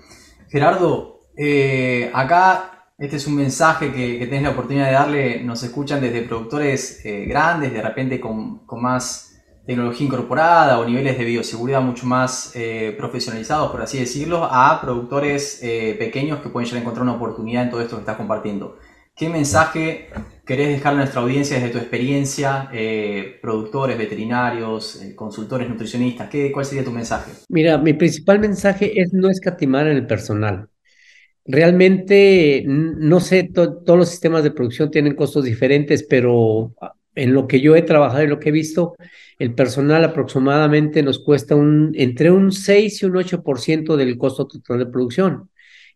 Gerardo, 0.49 1.19
eh, 1.35 2.09
acá 2.13 2.77
este 2.97 3.17
es 3.17 3.27
un 3.27 3.35
mensaje 3.35 3.91
que, 3.91 4.17
que, 4.17 4.25
tenés 4.25 4.41
la 4.41 4.51
oportunidad 4.51 4.87
de 4.87 4.93
darle, 4.93 5.43
nos 5.43 5.61
escuchan 5.61 6.01
desde 6.01 6.23
productores 6.23 7.05
eh, 7.05 7.25
grandes, 7.25 7.71
de 7.71 7.81
repente 7.81 8.19
con, 8.19 8.65
con 8.65 8.81
más 8.81 9.26
tecnología 9.67 10.07
incorporada 10.07 10.79
o 10.79 10.85
niveles 10.85 11.17
de 11.17 11.25
bioseguridad 11.25 11.81
mucho 11.81 12.05
más 12.05 12.53
eh, 12.55 12.95
profesionalizados, 12.97 13.69
por 13.69 13.81
así 13.81 13.99
decirlo, 13.99 14.45
a 14.49 14.79
productores 14.81 15.59
eh, 15.61 15.95
pequeños 15.99 16.39
que 16.39 16.47
pueden 16.47 16.65
llegar 16.65 16.79
a 16.79 16.81
encontrar 16.83 17.03
una 17.03 17.15
oportunidad 17.15 17.63
en 17.63 17.69
todo 17.69 17.81
esto 17.81 17.97
que 17.97 18.01
estás 18.01 18.15
compartiendo. 18.15 18.77
¿Qué 19.13 19.27
mensaje 19.27 20.07
querés 20.45 20.69
dejarle 20.69 20.99
a 20.99 21.01
nuestra 21.01 21.21
audiencia 21.21 21.57
desde 21.57 21.71
tu 21.71 21.79
experiencia, 21.79 22.69
eh, 22.71 23.39
productores, 23.41 23.97
veterinarios, 23.97 25.01
consultores, 25.15 25.67
nutricionistas? 25.67 26.29
¿Qué, 26.29 26.49
¿Cuál 26.51 26.65
sería 26.65 26.85
tu 26.85 26.91
mensaje? 26.91 27.31
Mira, 27.49 27.77
mi 27.77 27.93
principal 27.93 28.39
mensaje 28.39 29.01
es 29.01 29.11
no 29.11 29.29
escatimar 29.29 29.87
en 29.87 29.97
el 29.97 30.07
personal. 30.07 30.69
Realmente, 31.43 32.63
no 32.65 33.19
sé, 33.19 33.43
todos 33.53 33.97
los 33.97 34.09
sistemas 34.09 34.43
de 34.43 34.51
producción 34.51 34.91
tienen 34.91 35.15
costos 35.15 35.43
diferentes, 35.43 36.05
pero 36.07 36.73
en 37.17 37.33
lo 37.33 37.47
que 37.47 37.59
yo 37.59 37.75
he 37.75 37.81
trabajado 37.81 38.23
y 38.23 38.27
lo 38.27 38.39
que 38.39 38.49
he 38.49 38.51
visto, 38.51 38.95
el 39.39 39.53
personal 39.53 40.03
aproximadamente 40.03 41.03
nos 41.03 41.19
cuesta 41.19 41.55
un, 41.55 41.91
entre 41.95 42.31
un 42.31 42.51
6 42.51 43.01
y 43.01 43.05
un 43.05 43.13
8% 43.13 43.95
del 43.95 44.17
costo 44.17 44.47
total 44.47 44.79
de 44.79 44.85
producción. 44.85 45.49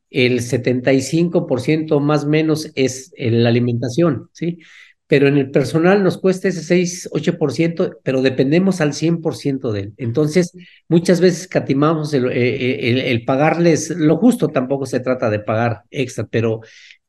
El 0.09 0.41
75% 0.41 1.99
más 2.01 2.25
o 2.25 2.27
menos 2.27 2.71
es 2.75 3.13
la 3.17 3.49
alimentación, 3.49 4.29
¿sí? 4.33 4.59
Pero 5.07 5.27
en 5.27 5.37
el 5.37 5.51
personal 5.51 6.03
nos 6.03 6.17
cuesta 6.17 6.47
ese 6.47 6.63
6, 6.63 7.09
8%, 7.11 7.97
pero 8.03 8.21
dependemos 8.21 8.79
al 8.81 8.93
100% 8.93 9.71
de 9.71 9.79
él. 9.81 9.93
Entonces, 9.97 10.53
muchas 10.87 11.19
veces 11.19 11.47
catimamos 11.47 12.13
eh, 12.13 12.19
el, 12.19 12.97
el, 12.99 13.25
pagarles 13.25 13.89
lo 13.89 14.17
justo, 14.17 14.47
tampoco 14.47 14.85
se 14.85 15.01
trata 15.01 15.29
de 15.29 15.39
pagar 15.39 15.83
extra, 15.91 16.25
pero 16.29 16.61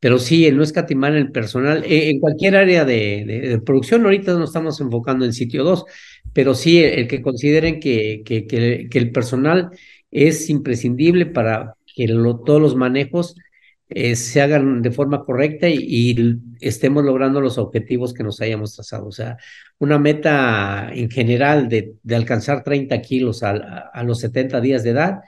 pero 0.03 0.19
sí, 0.19 0.47
el 0.47 0.57
no 0.57 0.65
escatimar 0.65 1.15
el 1.15 1.31
personal, 1.31 1.85
eh, 1.85 2.11
en 2.11 2.19
cualquier 2.19 2.57
área 2.57 2.85
de, 2.85 3.25
de, 3.25 3.61
producción, 3.61 4.03
ahorita 4.03 4.33
nos 4.35 4.51
estamos 4.51 4.81
enfocando 4.81 5.25
en 5.25 5.33
sitio 5.33 5.63
2, 5.63 5.85
pero 6.33 6.57
sí 6.57 6.83
el, 6.83 7.07
que 7.07 7.23
consideren 7.23 7.79
que, 7.79 8.23
que, 8.25 8.49
que, 8.49 8.99
el 8.99 9.13
personal 9.13 9.71
es 10.11 10.51
imprescindible 10.51 11.27
para 11.27 11.77
que 11.95 12.09
lo, 12.09 12.41
todos 12.41 12.61
los 12.61 12.75
manejos 12.75 13.37
eh, 13.91 14.17
se 14.17 14.43
hagan 14.43 14.83
de 14.83 14.91
forma 14.91 15.25
correcta 15.25 15.69
y, 15.69 16.37
estemos 16.61 17.05
logrando 17.05 17.41
los 17.41 17.57
objetivos 17.57 18.13
que 18.13 18.25
nos 18.25 18.41
hayamos 18.41 18.75
trazado. 18.75 19.07
O 19.07 19.13
sea, 19.13 19.37
una 19.79 20.01
meta 20.01 20.91
en 20.93 21.11
general 21.11 21.69
de, 21.69 21.95
alcanzar 22.13 22.65
30 22.65 23.01
kilos 23.03 23.45
a, 23.45 24.03
los 24.03 24.19
70 24.19 24.61
días 24.61 24.83
de 24.83 24.91
edad, 24.91 25.21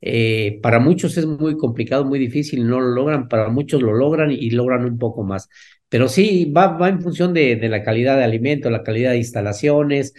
eh, 0.00 0.60
para 0.62 0.78
muchos 0.78 1.16
es 1.18 1.26
muy 1.26 1.56
complicado, 1.56 2.04
muy 2.04 2.18
difícil, 2.18 2.66
no 2.66 2.80
lo 2.80 2.88
logran, 2.90 3.28
para 3.28 3.48
muchos 3.48 3.82
lo 3.82 3.92
logran 3.94 4.30
y, 4.30 4.50
logran 4.50 4.84
un 4.84 4.98
poco 4.98 5.22
más. 5.24 5.48
Pero 5.88 6.08
sí, 6.08 6.52
va, 6.56 6.76
va 6.76 6.88
en 6.88 7.00
función 7.02 7.32
de, 7.34 7.56
de 7.56 7.68
la 7.68 7.82
calidad 7.82 8.16
de 8.16 8.24
alimento, 8.24 8.70
la 8.70 8.82
calidad 8.82 9.12
de 9.12 9.18
instalaciones, 9.18 10.14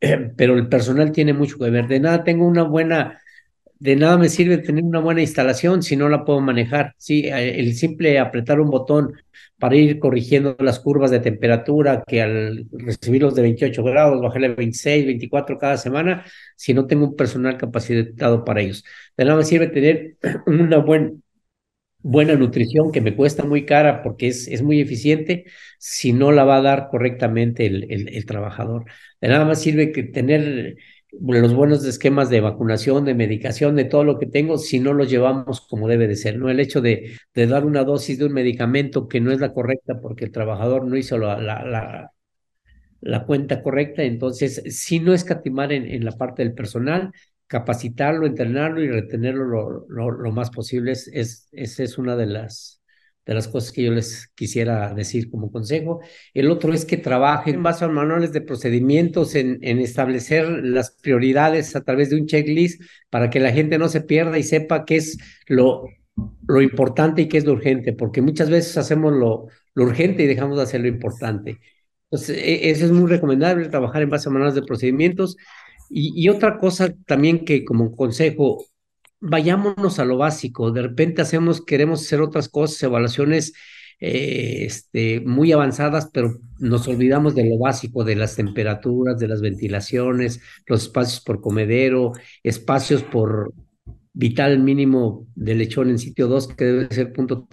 pero 0.36 0.54
el 0.56 0.68
personal 0.68 1.12
tiene 1.12 1.32
mucho 1.32 1.58
que 1.58 1.70
ver. 1.70 1.88
De 1.88 2.00
nada, 2.00 2.24
tengo 2.24 2.46
una 2.46 2.62
buena 2.62 3.20
de 3.78 3.96
nada 3.96 4.16
me 4.18 4.28
sirve 4.28 4.58
tener 4.58 4.84
una 4.84 5.00
buena 5.00 5.20
instalación 5.20 5.82
si 5.82 5.96
no 5.96 6.08
la 6.08 6.24
puedo 6.24 6.40
manejar. 6.40 6.94
Sí, 6.98 7.26
eh, 7.26 7.60
el 7.60 7.74
simple 7.74 8.18
apretar 8.18 8.60
un 8.60 8.70
botón 8.70 9.14
para 9.58 9.76
ir 9.76 9.98
corrigiendo 9.98 10.56
las 10.60 10.80
curvas 10.80 11.10
de 11.10 11.20
temperatura, 11.20 12.02
que 12.06 12.22
al 12.22 12.66
recibirlos 12.72 13.34
de 13.34 13.42
28 13.42 13.82
grados, 13.84 14.20
bajarle 14.20 14.48
26, 14.54 15.06
24 15.06 15.58
cada 15.58 15.76
semana, 15.78 16.24
si 16.56 16.74
no 16.74 16.86
tengo 16.86 17.06
un 17.06 17.16
personal 17.16 17.56
capacitado 17.56 18.44
para 18.44 18.60
ellos. 18.62 18.84
De 19.16 19.24
nada 19.24 19.36
me 19.38 19.44
sirve 19.44 19.68
tener 19.68 20.16
una 20.46 20.78
buen, 20.78 21.22
buena 21.98 22.34
nutrición 22.36 22.92
que 22.92 23.00
me 23.00 23.16
cuesta 23.16 23.44
muy 23.44 23.66
cara 23.66 24.02
porque 24.02 24.28
es, 24.28 24.46
es 24.48 24.62
muy 24.62 24.80
eficiente 24.80 25.44
si 25.78 26.12
no 26.12 26.32
la 26.32 26.44
va 26.44 26.58
a 26.58 26.62
dar 26.62 26.88
correctamente 26.88 27.66
el, 27.66 27.90
el, 27.92 28.08
el 28.14 28.26
trabajador. 28.26 28.84
De 29.20 29.28
nada 29.28 29.44
más 29.44 29.60
sirve 29.60 29.92
que 29.92 30.04
tener 30.04 30.76
los 31.20 31.54
buenos 31.54 31.84
esquemas 31.84 32.30
de 32.30 32.40
vacunación, 32.40 33.04
de 33.04 33.14
medicación, 33.14 33.76
de 33.76 33.84
todo 33.84 34.04
lo 34.04 34.18
que 34.18 34.26
tengo, 34.26 34.58
si 34.58 34.80
no 34.80 34.92
los 34.92 35.10
llevamos 35.10 35.60
como 35.60 35.88
debe 35.88 36.08
de 36.08 36.16
ser, 36.16 36.38
¿no? 36.38 36.50
El 36.50 36.60
hecho 36.60 36.80
de, 36.80 37.18
de 37.34 37.46
dar 37.46 37.64
una 37.64 37.84
dosis 37.84 38.18
de 38.18 38.26
un 38.26 38.32
medicamento 38.32 39.08
que 39.08 39.20
no 39.20 39.32
es 39.32 39.40
la 39.40 39.52
correcta 39.52 40.00
porque 40.00 40.24
el 40.24 40.32
trabajador 40.32 40.86
no 40.86 40.96
hizo 40.96 41.18
la, 41.18 41.40
la, 41.40 42.12
la, 43.00 43.26
cuenta 43.26 43.62
correcta, 43.62 44.02
entonces, 44.02 44.62
si 44.70 45.00
no 45.00 45.14
escatimar 45.14 45.72
en, 45.72 45.86
en 45.86 46.04
la 46.04 46.12
parte 46.12 46.42
del 46.42 46.54
personal, 46.54 47.12
capacitarlo, 47.46 48.26
entrenarlo 48.26 48.82
y 48.82 48.88
retenerlo 48.88 49.86
lo, 49.88 50.10
lo, 50.10 50.32
más 50.32 50.50
posible, 50.50 50.92
es, 50.92 51.08
es, 51.12 51.48
es 51.52 51.98
una 51.98 52.16
de 52.16 52.26
las 52.26 52.82
de 53.26 53.34
las 53.34 53.48
cosas 53.48 53.72
que 53.72 53.82
yo 53.82 53.92
les 53.92 54.28
quisiera 54.34 54.94
decir 54.94 55.30
como 55.30 55.50
consejo. 55.50 56.00
El 56.32 56.50
otro 56.50 56.72
es 56.72 56.84
que 56.84 56.96
trabajen 56.96 57.60
más 57.60 57.82
a 57.82 57.88
manuales 57.88 58.32
de 58.32 58.40
procedimientos 58.40 59.34
en, 59.34 59.58
en, 59.62 59.80
establecer 59.80 60.48
las 60.48 60.92
prioridades 60.92 61.74
a 61.74 61.82
través 61.82 62.10
de 62.10 62.16
un 62.16 62.26
checklist 62.26 62.80
para 63.10 63.28
que 63.28 63.40
la 63.40 63.52
gente 63.52 63.78
no 63.78 63.88
se 63.88 64.00
pierda 64.00 64.38
y 64.38 64.44
sepa 64.44 64.84
qué 64.84 64.96
es 64.96 65.18
lo, 65.48 65.88
lo 66.46 66.62
importante 66.62 67.22
y 67.22 67.28
qué 67.28 67.38
es 67.38 67.44
lo 67.44 67.52
urgente, 67.52 67.92
porque 67.92 68.22
muchas 68.22 68.48
veces 68.48 68.76
hacemos 68.76 69.12
lo, 69.12 69.48
lo 69.74 69.84
urgente 69.84 70.22
y 70.22 70.26
dejamos 70.26 70.56
de 70.56 70.62
hacer 70.62 70.80
lo 70.80 70.88
importante. 70.88 71.58
Entonces, 72.10 72.38
e, 72.38 72.70
eso 72.70 72.86
es 72.86 72.92
muy 72.92 73.10
recomendable, 73.10 73.68
trabajar 73.68 74.02
en 74.02 74.10
base 74.10 74.28
a 74.28 74.32
manuales 74.32 74.54
de 74.54 74.62
procedimientos. 74.62 75.36
Y, 75.90 76.12
y 76.16 76.28
otra 76.28 76.58
cosa 76.58 76.94
también 77.06 77.44
que 77.44 77.64
como 77.64 77.94
consejo, 77.94 78.64
vayámonos 79.20 79.98
a 79.98 80.04
lo 80.04 80.18
básico. 80.18 80.70
De 80.70 80.82
repente 80.82 81.22
hacemos, 81.22 81.64
queremos 81.64 82.02
hacer 82.02 82.20
otras 82.20 82.48
cosas, 82.48 82.82
evaluaciones 82.82 83.52
eh, 83.98 84.64
este, 84.66 85.20
muy 85.20 85.52
avanzadas, 85.52 86.10
pero 86.12 86.38
nos 86.58 86.86
olvidamos 86.88 87.34
de 87.34 87.48
lo 87.48 87.58
básico, 87.58 88.04
de 88.04 88.16
las 88.16 88.36
temperaturas, 88.36 89.18
de 89.18 89.28
las 89.28 89.40
ventilaciones, 89.40 90.40
los 90.66 90.82
espacios 90.82 91.20
por 91.20 91.40
comedero, 91.40 92.12
espacios 92.42 93.02
por 93.02 93.54
vital 94.12 94.58
mínimo 94.58 95.26
de 95.34 95.54
lechón 95.54 95.90
en 95.90 95.98
sitio 95.98 96.26
2, 96.28 96.48
que 96.48 96.64
debe 96.64 96.94
ser 96.94 97.12
punto 97.12 97.46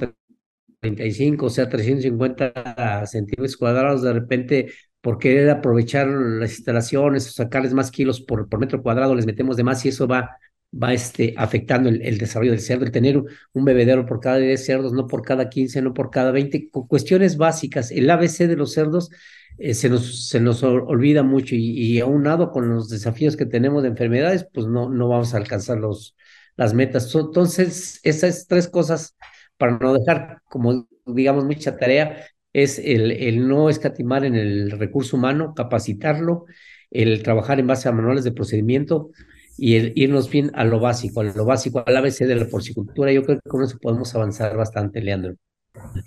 35, 0.82 1.46
o 1.46 1.50
sea, 1.50 1.70
350 1.70 3.06
centímetros 3.08 3.58
cuadrados, 3.58 4.02
de 4.02 4.14
repente 4.14 4.74
por 5.02 5.18
querer 5.20 5.50
aprovechar 5.50 6.08
las 6.08 6.52
instalaciones 6.52 7.28
o 7.28 7.32
sacarles 7.32 7.74
más 7.74 7.92
kilos 7.92 8.22
por, 8.22 8.48
por 8.48 8.60
metro 8.60 8.82
cuadrado, 8.82 9.16
les 9.16 9.26
metemos 9.26 9.58
de 9.58 9.64
más 9.64 9.84
y 9.86 9.90
eso 9.90 10.08
va 10.08 10.38
va 10.74 10.94
este, 10.94 11.36
afectando 11.38 11.90
el, 11.90 12.18
desarrollo 12.18 12.52
del 12.52 12.60
cerdo, 12.60 12.86
el 12.86 12.92
tener 12.92 13.22
un 13.54 13.66
bebedero 13.66 14.06
por 14.06 14.20
cada 14.20 14.38
10 14.38 14.66
cerdos, 14.66 14.94
no 14.94 15.08
por 15.08 15.22
cada 15.22 15.50
15, 15.50 15.82
no 15.82 15.94
por 15.94 16.10
cada 16.10 16.32
20, 16.32 16.70
cuestiones 16.88 17.38
básicas. 17.38 17.92
El 17.92 18.10
ABC 18.10 18.48
de 18.48 18.56
los 18.56 18.74
cerdos 18.74 19.10
eh, 19.58 19.74
se, 19.74 19.90
nos, 19.90 20.28
se 20.28 20.40
nos 20.40 20.64
olvida 20.64 21.24
mucho 21.24 21.56
y, 21.56 21.70
y, 21.72 22.00
aunado 22.00 22.52
con 22.52 22.70
los 22.70 22.90
desafíos 22.90 23.38
que 23.38 23.46
tenemos 23.46 23.84
de 23.84 23.90
enfermedades, 23.90 24.48
pues 24.52 24.68
no, 24.68 24.90
no 24.90 25.08
vamos 25.08 25.34
a 25.34 25.38
alcanzar 25.38 25.78
los, 25.78 26.16
las 26.56 26.74
metas. 26.74 27.14
Entonces, 27.14 28.00
esas 28.04 28.48
tres 28.48 28.68
cosas, 28.68 29.16
para 29.58 29.78
no 29.78 29.94
dejar, 29.94 30.42
como 30.50 30.88
digamos, 31.06 31.46
mucha 31.46 31.78
tarea, 31.78 32.26
es 32.54 32.80
el, 32.80 33.12
el 33.12 33.48
no 33.48 33.70
escatimar 33.70 34.26
en 34.26 34.36
el 34.36 34.72
recurso 34.72 35.18
humano, 35.18 35.54
capacitarlo, 35.56 36.46
el 36.92 37.24
trabajar 37.24 37.60
en 37.60 37.68
base 37.68 37.90
a 37.90 37.92
manuales 37.92 38.24
de 38.24 38.32
procedimiento, 38.32 39.10
y 39.58 39.76
el 39.76 39.94
irnos 39.96 40.30
bien 40.30 40.52
a 40.56 40.64
lo 40.64 40.80
básico, 40.80 41.22
a 41.22 41.24
lo 41.24 41.46
básico, 41.46 41.84
al 41.86 41.98
ABC 41.98 42.20
de 42.20 42.36
la 42.36 42.46
porcicultura. 42.46 43.12
Yo 43.12 43.24
creo 43.24 43.40
que 43.40 43.50
con 43.50 43.64
eso 43.64 43.78
podemos 43.82 44.14
avanzar 44.16 44.56
bastante, 44.56 45.02
Leandro. 45.02 45.36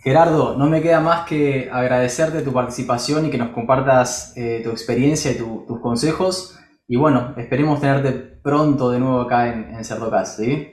Gerardo, 0.03 0.57
no 0.57 0.67
me 0.69 0.81
queda 0.81 1.01
más 1.01 1.27
que 1.27 1.69
agradecerte 1.71 2.43
tu 2.43 2.53
participación 2.53 3.27
y 3.27 3.31
que 3.31 3.39
nos 3.39 3.51
compartas 3.51 4.33
eh, 4.37 4.61
tu 4.63 4.71
experiencia 4.71 5.33
y 5.33 5.37
tus 5.37 5.81
consejos. 5.81 6.59
Y 6.89 6.97
bueno, 6.97 7.35
esperemos 7.37 7.81
tenerte 7.81 8.13
pronto 8.13 8.91
de 8.91 9.01
nuevo 9.01 9.21
acá 9.23 9.53
en, 9.53 9.75
en 9.75 9.85
Cerdocast, 9.85 10.39
¿sí? 10.39 10.69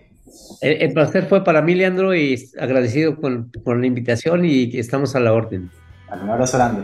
El, 0.61 0.93
placer 0.93 1.25
fue 1.25 1.43
para 1.43 1.61
mí, 1.61 1.75
Leandro, 1.75 2.15
y 2.15 2.49
agradecido 2.59 3.15
con, 3.15 3.51
con 3.63 3.81
la 3.81 3.87
invitación 3.87 4.45
y 4.45 4.77
estamos 4.77 5.15
a 5.15 5.19
la 5.19 5.33
orden. 5.33 5.69
un 6.11 6.29
abrazo 6.29 6.57
grande. 6.57 6.83